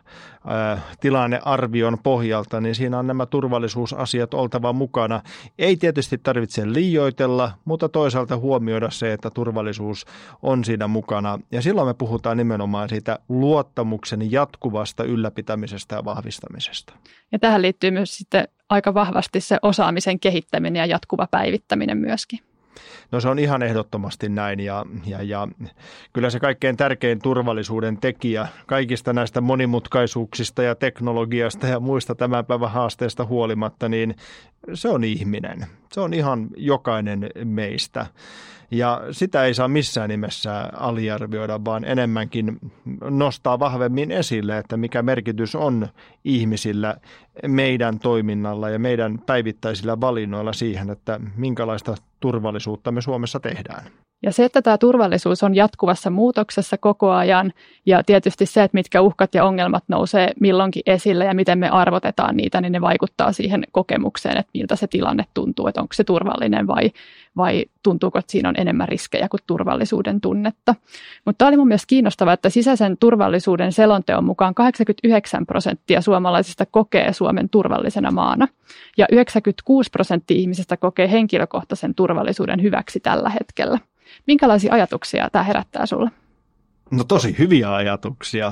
tilannearvion 0.99 1.97
pohjalta, 2.03 2.61
niin 2.61 2.75
siinä 2.75 2.99
on 2.99 3.07
nämä 3.07 3.25
turvallisuusasiat 3.25 4.33
oltava 4.33 4.73
mukana. 4.73 5.21
Ei 5.59 5.77
tietysti 5.77 6.17
tarvitse 6.17 6.73
liioitella, 6.73 7.51
mutta 7.65 7.89
toisaalta 7.89 8.37
huomioida 8.37 8.89
se, 8.89 9.13
että 9.13 9.29
turvallisuus 9.29 10.05
on 10.41 10.63
siinä 10.63 10.87
mukana. 10.87 11.39
Ja 11.51 11.61
silloin 11.61 11.87
me 11.87 11.93
puhutaan 11.93 12.37
nimenomaan 12.37 12.89
siitä 12.89 13.19
luottamuksen 13.29 14.31
jatkuvasta 14.31 15.03
ylläpitämisestä 15.03 15.95
ja 15.95 16.05
vahvistamisesta. 16.05 16.93
Ja 17.31 17.39
tähän 17.39 17.61
liittyy 17.61 17.91
myös 17.91 18.17
sitten 18.17 18.47
aika 18.69 18.93
vahvasti 18.93 19.41
se 19.41 19.57
osaamisen 19.61 20.19
kehittäminen 20.19 20.79
ja 20.79 20.85
jatkuva 20.85 21.27
päivittäminen 21.31 21.97
myöskin. 21.97 22.39
No 23.11 23.19
se 23.19 23.29
on 23.29 23.39
ihan 23.39 23.63
ehdottomasti 23.63 24.29
näin 24.29 24.59
ja, 24.59 24.85
ja, 25.05 25.21
ja 25.21 25.47
kyllä 26.13 26.29
se 26.29 26.39
kaikkein 26.39 26.77
tärkein 26.77 27.19
turvallisuuden 27.19 27.97
tekijä 27.97 28.47
kaikista 28.65 29.13
näistä 29.13 29.41
monimutkaisuuksista 29.41 30.63
ja 30.63 30.75
teknologiasta 30.75 31.67
ja 31.67 31.79
muista 31.79 32.15
tämän 32.15 32.45
päivän 32.45 32.71
haasteista 32.71 33.25
huolimatta, 33.25 33.89
niin 33.89 34.15
se 34.73 34.89
on 34.89 35.03
ihminen. 35.03 35.65
Se 35.91 36.01
on 36.01 36.13
ihan 36.13 36.47
jokainen 36.57 37.29
meistä. 37.43 38.05
Ja 38.71 39.01
sitä 39.11 39.43
ei 39.43 39.53
saa 39.53 39.67
missään 39.67 40.09
nimessä 40.09 40.69
aliarvioida, 40.73 41.65
vaan 41.65 41.85
enemmänkin 41.85 42.59
nostaa 43.09 43.59
vahvemmin 43.59 44.11
esille, 44.11 44.57
että 44.57 44.77
mikä 44.77 45.01
merkitys 45.01 45.55
on 45.55 45.87
ihmisillä 46.23 46.97
meidän 47.47 47.99
toiminnalla 47.99 48.69
ja 48.69 48.79
meidän 48.79 49.19
päivittäisillä 49.25 50.01
valinnoilla 50.01 50.53
siihen, 50.53 50.89
että 50.89 51.19
minkälaista 51.35 51.95
turvallisuutta 52.19 52.91
me 52.91 53.01
Suomessa 53.01 53.39
tehdään. 53.39 53.91
Ja 54.25 54.31
se, 54.31 54.45
että 54.45 54.61
tämä 54.61 54.77
turvallisuus 54.77 55.43
on 55.43 55.55
jatkuvassa 55.55 56.09
muutoksessa 56.09 56.77
koko 56.77 57.11
ajan 57.11 57.53
ja 57.85 58.03
tietysti 58.03 58.45
se, 58.45 58.63
että 58.63 58.75
mitkä 58.75 59.01
uhkat 59.01 59.35
ja 59.35 59.45
ongelmat 59.45 59.83
nousee 59.87 60.31
milloinkin 60.39 60.83
esille 60.85 61.25
ja 61.25 61.33
miten 61.33 61.59
me 61.59 61.69
arvotetaan 61.69 62.37
niitä, 62.37 62.61
niin 62.61 62.71
ne 62.71 62.81
vaikuttaa 62.81 63.31
siihen 63.31 63.63
kokemukseen, 63.71 64.37
että 64.37 64.49
miltä 64.53 64.75
se 64.75 64.87
tilanne 64.87 65.25
tuntuu, 65.33 65.67
että 65.67 65.81
onko 65.81 65.93
se 65.93 66.03
turvallinen 66.03 66.67
vai, 66.67 66.91
vai 67.37 67.65
tuntuuko, 67.83 68.19
että 68.19 68.31
siinä 68.31 68.49
on 68.49 68.55
enemmän 68.57 68.87
riskejä 68.87 69.29
kuin 69.29 69.41
turvallisuuden 69.47 70.21
tunnetta. 70.21 70.75
Mutta 71.25 71.37
tämä 71.37 71.49
oli 71.49 71.57
mun 71.57 71.67
mielestä 71.67 71.87
kiinnostavaa, 71.87 72.33
että 72.33 72.49
sisäisen 72.49 72.97
turvallisuuden 72.97 73.71
selonteon 73.71 74.25
mukaan 74.25 74.55
89 74.55 75.45
prosenttia 75.45 76.01
suomalaisista 76.01 76.65
kokee 76.65 77.13
Suomen 77.13 77.49
turvallisena 77.49 78.11
maana 78.11 78.47
ja 78.97 79.05
96 79.11 79.89
prosenttia 79.89 80.37
ihmisistä 80.37 80.77
kokee 80.77 81.11
henkilökohtaisen 81.11 81.95
turvallisuuden 81.95 82.61
hyväksi 82.61 82.99
tällä 82.99 83.29
hetkellä. 83.29 83.79
Minkälaisia 84.27 84.73
ajatuksia 84.73 85.29
tämä 85.31 85.43
herättää 85.43 85.85
sulle? 85.85 86.11
No 86.91 87.03
tosi 87.03 87.35
hyviä 87.39 87.75
ajatuksia. 87.75 88.51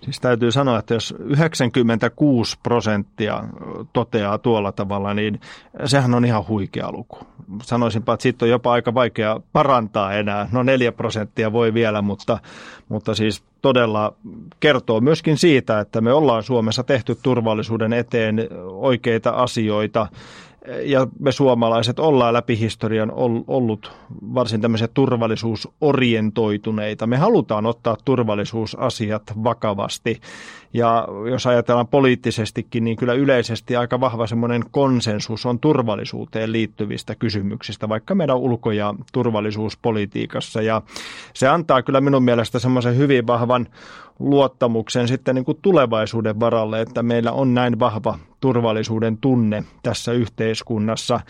Siis 0.00 0.20
täytyy 0.20 0.52
sanoa, 0.52 0.78
että 0.78 0.94
jos 0.94 1.14
96 1.18 2.58
prosenttia 2.62 3.44
toteaa 3.92 4.38
tuolla 4.38 4.72
tavalla, 4.72 5.14
niin 5.14 5.40
sehän 5.84 6.14
on 6.14 6.24
ihan 6.24 6.48
huikea 6.48 6.92
luku. 6.92 7.18
Sanoisinpa, 7.62 8.14
että 8.14 8.22
siitä 8.22 8.44
on 8.44 8.50
jopa 8.50 8.72
aika 8.72 8.94
vaikea 8.94 9.40
parantaa 9.52 10.12
enää. 10.12 10.48
No 10.52 10.62
4 10.62 10.92
prosenttia 10.92 11.52
voi 11.52 11.74
vielä, 11.74 12.02
mutta, 12.02 12.38
mutta 12.88 13.14
siis 13.14 13.42
todella 13.62 14.14
kertoo 14.60 15.00
myöskin 15.00 15.38
siitä, 15.38 15.80
että 15.80 16.00
me 16.00 16.12
ollaan 16.12 16.42
Suomessa 16.42 16.84
tehty 16.84 17.14
turvallisuuden 17.22 17.92
eteen 17.92 18.48
oikeita 18.66 19.30
asioita 19.30 20.06
ja 20.84 21.06
me 21.18 21.32
suomalaiset 21.32 21.98
ollaan 21.98 22.34
läpi 22.34 22.58
historian 22.58 23.12
ollut 23.46 23.92
varsin 24.34 24.60
tämmöisiä 24.60 24.88
turvallisuusorientoituneita. 24.88 27.06
Me 27.06 27.16
halutaan 27.16 27.66
ottaa 27.66 27.96
turvallisuusasiat 28.04 29.22
vakavasti 29.44 30.20
ja 30.72 31.08
jos 31.30 31.46
ajatellaan 31.46 31.88
poliittisestikin, 31.88 32.84
niin 32.84 32.96
kyllä 32.96 33.12
yleisesti 33.12 33.76
aika 33.76 34.00
vahva 34.00 34.26
semmoinen 34.26 34.62
konsensus 34.70 35.46
on 35.46 35.58
turvallisuuteen 35.58 36.52
liittyvistä 36.52 37.14
kysymyksistä, 37.14 37.88
vaikka 37.88 38.14
meidän 38.14 38.36
ulko- 38.36 38.72
ja 38.72 38.94
turvallisuuspolitiikassa. 39.12 40.62
Ja 40.62 40.82
se 41.34 41.48
antaa 41.48 41.82
kyllä 41.82 42.00
minun 42.00 42.22
mielestä 42.22 42.58
semmoisen 42.58 42.96
hyvin 42.96 43.26
vahvan 43.26 43.66
luottamuksen 44.18 45.08
sitten 45.08 45.34
niin 45.34 45.44
kuin 45.44 45.58
tulevaisuuden 45.62 46.40
varalle, 46.40 46.80
että 46.80 47.02
meillä 47.02 47.32
on 47.32 47.54
näin 47.54 47.78
vahva 47.78 48.18
turvallisuuden 48.40 49.18
tunne 49.18 49.64
tässä 49.82 50.12
yhteiskunnassa. 50.12 51.20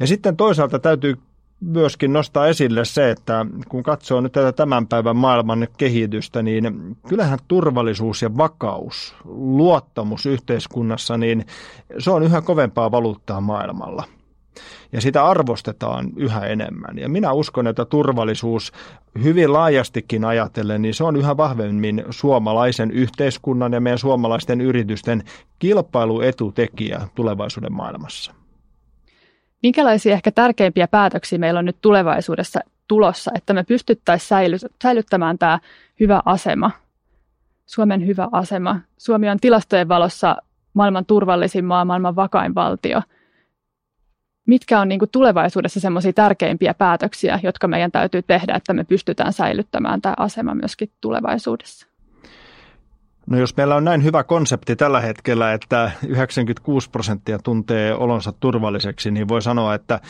Ja 0.00 0.06
sitten 0.06 0.36
toisaalta 0.36 0.78
täytyy 0.78 1.16
myöskin 1.60 2.12
nostaa 2.12 2.46
esille 2.46 2.84
se, 2.84 3.10
että 3.10 3.46
kun 3.68 3.82
katsoo 3.82 4.20
nyt 4.20 4.32
tätä 4.32 4.52
tämän 4.52 4.86
päivän 4.86 5.16
maailman 5.16 5.68
kehitystä, 5.76 6.42
niin 6.42 6.96
kyllähän 7.08 7.38
turvallisuus 7.48 8.22
ja 8.22 8.36
vakaus, 8.36 9.14
luottamus 9.24 10.26
yhteiskunnassa, 10.26 11.16
niin 11.16 11.46
se 11.98 12.10
on 12.10 12.22
yhä 12.22 12.40
kovempaa 12.40 12.90
valuuttaa 12.90 13.40
maailmalla 13.40 14.04
ja 14.92 15.00
sitä 15.00 15.26
arvostetaan 15.26 16.10
yhä 16.16 16.40
enemmän. 16.40 16.98
Ja 16.98 17.08
minä 17.08 17.32
uskon, 17.32 17.66
että 17.66 17.84
turvallisuus 17.84 18.72
hyvin 19.22 19.52
laajastikin 19.52 20.24
ajatellen, 20.24 20.82
niin 20.82 20.94
se 20.94 21.04
on 21.04 21.16
yhä 21.16 21.36
vahvemmin 21.36 22.04
suomalaisen 22.10 22.90
yhteiskunnan 22.90 23.72
ja 23.72 23.80
meidän 23.80 23.98
suomalaisten 23.98 24.60
yritysten 24.60 25.22
kilpailuetutekijä 25.58 27.08
tulevaisuuden 27.14 27.72
maailmassa. 27.72 28.45
Minkälaisia 29.62 30.12
ehkä 30.12 30.30
tärkeimpiä 30.30 30.88
päätöksiä 30.88 31.38
meillä 31.38 31.58
on 31.58 31.64
nyt 31.64 31.76
tulevaisuudessa 31.80 32.60
tulossa, 32.88 33.30
että 33.34 33.54
me 33.54 33.64
pystyttäisiin 33.64 34.58
säilyttämään 34.82 35.38
tämä 35.38 35.58
hyvä 36.00 36.22
asema, 36.24 36.70
Suomen 37.66 38.06
hyvä 38.06 38.28
asema. 38.32 38.80
Suomi 38.98 39.28
on 39.28 39.38
tilastojen 39.40 39.88
valossa 39.88 40.36
maailman 40.74 41.06
turvallisin 41.06 41.64
maa, 41.64 41.84
maailman 41.84 42.16
vakain 42.16 42.54
valtio– 42.54 43.02
mitkä 44.46 44.80
on 44.80 44.88
niin 44.88 44.98
kuin 44.98 45.10
tulevaisuudessa 45.10 45.80
semmoisia 45.80 46.12
tärkeimpiä 46.12 46.74
päätöksiä, 46.74 47.40
jotka 47.42 47.68
meidän 47.68 47.92
täytyy 47.92 48.22
tehdä, 48.22 48.54
että 48.54 48.72
me 48.72 48.84
pystytään 48.84 49.32
säilyttämään 49.32 50.02
tämä 50.02 50.14
asema 50.18 50.54
myöskin 50.54 50.90
tulevaisuudessa? 51.00 51.86
No 53.30 53.38
jos 53.38 53.56
meillä 53.56 53.76
on 53.76 53.84
näin 53.84 54.04
hyvä 54.04 54.24
konsepti 54.24 54.76
tällä 54.76 55.00
hetkellä, 55.00 55.52
että 55.52 55.90
96 56.08 56.90
prosenttia 56.90 57.38
tuntee 57.38 57.94
olonsa 57.94 58.32
turvalliseksi, 58.32 59.10
niin 59.10 59.28
voi 59.28 59.42
sanoa, 59.42 59.74
että 59.74 60.00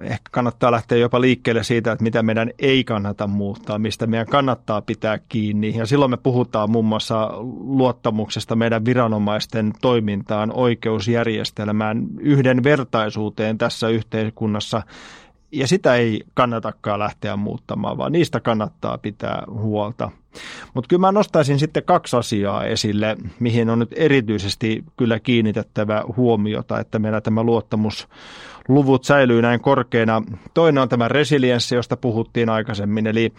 ehkä 0.00 0.28
kannattaa 0.30 0.70
lähteä 0.70 0.98
jopa 0.98 1.20
liikkeelle 1.20 1.62
siitä, 1.62 1.92
että 1.92 2.02
mitä 2.02 2.22
meidän 2.22 2.50
ei 2.58 2.84
kannata 2.84 3.26
muuttaa, 3.26 3.78
mistä 3.78 4.06
meidän 4.06 4.26
kannattaa 4.26 4.82
pitää 4.82 5.18
kiinni. 5.28 5.76
Ja 5.76 5.86
silloin 5.86 6.10
me 6.10 6.16
puhutaan 6.16 6.70
muun 6.70 6.84
muassa 6.84 7.30
luottamuksesta 7.60 8.56
meidän 8.56 8.84
viranomaisten 8.84 9.72
toimintaan, 9.80 10.52
oikeusjärjestelmään, 10.54 12.06
yhdenvertaisuuteen 12.20 13.58
tässä 13.58 13.88
yhteiskunnassa. 13.88 14.82
Ja 15.52 15.66
sitä 15.66 15.94
ei 15.94 16.24
kannatakaan 16.34 16.98
lähteä 16.98 17.36
muuttamaan, 17.36 17.98
vaan 17.98 18.12
niistä 18.12 18.40
kannattaa 18.40 18.98
pitää 18.98 19.42
huolta. 19.50 20.10
Mutta 20.74 20.88
kyllä 20.88 21.00
mä 21.00 21.12
nostaisin 21.12 21.58
sitten 21.58 21.82
kaksi 21.82 22.16
asiaa 22.16 22.64
esille, 22.64 23.16
mihin 23.40 23.70
on 23.70 23.78
nyt 23.78 23.94
erityisesti 23.96 24.84
kyllä 24.96 25.20
kiinnitettävä 25.20 26.04
huomiota, 26.16 26.80
että 26.80 26.98
meillä 26.98 27.20
tämä 27.20 27.42
luottamus 27.42 28.08
luvut 28.68 29.04
säilyy 29.04 29.42
näin 29.42 29.60
korkeina. 29.60 30.22
Toinen 30.54 30.82
on 30.82 30.88
tämä 30.88 31.08
resilienssi, 31.08 31.74
josta 31.74 31.96
puhuttiin 31.96 32.48
aikaisemmin, 32.48 33.06
eli 33.06 33.32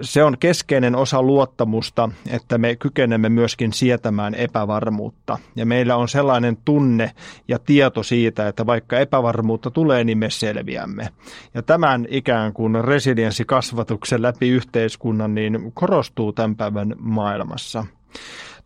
se 0.00 0.24
on 0.24 0.38
keskeinen 0.38 0.96
osa 0.96 1.22
luottamusta, 1.22 2.08
että 2.30 2.58
me 2.58 2.76
kykenemme 2.76 3.28
myöskin 3.28 3.72
sietämään 3.72 4.34
epävarmuutta. 4.34 5.38
Ja 5.56 5.66
meillä 5.66 5.96
on 5.96 6.08
sellainen 6.08 6.56
tunne 6.64 7.10
ja 7.48 7.58
tieto 7.58 8.02
siitä, 8.02 8.48
että 8.48 8.66
vaikka 8.66 8.98
epävarmuutta 8.98 9.70
tulee, 9.70 10.04
niin 10.04 10.18
me 10.18 10.30
selviämme. 10.30 11.08
Ja 11.54 11.62
tämän 11.62 12.06
ikään 12.10 12.52
kuin 12.52 12.84
resilienssikasvatuksen 12.84 14.22
läpi 14.22 14.48
yhteiskunnan 14.48 15.34
niin 15.34 15.72
korostuu 15.74 16.32
tämän 16.32 16.56
päivän 16.56 16.94
maailmassa. 16.98 17.84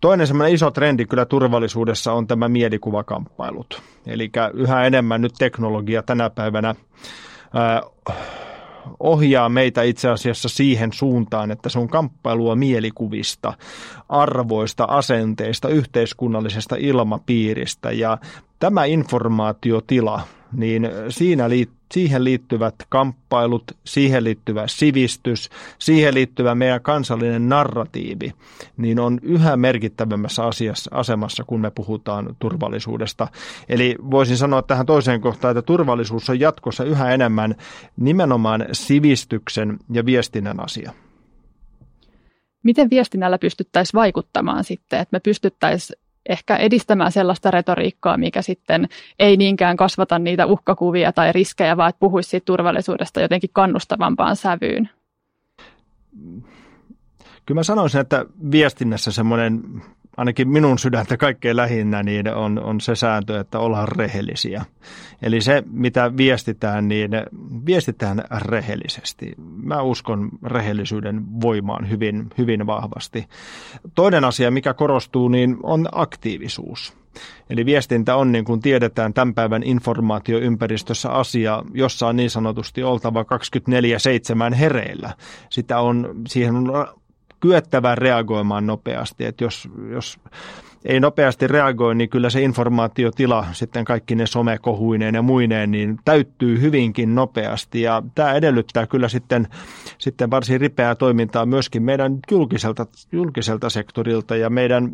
Toinen 0.01 0.27
semmoinen 0.27 0.55
iso 0.55 0.71
trendi 0.71 1.07
kyllä 1.07 1.25
turvallisuudessa 1.25 2.13
on 2.13 2.27
tämä 2.27 2.49
mielikuvakamppailut. 2.49 3.83
Eli 4.07 4.31
yhä 4.55 4.85
enemmän 4.85 5.21
nyt 5.21 5.35
teknologia 5.39 6.03
tänä 6.03 6.31
päivänä 6.31 6.75
ohjaa 9.01 9.49
meitä 9.49 9.83
itse 9.83 10.09
asiassa 10.09 10.49
siihen 10.49 10.93
suuntaan, 10.93 11.51
että 11.51 11.69
se 11.69 11.79
on 11.79 11.89
kamppailua 11.89 12.57
mielikuvista, 12.57 13.53
arvoista, 14.09 14.85
asenteista, 14.85 15.69
yhteiskunnallisesta 15.69 16.77
ilmapiiristä. 16.79 17.93
Ja 17.93 18.19
tämä 18.59 18.85
informaatiotila, 18.85 20.21
niin 20.53 20.89
siinä 21.09 21.49
liittyy 21.49 21.81
siihen 21.93 22.25
liittyvät 22.25 22.75
kamppailut, 22.89 23.63
siihen 23.85 24.25
liittyvä 24.25 24.67
sivistys, 24.67 25.51
siihen 25.79 26.15
liittyvä 26.15 26.55
meidän 26.55 26.83
kansallinen 26.83 27.49
narratiivi, 27.49 28.33
niin 28.77 29.01
on 29.01 29.19
yhä 29.23 29.57
merkittävämmässä 29.57 30.45
asiassa, 30.45 30.91
asemassa, 30.95 31.45
kun 31.45 31.61
me 31.61 31.71
puhutaan 31.71 32.37
turvallisuudesta. 32.39 33.29
Eli 33.69 33.97
voisin 34.11 34.37
sanoa 34.37 34.63
tähän 34.63 34.87
toiseen 34.87 35.21
kohtaan, 35.21 35.53
että 35.53 35.63
turvallisuus 35.63 36.31
on 36.31 36.41
jatkossa 36.41 36.85
yhä 36.85 37.11
enemmän 37.11 37.55
nimenomaan 37.97 38.67
sivistyksen 38.73 39.79
ja 39.93 40.07
viestinnän 40.07 40.65
asia. 40.65 40.93
Miten 42.63 42.91
viestinnällä 42.91 43.39
pystyttäisiin 43.39 43.99
vaikuttamaan 43.99 44.65
sitten, 44.65 45.01
että 45.01 45.17
me 45.17 45.21
pystyttäisiin 45.21 46.01
ehkä 46.29 46.57
edistämään 46.57 47.13
sellaista 47.13 47.51
retoriikkaa, 47.51 48.17
mikä 48.17 48.43
sitten 48.43 48.89
ei 49.19 49.37
niinkään 49.37 49.77
kasvata 49.77 50.19
niitä 50.19 50.47
uhkakuvia 50.47 51.13
tai 51.13 51.33
riskejä, 51.33 51.77
vaan 51.77 51.89
että 51.89 52.01
puhuisi 52.01 52.31
siitä 52.31 52.45
turvallisuudesta 52.45 53.21
jotenkin 53.21 53.51
kannustavampaan 53.53 54.37
sävyyn? 54.37 54.91
Kyllä 57.47 57.59
mä 57.59 57.63
sanoisin, 57.63 58.01
että 58.01 58.27
viestinnässä 58.51 59.13
semmoinen 59.13 59.63
ainakin 60.21 60.49
minun 60.49 60.79
sydäntä 60.79 61.17
kaikkein 61.17 61.57
lähinnä, 61.57 62.03
niin 62.03 62.35
on, 62.35 62.59
on 62.59 62.81
se 62.81 62.95
sääntö, 62.95 63.41
että 63.41 63.59
ollaan 63.59 63.89
rehellisiä. 63.89 64.65
Eli 65.23 65.41
se, 65.41 65.63
mitä 65.71 66.17
viestitään, 66.17 66.89
niin 66.89 67.11
viestitään 67.67 68.25
rehellisesti. 68.39 69.35
Mä 69.63 69.83
uskon 69.83 70.29
rehellisyyden 70.45 71.41
voimaan 71.41 71.91
hyvin, 71.91 72.31
hyvin 72.39 72.67
vahvasti. 72.67 73.27
Toinen 73.95 74.25
asia, 74.25 74.51
mikä 74.51 74.75
korostuu, 74.75 75.29
niin 75.29 75.57
on 75.63 75.89
aktiivisuus. 75.93 76.93
Eli 77.51 77.67
viestintä 77.67 78.17
on, 78.17 78.33
niin 78.33 78.45
kuin 78.45 78.61
tiedetään, 78.61 79.15
tämän 79.15 79.35
päivän 79.35 79.63
informaatioympäristössä 79.63 81.11
asia, 81.11 81.63
jossa 81.75 82.07
on 82.07 82.17
niin 82.17 82.31
sanotusti 82.31 82.83
oltava 82.83 83.25
24-7 84.53 84.55
hereillä. 84.55 85.15
Sitä 85.51 85.81
on, 85.81 86.15
siihen 86.29 86.57
on 86.57 87.00
kyettävä 87.41 87.95
reagoimaan 87.95 88.67
nopeasti. 88.67 89.25
Että 89.25 89.45
jos, 89.45 89.69
jos 89.91 90.19
ei 90.85 91.01
nopeasti 91.01 91.47
reagoi, 91.47 91.95
niin 91.95 92.11
kyllä 92.11 92.31
se 92.31 92.43
informaatiotila 92.43 93.47
sitten 93.53 93.85
kaikki 93.85 94.15
ne 94.15 94.27
somekohuineen 94.27 95.15
ja 95.15 95.23
muineen, 95.23 95.71
niin 95.71 95.99
täyttyy 96.05 96.61
hyvinkin 96.61 97.15
nopeasti. 97.15 97.83
Ja 97.83 98.03
tämä 98.15 98.33
edellyttää 98.33 98.87
kyllä 98.87 99.09
sitten, 99.09 99.49
sitten 99.99 100.31
varsin 100.31 100.61
ripeää 100.61 100.95
toimintaa 100.95 101.47
myöskin 101.47 101.83
meidän 101.83 102.19
julkiselta, 102.31 102.87
julkiselta 103.13 103.71
sektorilta 103.71 104.37
ja 104.37 104.51
meidän 104.51 104.91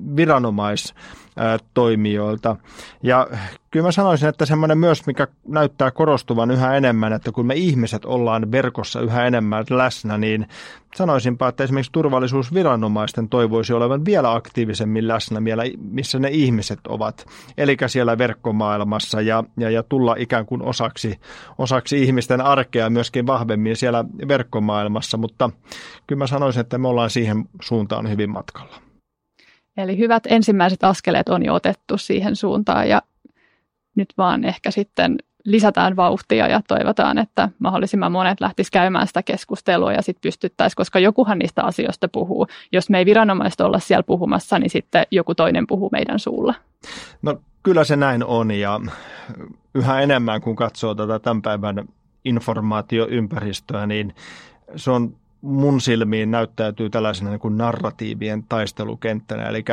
viranomaistoimijoilta. 1.36 2.56
Ja 3.02 3.28
kyllä 3.70 3.86
mä 3.86 3.92
sanoisin, 3.92 4.28
että 4.28 4.46
semmoinen 4.46 4.78
myös, 4.78 5.06
mikä 5.06 5.28
näyttää 5.48 5.90
korostuvan 5.90 6.50
yhä 6.50 6.76
enemmän, 6.76 7.12
että 7.12 7.32
kun 7.32 7.46
me 7.46 7.54
ihmiset 7.54 8.04
ollaan 8.04 8.52
verkossa 8.52 9.00
yhä 9.00 9.26
enemmän 9.26 9.64
läsnä, 9.70 10.18
niin 10.18 10.46
sanoisinpa, 10.94 11.48
että 11.48 11.64
esimerkiksi 11.64 11.92
turvallisuusviranomaisten 11.92 13.28
toivoisi 13.28 13.72
olevan 13.72 14.04
vielä 14.04 14.34
aktiivisemmin 14.34 15.08
läsnä, 15.08 15.44
vielä, 15.44 15.62
missä 15.90 16.18
ne 16.18 16.28
ihmiset 16.28 16.86
ovat, 16.88 17.26
eli 17.58 17.76
siellä 17.86 18.18
verkkomaailmassa 18.18 19.20
ja, 19.20 19.44
ja, 19.56 19.70
ja 19.70 19.82
tulla 19.82 20.14
ikään 20.18 20.46
kuin 20.46 20.62
osaksi, 20.62 21.20
osaksi 21.58 22.02
ihmisten 22.02 22.40
arkea 22.40 22.90
myöskin 22.90 23.26
vahvemmin 23.26 23.76
siellä 23.76 24.04
verkkomaailmassa, 24.28 25.16
mutta 25.16 25.50
kyllä 26.06 26.18
mä 26.18 26.26
sanoisin, 26.26 26.60
että 26.60 26.78
me 26.78 26.88
ollaan 26.88 27.10
siihen 27.10 27.48
suuntaan 27.62 28.10
hyvin 28.10 28.30
matkalla. 28.30 28.85
Eli 29.76 29.98
hyvät 29.98 30.22
ensimmäiset 30.28 30.84
askeleet 30.84 31.28
on 31.28 31.44
jo 31.44 31.54
otettu 31.54 31.98
siihen 31.98 32.36
suuntaan 32.36 32.88
ja 32.88 33.02
nyt 33.94 34.14
vaan 34.18 34.44
ehkä 34.44 34.70
sitten 34.70 35.16
lisätään 35.44 35.96
vauhtia 35.96 36.48
ja 36.48 36.60
toivotaan, 36.68 37.18
että 37.18 37.48
mahdollisimman 37.58 38.12
monet 38.12 38.40
lähtis 38.40 38.70
käymään 38.70 39.06
sitä 39.06 39.22
keskustelua 39.22 39.92
ja 39.92 40.02
sitten 40.02 40.20
pystyttäisiin, 40.20 40.76
koska 40.76 40.98
jokuhan 40.98 41.38
niistä 41.38 41.62
asioista 41.62 42.08
puhuu. 42.08 42.46
Jos 42.72 42.90
me 42.90 42.98
ei 42.98 43.06
viranomaiset 43.06 43.60
olla 43.60 43.78
siellä 43.78 44.02
puhumassa, 44.02 44.58
niin 44.58 44.70
sitten 44.70 45.06
joku 45.10 45.34
toinen 45.34 45.66
puhuu 45.66 45.88
meidän 45.92 46.18
suulla. 46.18 46.54
No 47.22 47.40
kyllä 47.62 47.84
se 47.84 47.96
näin 47.96 48.24
on 48.24 48.50
ja 48.50 48.80
yhä 49.74 50.00
enemmän 50.00 50.40
kun 50.40 50.56
katsoo 50.56 50.94
tätä 50.94 51.18
tämän 51.18 51.42
päivän 51.42 51.88
informaatioympäristöä, 52.24 53.86
niin 53.86 54.14
se 54.76 54.90
on 54.90 55.16
mun 55.40 55.80
silmiin 55.80 56.30
näyttäytyy 56.30 56.90
tällaisena 56.90 57.30
niin 57.30 57.40
kuin 57.40 57.58
narratiivien 57.58 58.44
taistelukenttänä. 58.48 59.48
Eli 59.48 59.64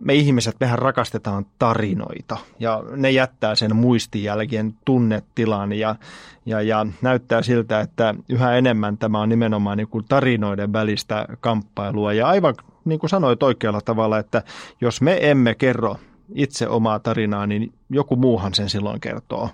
me 0.00 0.14
ihmiset, 0.14 0.56
mehän 0.60 0.78
rakastetaan 0.78 1.46
tarinoita 1.58 2.36
ja 2.58 2.82
ne 2.96 3.10
jättää 3.10 3.54
sen 3.54 3.76
muistijälkien 3.76 4.74
tunnetilan 4.84 5.72
ja, 5.72 5.96
ja, 6.46 6.62
ja 6.62 6.86
näyttää 7.02 7.42
siltä, 7.42 7.80
että 7.80 8.14
yhä 8.28 8.56
enemmän 8.56 8.98
tämä 8.98 9.20
on 9.20 9.28
nimenomaan 9.28 9.78
niin 9.78 9.88
kuin 9.88 10.04
tarinoiden 10.08 10.72
välistä 10.72 11.26
kamppailua. 11.40 12.12
Ja 12.12 12.28
aivan 12.28 12.54
niin 12.84 12.98
kuin 12.98 13.10
sanoit 13.10 13.42
oikealla 13.42 13.80
tavalla, 13.80 14.18
että 14.18 14.42
jos 14.80 15.00
me 15.00 15.30
emme 15.30 15.54
kerro 15.54 15.96
itse 16.34 16.68
omaa 16.68 16.98
tarinaa, 16.98 17.46
niin 17.46 17.72
joku 17.90 18.16
muuhan 18.16 18.54
sen 18.54 18.70
silloin 18.70 19.00
kertoo. 19.00 19.50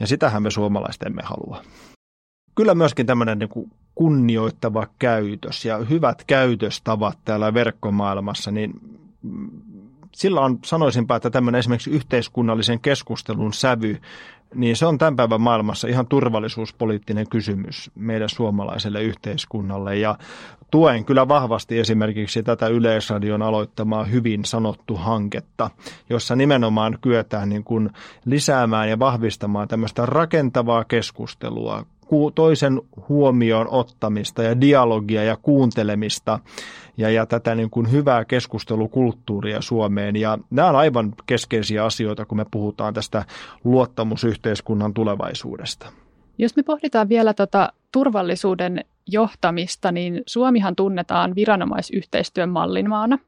Ja 0.00 0.06
sitähän 0.06 0.42
me 0.42 0.50
suomalaiset 0.50 1.02
emme 1.02 1.22
halua 1.24 1.62
kyllä 2.58 2.74
myöskin 2.74 3.06
tämmöinen 3.06 3.38
niin 3.38 3.70
kunnioittava 3.98 4.86
käytös 4.98 5.64
ja 5.64 5.78
hyvät 5.78 6.24
käytöstavat 6.26 7.18
täällä 7.24 7.54
verkkomaailmassa, 7.54 8.50
niin 8.50 8.72
sillä 10.14 10.40
on, 10.40 10.58
sanoisinpa, 10.64 11.16
että 11.16 11.30
tämmöinen 11.30 11.58
esimerkiksi 11.58 11.90
yhteiskunnallisen 11.90 12.80
keskustelun 12.80 13.52
sävy, 13.52 14.00
niin 14.54 14.76
se 14.76 14.86
on 14.86 14.98
tämän 14.98 15.16
päivän 15.16 15.40
maailmassa 15.40 15.88
ihan 15.88 16.06
turvallisuuspoliittinen 16.06 17.28
kysymys 17.28 17.90
meidän 17.94 18.28
suomalaiselle 18.28 19.02
yhteiskunnalle. 19.02 19.96
Ja 19.96 20.18
tuen 20.70 21.04
kyllä 21.04 21.28
vahvasti 21.28 21.78
esimerkiksi 21.78 22.42
tätä 22.42 22.66
Yleisradion 22.66 23.42
aloittamaa 23.42 24.04
hyvin 24.04 24.44
sanottu 24.44 24.96
hanketta, 24.96 25.70
jossa 26.10 26.36
nimenomaan 26.36 26.98
kyetään 27.00 27.48
niin 27.48 27.64
kuin 27.64 27.90
lisäämään 28.24 28.88
ja 28.88 28.98
vahvistamaan 28.98 29.68
tämmöistä 29.68 30.06
rakentavaa 30.06 30.84
keskustelua 30.84 31.86
toisen 32.34 32.80
huomioon 33.08 33.66
ottamista 33.70 34.42
ja 34.42 34.60
dialogia 34.60 35.24
ja 35.24 35.36
kuuntelemista 35.36 36.38
ja, 36.96 37.10
ja 37.10 37.26
tätä 37.26 37.54
niin 37.54 37.70
kuin 37.70 37.92
hyvää 37.92 38.24
keskustelukulttuuria 38.24 39.60
Suomeen. 39.60 40.16
Ja 40.16 40.38
nämä 40.50 40.68
on 40.68 40.76
aivan 40.76 41.14
keskeisiä 41.26 41.84
asioita, 41.84 42.24
kun 42.24 42.38
me 42.38 42.46
puhutaan 42.50 42.94
tästä 42.94 43.24
luottamusyhteiskunnan 43.64 44.94
tulevaisuudesta. 44.94 45.92
Jos 46.38 46.56
me 46.56 46.62
pohditaan 46.62 47.08
vielä 47.08 47.34
tota 47.34 47.72
turvallisuuden 47.92 48.84
johtamista, 49.06 49.92
niin 49.92 50.22
Suomihan 50.26 50.76
tunnetaan 50.76 51.34
viranomaisyhteistyön 51.34 52.48
mallinmaana. 52.48 53.18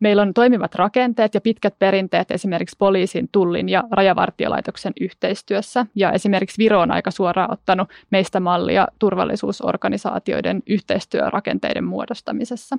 Meillä 0.00 0.22
on 0.22 0.34
toimivat 0.34 0.74
rakenteet 0.74 1.34
ja 1.34 1.40
pitkät 1.40 1.78
perinteet 1.78 2.30
esimerkiksi 2.30 2.76
poliisin, 2.78 3.28
tullin 3.32 3.68
ja 3.68 3.84
rajavartiolaitoksen 3.90 4.92
yhteistyössä. 5.00 5.86
Ja 5.94 6.12
esimerkiksi 6.12 6.58
Viro 6.58 6.80
on 6.80 6.90
aika 6.90 7.10
suoraan 7.10 7.52
ottanut 7.52 7.88
meistä 8.10 8.40
mallia 8.40 8.88
turvallisuusorganisaatioiden 8.98 10.62
yhteistyörakenteiden 10.66 11.84
muodostamisessa. 11.84 12.78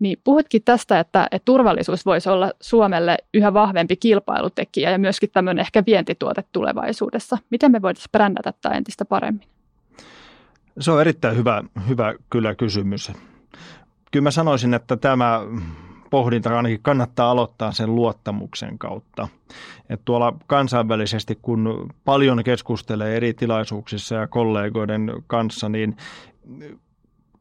Niin 0.00 0.20
puhutkin 0.24 0.62
tästä, 0.64 1.00
että, 1.00 1.28
että 1.30 1.44
turvallisuus 1.44 2.06
voisi 2.06 2.28
olla 2.28 2.52
Suomelle 2.60 3.16
yhä 3.34 3.54
vahvempi 3.54 3.96
kilpailutekijä 3.96 4.90
ja 4.90 4.98
myöskin 4.98 5.30
tämmöinen 5.32 5.60
ehkä 5.60 5.82
vientituote 5.86 6.44
tulevaisuudessa. 6.52 7.38
Miten 7.50 7.72
me 7.72 7.82
voitaisiin 7.82 8.12
brändätä 8.12 8.52
tämä 8.60 8.74
entistä 8.74 9.04
paremmin? 9.04 9.48
Se 10.80 10.90
on 10.90 11.00
erittäin 11.00 11.36
hyvä, 11.36 11.62
hyvä 11.88 12.14
kyllä 12.30 12.54
kysymys. 12.54 13.12
Kyllä 14.10 14.22
mä 14.22 14.30
sanoisin, 14.30 14.74
että 14.74 14.96
tämä 14.96 15.40
pohdinta 16.10 16.56
ainakin 16.56 16.82
kannattaa 16.82 17.30
aloittaa 17.30 17.72
sen 17.72 17.94
luottamuksen 17.94 18.78
kautta. 18.78 19.28
Et 19.90 20.00
tuolla 20.04 20.34
kansainvälisesti, 20.46 21.38
kun 21.42 21.90
paljon 22.04 22.44
keskustelee 22.44 23.16
eri 23.16 23.34
tilaisuuksissa 23.34 24.14
ja 24.14 24.26
kollegoiden 24.26 25.12
kanssa, 25.26 25.68
niin 25.68 25.96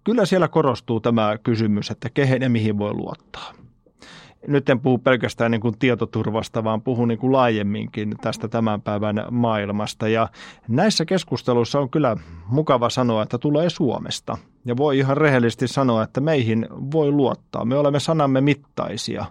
kyllä 0.04 0.26
siellä 0.26 0.48
korostuu 0.48 1.00
tämä 1.00 1.38
kysymys, 1.44 1.92
että 1.92 2.10
kehen 2.10 2.42
ja 2.42 2.50
mihin 2.50 2.78
voi 2.78 2.94
luottaa 2.94 3.54
nyt 4.48 4.70
en 4.70 4.80
puhu 4.80 4.98
pelkästään 4.98 5.52
niin 5.52 5.62
kuin 5.62 5.78
tietoturvasta, 5.80 6.64
vaan 6.64 6.82
puhun 6.82 7.08
niin 7.08 7.20
kuin 7.20 7.34
laajemminkin 7.34 8.16
tästä 8.22 8.48
tämän 8.48 8.82
päivän 8.82 9.26
maailmasta. 9.32 10.08
Ja 10.08 10.28
näissä 10.68 11.06
keskusteluissa 11.06 11.80
on 11.80 11.90
kyllä 11.90 12.18
mukava 12.48 12.90
sanoa, 12.90 13.24
että 13.24 13.38
tulee 13.38 13.70
Suomesta. 13.70 14.38
Ja 14.66 14.78
voi 14.78 14.98
ihan 14.98 15.18
rehellisesti 15.18 15.68
sanoa, 15.68 16.04
että 16.04 16.22
meihin 16.22 16.68
voi 16.72 17.12
luottaa. 17.12 17.66
Me 17.66 17.78
olemme 17.78 18.00
sanamme 18.00 18.42
mittaisia. 18.42 19.26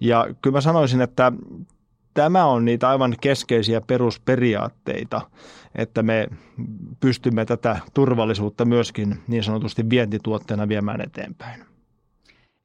Ja 0.00 0.26
kyllä 0.42 0.56
mä 0.56 0.60
sanoisin, 0.60 1.00
että 1.00 1.32
tämä 2.14 2.44
on 2.44 2.64
niitä 2.64 2.88
aivan 2.88 3.14
keskeisiä 3.20 3.80
perusperiaatteita, 3.80 5.20
että 5.74 6.02
me 6.02 6.28
pystymme 7.00 7.44
tätä 7.44 7.78
turvallisuutta 7.94 8.64
myöskin 8.64 9.22
niin 9.28 9.42
sanotusti 9.42 9.90
vientituotteena 9.90 10.68
viemään 10.68 11.00
eteenpäin. 11.00 11.73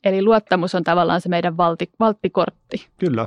Eli 0.04 0.22
luottamus 0.22 0.76
on 0.76 0.84
tavallaan 0.84 1.22
se 1.22 1.30
meidän 1.30 1.58
valti, 1.58 1.90
valttikortti. 2.00 2.88
Kyllä. 2.98 3.26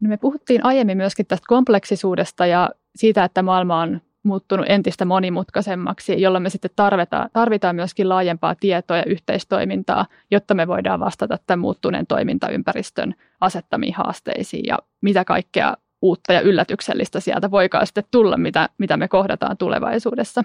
No 0.00 0.08
me 0.08 0.16
puhuttiin 0.16 0.64
aiemmin 0.64 0.96
myöskin 0.96 1.26
tästä 1.26 1.44
kompleksisuudesta 1.48 2.46
ja 2.46 2.70
siitä, 2.96 3.24
että 3.24 3.42
maailma 3.42 3.80
on 3.80 4.00
muuttunut 4.22 4.66
entistä 4.68 5.04
monimutkaisemmaksi, 5.04 6.20
jolloin 6.20 6.42
me 6.42 6.50
sitten 6.50 6.70
tarvitaan, 6.76 7.30
tarvitaan 7.32 7.76
myöskin 7.76 8.08
laajempaa 8.08 8.54
tietoa 8.60 8.96
ja 8.96 9.04
yhteistoimintaa, 9.04 10.06
jotta 10.30 10.54
me 10.54 10.66
voidaan 10.66 11.00
vastata 11.00 11.38
tämän 11.46 11.60
muuttuneen 11.60 12.06
toimintaympäristön 12.06 13.14
asettamiin 13.40 13.94
haasteisiin 13.94 14.64
ja 14.66 14.78
mitä 15.00 15.24
kaikkea 15.24 15.76
uutta 16.02 16.32
ja 16.32 16.40
yllätyksellistä 16.40 17.20
sieltä 17.20 17.50
voikaan 17.50 17.86
sitten 17.86 18.04
tulla, 18.10 18.36
mitä, 18.36 18.68
mitä 18.78 18.96
me 18.96 19.08
kohdataan 19.08 19.56
tulevaisuudessa. 19.56 20.42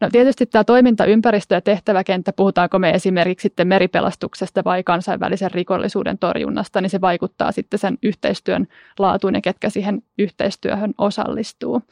No 0.00 0.10
tietysti 0.12 0.46
tämä 0.46 0.64
toimintaympäristö 0.64 1.54
ja 1.54 1.60
tehtäväkenttä, 1.60 2.32
puhutaanko 2.32 2.78
me 2.78 2.90
esimerkiksi 2.90 3.42
sitten 3.42 3.68
meripelastuksesta 3.68 4.64
vai 4.64 4.82
kansainvälisen 4.82 5.50
rikollisuuden 5.50 6.18
torjunnasta, 6.18 6.80
niin 6.80 6.90
se 6.90 7.00
vaikuttaa 7.00 7.52
sitten 7.52 7.78
sen 7.78 7.98
yhteistyön 8.02 8.66
laatuun 8.98 9.34
ja 9.34 9.40
ketkä 9.40 9.70
siihen 9.70 10.02
yhteistyöhön 10.18 10.94
osallistuu. 10.98 11.82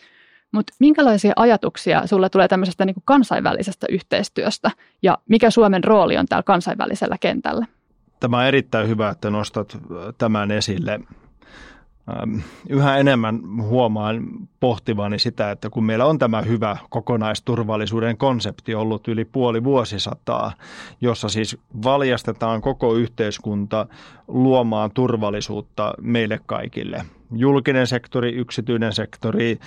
Mutta 0.53 0.73
minkälaisia 0.81 1.33
ajatuksia 1.37 2.07
sulle 2.07 2.29
tulee 2.29 2.49
tämmöisestä 2.49 2.85
niin 2.85 2.97
kansainvälisestä 3.05 3.87
yhteistyöstä 3.91 4.71
ja 5.03 5.19
mikä 5.29 5.51
Suomen 5.51 5.85
rooli 5.85 6.17
on 6.17 6.27
täällä 6.27 6.43
kansainvälisellä 6.43 7.17
kentällä? 7.21 7.67
Tämä 8.21 8.39
on 8.39 8.45
erittäin 8.45 8.89
hyvä, 8.89 9.09
että 9.09 9.31
nostat 9.31 9.79
tämän 10.19 10.51
esille. 10.51 11.01
Yhä 12.69 12.97
enemmän 12.97 13.41
huomaan 13.63 14.25
pohtivani 14.61 15.19
sitä, 15.19 15.51
että 15.51 15.71
kun 15.71 15.85
meillä 15.85 16.05
on 16.05 16.19
tämä 16.19 16.43
hyvä 16.43 16.77
kokonaisturvallisuuden 16.91 18.17
konsepti 18.17 18.75
ollut 18.75 19.09
yli 19.09 19.25
puoli 19.25 19.65
vuosisataa, 19.65 20.53
jossa 21.01 21.29
siis 21.29 21.57
valjastetaan 21.85 22.61
koko 22.61 22.95
yhteiskunta 22.95 23.87
luomaan 24.29 24.91
turvallisuutta 24.91 25.95
meille 26.01 26.41
kaikille– 26.47 27.05
julkinen 27.33 27.87
sektori, 27.87 28.35
yksityinen 28.35 28.93
sektori, 28.93 29.59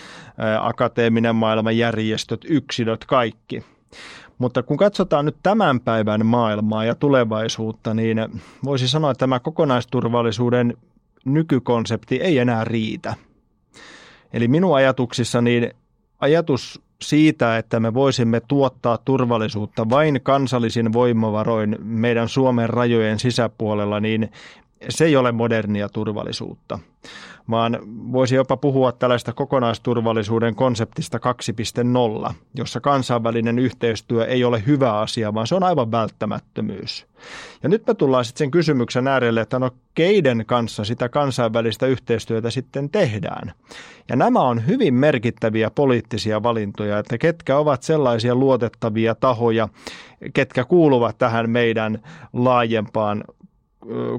akateeminen 0.62 1.36
maailma, 1.36 1.72
järjestöt, 1.72 2.46
yksilöt, 2.50 3.06
kaikki. 3.06 3.64
Mutta 4.38 4.64
kun 4.64 4.78
katsotaan 4.78 5.26
nyt 5.26 5.36
tämän 5.44 5.80
päivän 5.80 6.26
maailmaa 6.26 6.86
ja 6.86 6.96
tulevaisuutta, 6.96 7.94
niin 7.94 8.42
voisi 8.64 8.88
sanoa, 8.88 9.12
että 9.12 9.20
tämä 9.20 9.40
kokonaisturvallisuuden 9.40 10.78
nykykonsepti 11.26 12.16
ei 12.16 12.38
enää 12.38 12.64
riitä. 12.64 13.16
Eli 14.34 14.48
minun 14.48 14.76
ajatuksissa 14.76 15.42
niin 15.42 15.72
ajatus 16.20 16.82
siitä, 17.02 17.58
että 17.58 17.80
me 17.80 17.94
voisimme 17.94 18.42
tuottaa 18.48 18.98
turvallisuutta 18.98 19.90
vain 19.90 20.20
kansallisin 20.24 20.94
voimavaroin 20.94 21.76
meidän 21.80 22.30
Suomen 22.30 22.70
rajojen 22.70 23.20
sisäpuolella, 23.20 24.00
niin 24.00 24.32
se 24.90 25.06
ei 25.06 25.16
ole 25.16 25.32
modernia 25.32 25.90
turvallisuutta 25.90 26.80
vaan 27.50 27.80
voisi 28.12 28.36
jopa 28.36 28.58
puhua 28.58 28.92
tällaista 28.92 29.34
kokonaisturvallisuuden 29.34 30.56
konseptista 30.56 31.20
2.0, 32.28 32.34
jossa 32.56 32.82
kansainvälinen 32.82 33.60
yhteistyö 33.60 34.26
ei 34.26 34.44
ole 34.44 34.64
hyvä 34.68 35.00
asia, 35.00 35.34
vaan 35.34 35.48
se 35.48 35.56
on 35.56 35.64
aivan 35.64 35.92
välttämättömyys. 35.92 37.06
Ja 37.64 37.70
nyt 37.70 37.88
me 37.88 37.94
tullaan 37.94 38.26
sitten 38.26 38.40
sen 38.46 38.52
kysymyksen 38.52 39.08
äärelle, 39.08 39.42
että 39.42 39.60
no 39.60 39.72
keiden 39.94 40.44
kanssa 40.48 40.84
sitä 40.84 41.10
kansainvälistä 41.10 41.88
yhteistyötä 41.88 42.50
sitten 42.50 42.90
tehdään. 42.90 43.54
Ja 44.10 44.16
nämä 44.16 44.40
on 44.40 44.68
hyvin 44.68 44.94
merkittäviä 44.94 45.70
poliittisia 45.70 46.44
valintoja, 46.44 47.00
että 47.00 47.18
ketkä 47.18 47.58
ovat 47.58 47.84
sellaisia 47.84 48.36
luotettavia 48.36 49.16
tahoja, 49.16 49.70
ketkä 50.34 50.66
kuuluvat 50.66 51.18
tähän 51.18 51.50
meidän 51.50 52.00
laajempaan 52.34 53.24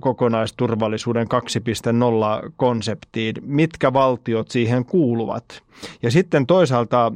kokonaisturvallisuuden 0.00 1.26
2.0-konseptiin, 1.26 3.34
mitkä 3.42 3.92
valtiot 3.92 4.50
siihen 4.50 4.84
kuuluvat. 4.84 5.62
Ja 6.02 6.10
sitten 6.10 6.46
toisaalta, 6.46 7.12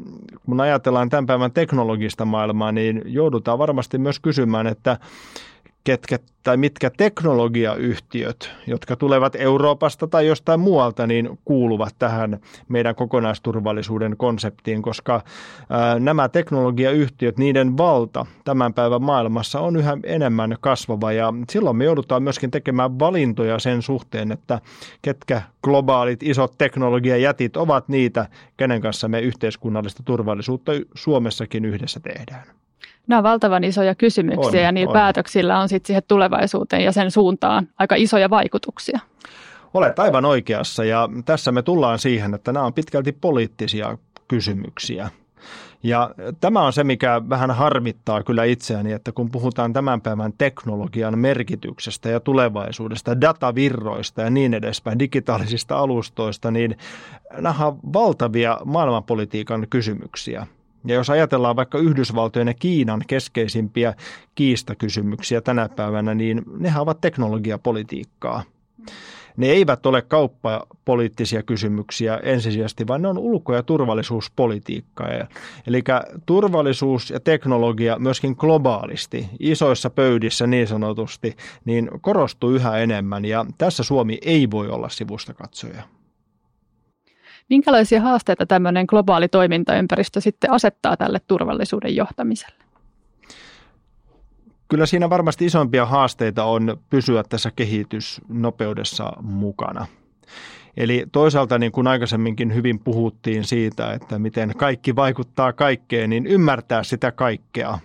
kun 0.46 0.60
ajatellaan 0.60 1.08
tämän 1.08 1.26
päivän 1.26 1.52
teknologista 1.52 2.24
maailmaa, 2.24 2.72
niin 2.72 3.02
joudutaan 3.06 3.58
varmasti 3.58 3.98
myös 3.98 4.20
kysymään, 4.20 4.66
että 4.66 4.98
ketkä 5.86 6.18
tai 6.42 6.56
mitkä 6.56 6.90
teknologiayhtiöt, 6.96 8.50
jotka 8.66 8.96
tulevat 8.96 9.36
Euroopasta 9.36 10.06
tai 10.06 10.26
jostain 10.26 10.60
muualta, 10.60 11.06
niin 11.06 11.38
kuuluvat 11.44 11.94
tähän 11.98 12.38
meidän 12.68 12.94
kokonaisturvallisuuden 12.94 14.16
konseptiin, 14.16 14.82
koska 14.82 15.20
ää, 15.70 15.98
nämä 15.98 16.28
teknologiayhtiöt, 16.28 17.38
niiden 17.38 17.76
valta 17.76 18.26
tämän 18.44 18.74
päivän 18.74 19.02
maailmassa 19.02 19.60
on 19.60 19.76
yhä 19.76 19.98
enemmän 20.04 20.56
kasvava 20.60 21.12
ja 21.12 21.32
silloin 21.50 21.76
me 21.76 21.84
joudutaan 21.84 22.22
myöskin 22.22 22.50
tekemään 22.50 22.98
valintoja 22.98 23.58
sen 23.58 23.82
suhteen, 23.82 24.32
että 24.32 24.60
ketkä 25.02 25.42
globaalit 25.62 26.22
isot 26.22 26.54
teknologiajätit 26.58 27.56
ovat 27.56 27.88
niitä, 27.88 28.28
kenen 28.56 28.80
kanssa 28.80 29.08
me 29.08 29.20
yhteiskunnallista 29.20 30.02
turvallisuutta 30.02 30.72
Suomessakin 30.94 31.64
yhdessä 31.64 32.00
tehdään. 32.00 32.65
Nämä 33.06 33.18
on 33.18 33.22
valtavan 33.22 33.64
isoja 33.64 33.94
kysymyksiä 33.94 34.60
on, 34.60 34.64
ja 34.64 34.72
niillä 34.72 34.90
on. 34.90 34.92
päätöksillä 34.92 35.58
on 35.58 35.68
sitten 35.68 35.86
siihen 35.86 36.02
tulevaisuuteen 36.08 36.84
ja 36.84 36.92
sen 36.92 37.10
suuntaan 37.10 37.68
aika 37.78 37.94
isoja 37.94 38.30
vaikutuksia. 38.30 39.00
Olet 39.74 39.98
aivan 39.98 40.24
oikeassa 40.24 40.84
ja 40.84 41.08
tässä 41.24 41.52
me 41.52 41.62
tullaan 41.62 41.98
siihen, 41.98 42.34
että 42.34 42.52
nämä 42.52 42.66
on 42.66 42.74
pitkälti 42.74 43.12
poliittisia 43.12 43.98
kysymyksiä. 44.28 45.10
Ja 45.82 46.10
tämä 46.40 46.62
on 46.62 46.72
se, 46.72 46.84
mikä 46.84 47.22
vähän 47.28 47.50
harmittaa 47.50 48.22
kyllä 48.22 48.44
itseäni, 48.44 48.92
että 48.92 49.12
kun 49.12 49.30
puhutaan 49.30 49.72
tämän 49.72 50.00
päivän 50.00 50.32
teknologian 50.38 51.18
merkityksestä 51.18 52.08
ja 52.08 52.20
tulevaisuudesta, 52.20 53.20
datavirroista 53.20 54.22
ja 54.22 54.30
niin 54.30 54.54
edespäin, 54.54 54.98
digitaalisista 54.98 55.78
alustoista, 55.78 56.50
niin 56.50 56.76
nämä 57.40 57.66
on 57.66 57.78
valtavia 57.92 58.58
maailmanpolitiikan 58.64 59.66
kysymyksiä. 59.70 60.46
Ja 60.86 60.94
jos 60.94 61.10
ajatellaan 61.10 61.56
vaikka 61.56 61.78
Yhdysvaltojen 61.78 62.48
ja 62.48 62.54
Kiinan 62.54 63.02
keskeisimpiä 63.06 63.94
kiistakysymyksiä 64.34 65.40
tänä 65.40 65.68
päivänä, 65.68 66.14
niin 66.14 66.42
nehän 66.58 66.82
ovat 66.82 67.00
teknologiapolitiikkaa. 67.00 68.42
Ne 69.36 69.46
eivät 69.46 69.86
ole 69.86 70.02
kauppapoliittisia 70.02 71.42
kysymyksiä 71.42 72.16
ensisijaisesti, 72.22 72.86
vaan 72.86 73.02
ne 73.02 73.08
on 73.08 73.18
ulko- 73.18 73.54
ja 73.54 73.62
turvallisuuspolitiikkaa. 73.62 75.08
Eli 75.66 75.82
turvallisuus 76.26 77.10
ja 77.10 77.20
teknologia 77.20 77.98
myöskin 77.98 78.34
globaalisti, 78.38 79.28
isoissa 79.40 79.90
pöydissä 79.90 80.46
niin 80.46 80.66
sanotusti, 80.66 81.36
niin 81.64 81.90
korostuu 82.00 82.50
yhä 82.50 82.78
enemmän 82.78 83.24
ja 83.24 83.46
tässä 83.58 83.82
Suomi 83.82 84.18
ei 84.22 84.50
voi 84.50 84.68
olla 84.68 84.88
sivusta 84.88 85.34
katsoja. 85.34 85.82
Minkälaisia 87.48 88.00
haasteita 88.00 88.46
tämmöinen 88.46 88.84
globaali 88.88 89.28
toimintaympäristö 89.28 90.20
sitten 90.20 90.50
asettaa 90.50 90.96
tälle 90.96 91.20
turvallisuuden 91.26 91.96
johtamiselle? 91.96 92.64
Kyllä 94.68 94.86
siinä 94.86 95.10
varmasti 95.10 95.44
isompia 95.44 95.86
haasteita 95.86 96.44
on 96.44 96.76
pysyä 96.90 97.22
tässä 97.28 97.50
kehitysnopeudessa 97.56 99.12
mukana. 99.22 99.86
Eli 100.76 101.06
toisaalta 101.12 101.58
niin 101.58 101.72
kuin 101.72 101.86
aikaisemminkin 101.86 102.54
hyvin 102.54 102.78
puhuttiin 102.78 103.44
siitä, 103.44 103.92
että 103.92 104.18
miten 104.18 104.52
kaikki 104.56 104.96
vaikuttaa 104.96 105.52
kaikkeen, 105.52 106.10
niin 106.10 106.26
ymmärtää 106.26 106.82
sitä 106.82 107.12
kaikkea 107.12 107.78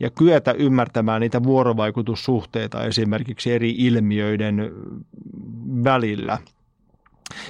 ja 0.00 0.10
kyetä 0.10 0.52
ymmärtämään 0.52 1.20
niitä 1.20 1.42
vuorovaikutussuhteita 1.42 2.84
esimerkiksi 2.84 3.52
eri 3.52 3.74
ilmiöiden 3.78 4.72
välillä– 5.84 6.38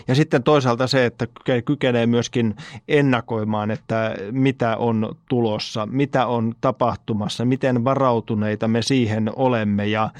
ja 0.09 0.14
sitten 0.14 0.43
toisaalta 0.43 0.87
se, 0.87 1.07
että 1.07 1.26
kykenee 1.64 2.07
myöskin 2.07 2.57
ennakoimaan, 2.89 3.70
että 3.70 4.14
mitä 4.31 4.76
on 4.76 5.16
tulossa, 5.28 5.87
mitä 5.87 6.26
on 6.26 6.55
tapahtumassa, 6.61 7.45
miten 7.45 7.85
varautuneita 7.85 8.68
me 8.68 8.83
siihen 8.83 9.31
olemme. 9.37 9.87
Ja 9.87 10.11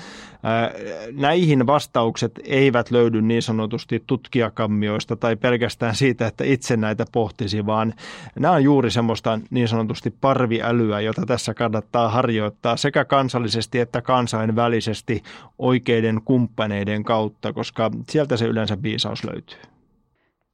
Näihin 1.13 1.67
vastaukset 1.67 2.41
eivät 2.45 2.91
löydy 2.91 3.23
niin 3.23 3.43
sanotusti 3.43 4.05
tutkijakammioista 4.07 5.17
tai 5.17 5.37
pelkästään 5.37 5.95
siitä, 5.95 6.27
että 6.27 6.45
itse 6.45 6.77
näitä 6.77 7.05
pohtisi, 7.13 7.67
vaan 7.67 7.95
nämä 8.39 8.55
on 8.55 8.65
juuri 8.65 8.91
semmoista 8.91 9.41
niin 9.51 9.69
sanotusti 9.69 10.15
parviälyä, 10.21 11.01
jota 11.01 11.23
tässä 11.27 11.55
kannattaa 11.55 12.09
harjoittaa 12.09 12.77
sekä 12.77 13.05
kansallisesti 13.05 13.79
että 13.79 14.03
kansainvälisesti 14.03 15.23
oikeiden 15.59 16.21
kumppaneiden 16.25 17.05
kautta, 17.05 17.53
koska 17.53 17.91
sieltä 18.09 18.37
se 18.37 18.47
yleensä 18.47 18.83
viisaus 18.83 19.25
löytyy. 19.25 19.59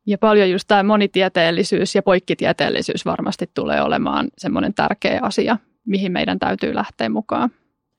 Ja 0.07 0.18
paljon 0.18 0.51
just 0.51 0.68
tämä 0.68 0.82
monitieteellisyys 0.82 1.95
ja 1.95 2.03
poikkitieteellisyys 2.03 3.05
varmasti 3.05 3.51
tulee 3.55 3.82
olemaan 3.82 4.28
semmoinen 4.39 4.74
tärkeä 4.74 5.20
asia, 5.22 5.57
mihin 5.87 6.12
meidän 6.12 6.39
täytyy 6.39 6.74
lähteä 6.74 7.09
mukaan 7.09 7.51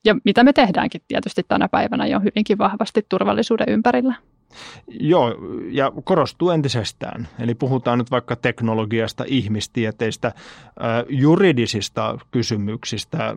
ja 0.04 0.16
mitä 0.24 0.44
me 0.44 0.52
tehdäänkin 0.52 1.00
tietysti 1.08 1.42
tänä 1.48 1.68
päivänä 1.68 2.06
jo 2.06 2.20
hyvinkin 2.20 2.58
vahvasti 2.58 3.06
turvallisuuden 3.08 3.68
ympärillä. 3.68 4.14
Joo, 4.88 5.34
ja 5.70 5.92
korostuu 6.04 6.50
entisestään. 6.50 7.28
Eli 7.38 7.54
puhutaan 7.54 7.98
nyt 7.98 8.10
vaikka 8.10 8.36
teknologiasta, 8.36 9.24
ihmistieteistä, 9.26 10.32
juridisista 11.08 12.18
kysymyksistä. 12.30 13.36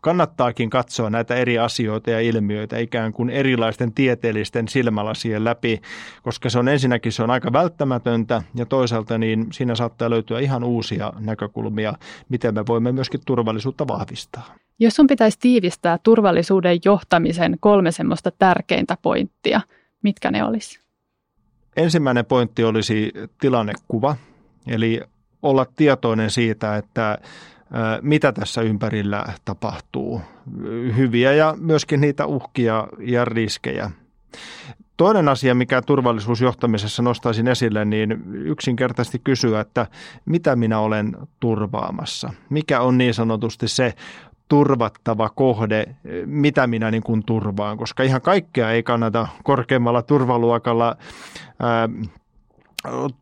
Kannattaakin 0.00 0.70
katsoa 0.70 1.10
näitä 1.10 1.34
eri 1.34 1.58
asioita 1.58 2.10
ja 2.10 2.20
ilmiöitä 2.20 2.78
ikään 2.78 3.12
kuin 3.12 3.30
erilaisten 3.30 3.92
tieteellisten 3.92 4.68
silmälasien 4.68 5.44
läpi, 5.44 5.80
koska 6.22 6.50
se 6.50 6.58
on 6.58 6.68
ensinnäkin 6.68 7.12
se 7.12 7.22
on 7.22 7.30
aika 7.30 7.52
välttämätöntä 7.52 8.42
ja 8.54 8.66
toisaalta 8.66 9.18
niin 9.18 9.46
siinä 9.52 9.74
saattaa 9.74 10.10
löytyä 10.10 10.40
ihan 10.40 10.64
uusia 10.64 11.12
näkökulmia, 11.18 11.94
miten 12.28 12.54
me 12.54 12.66
voimme 12.66 12.92
myöskin 12.92 13.20
turvallisuutta 13.26 13.88
vahvistaa. 13.88 14.54
Jos 14.82 14.94
sun 14.96 15.06
pitäisi 15.06 15.38
tiivistää 15.40 15.98
turvallisuuden 16.02 16.78
johtamisen 16.84 17.56
kolme 17.60 17.92
semmoista 17.92 18.30
tärkeintä 18.30 18.96
pointtia, 19.02 19.60
mitkä 20.02 20.30
ne 20.30 20.44
olisi? 20.44 20.82
ensimmäinen 21.76 22.24
pointti 22.24 22.64
olisi 22.64 23.12
tilannekuva, 23.40 24.16
eli 24.66 25.00
olla 25.42 25.66
tietoinen 25.76 26.30
siitä, 26.30 26.76
että 26.76 27.18
mitä 28.02 28.32
tässä 28.32 28.62
ympärillä 28.62 29.24
tapahtuu, 29.44 30.20
hyviä 30.96 31.32
ja 31.32 31.54
myöskin 31.60 32.00
niitä 32.00 32.26
uhkia 32.26 32.88
ja 32.98 33.24
riskejä. 33.24 33.90
Toinen 34.96 35.28
asia, 35.28 35.54
mikä 35.54 35.82
turvallisuusjohtamisessa 35.82 37.02
nostaisin 37.02 37.48
esille, 37.48 37.84
niin 37.84 38.22
yksinkertaisesti 38.32 39.18
kysyä, 39.24 39.60
että 39.60 39.86
mitä 40.24 40.56
minä 40.56 40.78
olen 40.78 41.16
turvaamassa? 41.40 42.32
Mikä 42.50 42.80
on 42.80 42.98
niin 42.98 43.14
sanotusti 43.14 43.68
se 43.68 43.94
turvattava 44.52 45.28
kohde, 45.28 45.96
mitä 46.26 46.66
minä 46.66 46.90
niin 46.90 47.02
kuin 47.02 47.22
turvaan, 47.26 47.78
koska 47.78 48.02
ihan 48.02 48.20
kaikkea 48.20 48.70
ei 48.70 48.82
kannata 48.82 49.28
korkeammalla 49.42 50.02
turvaluokalla 50.02 50.96
ää, 51.60 51.88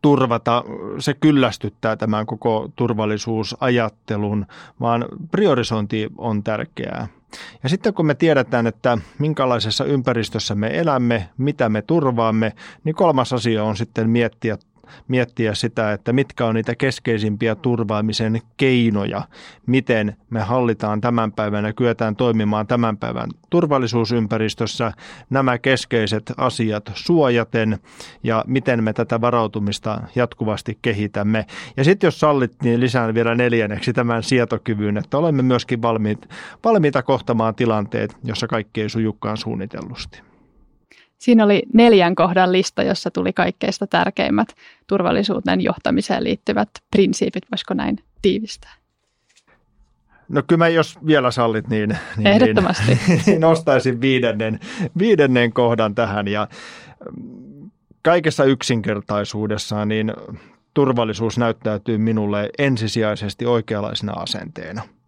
turvata, 0.01 0.63
se 0.99 1.13
kyllästyttää 1.13 1.95
tämän 1.95 2.25
koko 2.25 2.69
turvallisuusajattelun, 2.75 4.45
vaan 4.79 5.05
priorisointi 5.31 6.09
on 6.17 6.43
tärkeää. 6.43 7.07
Ja 7.63 7.69
sitten 7.69 7.93
kun 7.93 8.05
me 8.05 8.15
tiedetään, 8.15 8.67
että 8.67 8.97
minkälaisessa 9.19 9.85
ympäristössä 9.85 10.55
me 10.55 10.79
elämme, 10.79 11.29
mitä 11.37 11.69
me 11.69 11.81
turvaamme, 11.81 12.53
niin 12.83 12.95
kolmas 12.95 13.33
asia 13.33 13.63
on 13.63 13.77
sitten 13.77 14.09
miettiä 14.09 14.57
miettiä 15.07 15.53
sitä, 15.55 15.93
että 15.93 16.13
mitkä 16.13 16.45
on 16.45 16.55
niitä 16.55 16.75
keskeisimpiä 16.75 17.55
turvaamisen 17.55 18.41
keinoja, 18.57 19.21
miten 19.67 20.15
me 20.29 20.39
hallitaan 20.39 21.01
tämän 21.01 21.31
päivän 21.31 21.65
ja 21.65 21.73
kyetään 21.73 22.15
toimimaan 22.15 22.67
tämän 22.67 22.97
päivän 22.97 23.29
turvallisuusympäristössä 23.49 24.91
nämä 25.29 25.57
keskeiset 25.57 26.33
asiat 26.37 26.91
suojaten 26.93 27.79
ja 28.23 28.43
miten 28.47 28.83
me 28.83 28.93
tätä 28.93 29.21
varautumista 29.21 30.01
jatkuvasti 30.15 30.77
kehitämme. 30.81 31.45
Ja 31.77 31.83
sitten 31.83 32.07
jos 32.07 32.19
sallit, 32.19 32.55
niin 32.63 32.79
lisään 32.79 33.13
vielä 33.13 33.35
neljänneksi 33.35 33.93
tämän 33.93 34.23
sietokyvyn, 34.23 34.97
että 34.97 35.17
olemme 35.17 35.41
myöskin 35.41 35.81
valmiit, 35.81 36.29
valmiita 36.63 37.03
kohtamaan 37.03 37.55
tilanteet, 37.55 38.17
jossa 38.23 38.47
kaikki 38.47 38.81
ei 38.81 38.89
sujukkaan 38.89 39.37
suunnitellusti. 39.37 40.30
Siinä 41.21 41.43
oli 41.43 41.63
neljän 41.73 42.15
kohdan 42.15 42.51
lista, 42.51 42.83
jossa 42.83 43.11
tuli 43.11 43.33
kaikkeista 43.33 43.87
tärkeimmät 43.87 44.47
turvallisuuteen 44.87 45.61
johtamiseen 45.61 46.23
liittyvät 46.23 46.69
prinsiipit, 46.91 47.43
voisiko 47.51 47.73
näin 47.73 47.97
tiivistää? 48.21 48.73
No 50.29 50.43
kyllä 50.47 50.57
mä 50.57 50.67
jos 50.67 51.05
vielä 51.05 51.31
sallit, 51.31 51.67
niin, 51.67 51.97
niin, 52.17 52.27
Ehdottomasti. 52.27 52.99
niin, 53.07 53.21
niin 53.25 53.41
nostaisin 53.41 54.01
viidennen, 54.01 54.59
viidennen 54.97 55.53
kohdan 55.53 55.95
tähän. 55.95 56.27
Ja 56.27 56.47
mm, 57.17 57.71
kaikessa 58.01 58.43
yksinkertaisuudessaan 58.43 59.87
niin 59.87 60.13
turvallisuus 60.73 61.37
näyttäytyy 61.37 61.97
minulle 61.97 62.49
ensisijaisesti 62.57 63.45
oikeanlaisena 63.45 64.13
asenteena– 64.13 64.81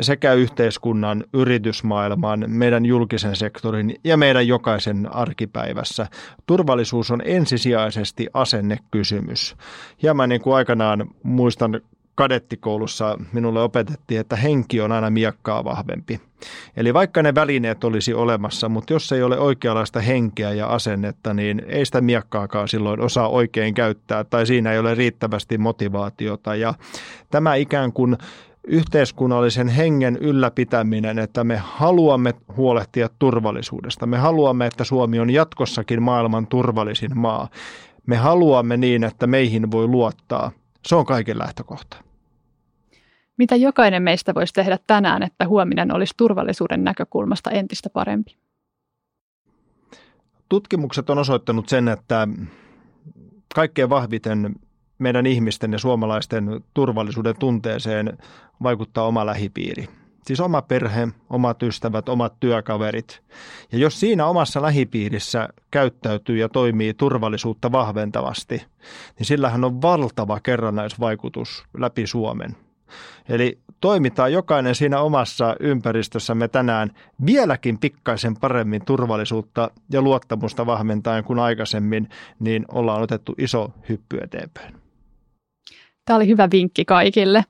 sekä 0.00 0.32
yhteiskunnan, 0.32 1.24
yritysmaailman, 1.32 2.44
meidän 2.48 2.86
julkisen 2.86 3.36
sektorin 3.36 3.94
ja 4.04 4.16
meidän 4.16 4.48
jokaisen 4.48 5.14
arkipäivässä. 5.14 6.06
Turvallisuus 6.46 7.10
on 7.10 7.22
ensisijaisesti 7.24 8.26
asennekysymys. 8.34 9.56
Hieman 10.02 10.28
niin 10.28 10.40
kuin 10.40 10.56
aikanaan 10.56 11.08
muistan 11.22 11.80
kadettikoulussa 12.14 13.18
minulle 13.32 13.62
opetettiin, 13.62 14.20
että 14.20 14.36
henki 14.36 14.80
on 14.80 14.92
aina 14.92 15.10
miekkaa 15.10 15.64
vahvempi. 15.64 16.20
Eli 16.76 16.94
vaikka 16.94 17.22
ne 17.22 17.34
välineet 17.34 17.84
olisi 17.84 18.14
olemassa, 18.14 18.68
mutta 18.68 18.92
jos 18.92 19.12
ei 19.12 19.22
ole 19.22 19.38
oikeanlaista 19.38 20.00
henkeä 20.00 20.52
ja 20.52 20.66
asennetta, 20.66 21.34
niin 21.34 21.62
ei 21.66 21.86
sitä 21.86 22.00
miekkaakaan 22.00 22.68
silloin 22.68 23.00
osaa 23.00 23.28
oikein 23.28 23.74
käyttää 23.74 24.24
tai 24.24 24.46
siinä 24.46 24.72
ei 24.72 24.78
ole 24.78 24.94
riittävästi 24.94 25.58
motivaatiota. 25.58 26.54
Ja 26.54 26.74
tämä 27.30 27.54
ikään 27.54 27.92
kuin 27.92 28.16
yhteiskunnallisen 28.66 29.68
hengen 29.68 30.16
ylläpitäminen, 30.16 31.18
että 31.18 31.44
me 31.44 31.56
haluamme 31.56 32.34
huolehtia 32.56 33.08
turvallisuudesta. 33.18 34.06
Me 34.06 34.18
haluamme, 34.18 34.66
että 34.66 34.84
Suomi 34.84 35.20
on 35.20 35.30
jatkossakin 35.30 36.02
maailman 36.02 36.46
turvallisin 36.46 37.18
maa. 37.18 37.48
Me 38.06 38.16
haluamme 38.16 38.76
niin, 38.76 39.04
että 39.04 39.26
meihin 39.26 39.70
voi 39.70 39.86
luottaa. 39.86 40.50
Se 40.86 40.94
on 40.94 41.06
kaiken 41.06 41.38
lähtökohta. 41.38 41.96
Mitä 43.36 43.56
jokainen 43.56 44.02
meistä 44.02 44.34
voisi 44.34 44.54
tehdä 44.54 44.78
tänään, 44.86 45.22
että 45.22 45.48
huominen 45.48 45.94
olisi 45.94 46.14
turvallisuuden 46.16 46.84
näkökulmasta 46.84 47.50
entistä 47.50 47.90
parempi? 47.90 48.36
Tutkimukset 50.48 51.10
on 51.10 51.18
osoittanut 51.18 51.68
sen, 51.68 51.88
että 51.88 52.28
kaikkein 53.54 53.90
vahviten 53.90 54.54
meidän 55.04 55.26
ihmisten 55.26 55.72
ja 55.72 55.78
suomalaisten 55.78 56.64
turvallisuuden 56.74 57.34
tunteeseen 57.38 58.18
vaikuttaa 58.62 59.06
oma 59.06 59.26
lähipiiri. 59.26 59.88
Siis 60.26 60.40
oma 60.40 60.62
perhe, 60.62 61.08
omat 61.30 61.62
ystävät, 61.62 62.08
omat 62.08 62.40
työkaverit. 62.40 63.22
Ja 63.72 63.78
jos 63.78 64.00
siinä 64.00 64.26
omassa 64.26 64.62
lähipiirissä 64.62 65.48
käyttäytyy 65.70 66.38
ja 66.38 66.48
toimii 66.48 66.94
turvallisuutta 66.94 67.72
vahventavasti, 67.72 68.62
niin 69.18 69.26
sillähän 69.26 69.64
on 69.64 69.82
valtava 69.82 70.40
kerrannaisvaikutus 70.40 71.64
läpi 71.78 72.06
Suomen. 72.06 72.56
Eli 73.28 73.58
toimitaan 73.80 74.32
jokainen 74.32 74.74
siinä 74.74 75.00
omassa 75.00 75.56
ympäristössämme 75.60 76.48
tänään 76.48 76.90
vieläkin 77.26 77.78
pikkaisen 77.78 78.36
paremmin 78.36 78.84
turvallisuutta 78.84 79.70
ja 79.90 80.02
luottamusta 80.02 80.66
vahventaen 80.66 81.24
kuin 81.24 81.38
aikaisemmin, 81.38 82.08
niin 82.40 82.64
ollaan 82.72 83.02
otettu 83.02 83.34
iso 83.38 83.72
hyppy 83.88 84.18
eteenpäin. 84.18 84.83
Tämä 86.04 86.16
oli 86.16 86.28
hyvä 86.28 86.48
vinkki 86.52 86.84
kaikille. 86.84 87.44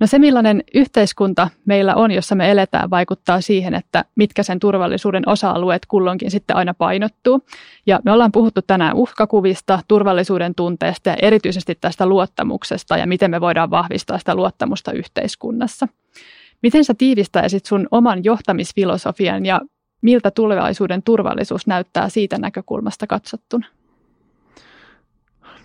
No 0.00 0.06
se, 0.06 0.18
millainen 0.18 0.64
yhteiskunta 0.74 1.48
meillä 1.64 1.94
on, 1.94 2.10
jossa 2.10 2.34
me 2.34 2.50
eletään, 2.50 2.90
vaikuttaa 2.90 3.40
siihen, 3.40 3.74
että 3.74 4.04
mitkä 4.14 4.42
sen 4.42 4.58
turvallisuuden 4.58 5.28
osa-alueet 5.28 5.86
kulloinkin 5.86 6.30
sitten 6.30 6.56
aina 6.56 6.74
painottuu. 6.74 7.46
Ja 7.86 8.00
me 8.04 8.12
ollaan 8.12 8.32
puhuttu 8.32 8.60
tänään 8.62 8.96
uhkakuvista, 8.96 9.80
turvallisuuden 9.88 10.54
tunteesta 10.54 11.10
ja 11.10 11.16
erityisesti 11.22 11.78
tästä 11.80 12.06
luottamuksesta 12.06 12.96
ja 12.96 13.06
miten 13.06 13.30
me 13.30 13.40
voidaan 13.40 13.70
vahvistaa 13.70 14.18
sitä 14.18 14.34
luottamusta 14.34 14.92
yhteiskunnassa. 14.92 15.88
Miten 16.62 16.84
sä 16.84 16.94
tiivistäisit 16.94 17.66
sun 17.66 17.88
oman 17.90 18.24
johtamisfilosofian 18.24 19.46
ja 19.46 19.60
miltä 20.02 20.30
tulevaisuuden 20.30 21.02
turvallisuus 21.02 21.66
näyttää 21.66 22.08
siitä 22.08 22.38
näkökulmasta 22.38 23.06
katsottuna? 23.06 23.66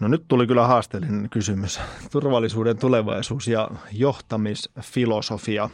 No 0.03 0.09
nyt 0.09 0.23
tuli 0.27 0.47
kyllä 0.47 0.67
haasteellinen 0.67 1.29
kysymys. 1.29 1.79
Turvallisuuden 2.11 2.77
tulevaisuus 2.77 3.47
ja 3.47 3.69
johtamisfilosofia. 3.91 5.69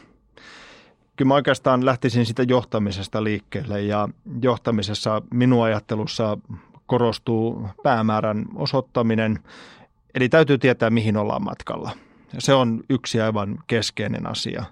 Kyllä 1.15 1.27
mä 1.27 1.33
oikeastaan 1.33 1.85
lähtisin 1.85 2.25
sitä 2.25 2.43
johtamisesta 2.43 3.23
liikkeelle 3.23 3.81
ja 3.81 4.09
johtamisessa 4.41 5.21
minun 5.33 5.63
ajattelussa 5.63 6.37
korostuu 6.85 7.67
päämäärän 7.83 8.45
osoittaminen. 8.55 9.39
Eli 10.15 10.29
täytyy 10.29 10.57
tietää, 10.57 10.89
mihin 10.89 11.17
ollaan 11.17 11.43
matkalla. 11.43 11.91
Se 12.37 12.53
on 12.53 12.83
yksi 12.89 13.21
aivan 13.21 13.59
keskeinen 13.67 14.27
asia. 14.27 14.63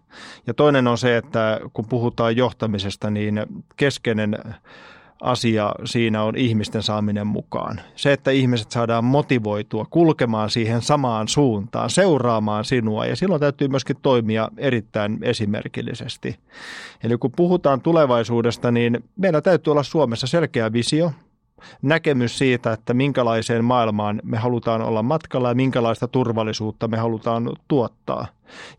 Ja 0.48 0.54
toinen 0.54 0.88
on 0.88 0.98
se, 0.98 1.18
että 1.18 1.60
kun 1.74 1.86
puhutaan 1.88 2.38
johtamisesta, 2.38 3.10
niin 3.10 3.46
keskeinen 3.76 4.38
asia 5.22 5.72
siinä 5.86 6.24
on 6.24 6.38
ihmisten 6.38 6.84
saaminen 6.84 7.28
mukaan. 7.28 7.82
Se, 7.96 8.14
että 8.14 8.32
ihmiset 8.32 8.72
saadaan 8.72 9.04
motivoitua 9.04 9.86
kulkemaan 9.90 10.50
siihen 10.50 10.82
samaan 10.82 11.28
suuntaan, 11.28 11.90
seuraamaan 11.90 12.66
sinua 12.66 13.06
ja 13.06 13.16
silloin 13.16 13.42
täytyy 13.42 13.68
myöskin 13.68 13.96
toimia 14.02 14.50
erittäin 14.58 15.20
esimerkillisesti. 15.22 16.40
Eli 17.04 17.18
kun 17.18 17.32
puhutaan 17.36 17.82
tulevaisuudesta, 17.82 18.72
niin 18.72 19.04
meillä 19.16 19.42
täytyy 19.42 19.72
olla 19.72 19.84
Suomessa 19.84 20.28
selkeä 20.28 20.74
visio, 20.74 21.12
näkemys 21.82 22.38
siitä, 22.38 22.72
että 22.72 22.94
minkälaiseen 22.94 23.66
maailmaan 23.66 24.22
me 24.24 24.38
halutaan 24.38 24.82
olla 24.82 25.04
matkalla 25.04 25.50
ja 25.50 25.56
minkälaista 25.56 26.08
turvallisuutta 26.08 26.88
me 26.88 26.98
halutaan 26.98 27.52
tuottaa. 27.68 28.28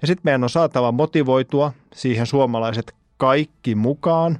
Ja 0.01 0.07
sitten 0.07 0.22
meidän 0.24 0.43
on 0.43 0.51
saatava 0.51 0.93
motivoitua 0.93 1.72
siihen 1.95 2.26
suomalaiset 2.26 2.95
kaikki 3.16 3.74
mukaan, 3.74 4.39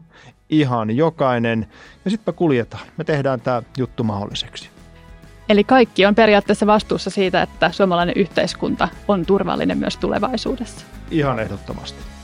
ihan 0.51 0.97
jokainen. 0.97 1.67
Ja 2.05 2.11
sitten 2.11 2.35
me 2.35 2.37
kuljetaan. 2.37 2.87
Me 2.97 3.05
tehdään 3.05 3.41
tämä 3.41 3.63
juttu 3.79 4.05
mahdolliseksi. 4.05 4.69
Eli 5.49 5.65
kaikki 5.65 6.07
on 6.07 6.15
periaatteessa 6.15 6.67
vastuussa 6.67 7.11
siitä, 7.11 7.43
että 7.43 7.73
suomalainen 7.73 8.15
yhteiskunta 8.17 8.89
on 9.09 9.27
turvallinen 9.27 9.79
myös 9.79 9.97
tulevaisuudessa. 9.97 10.87
Ihan 11.11 11.41
ehdottomasti. 11.41 12.18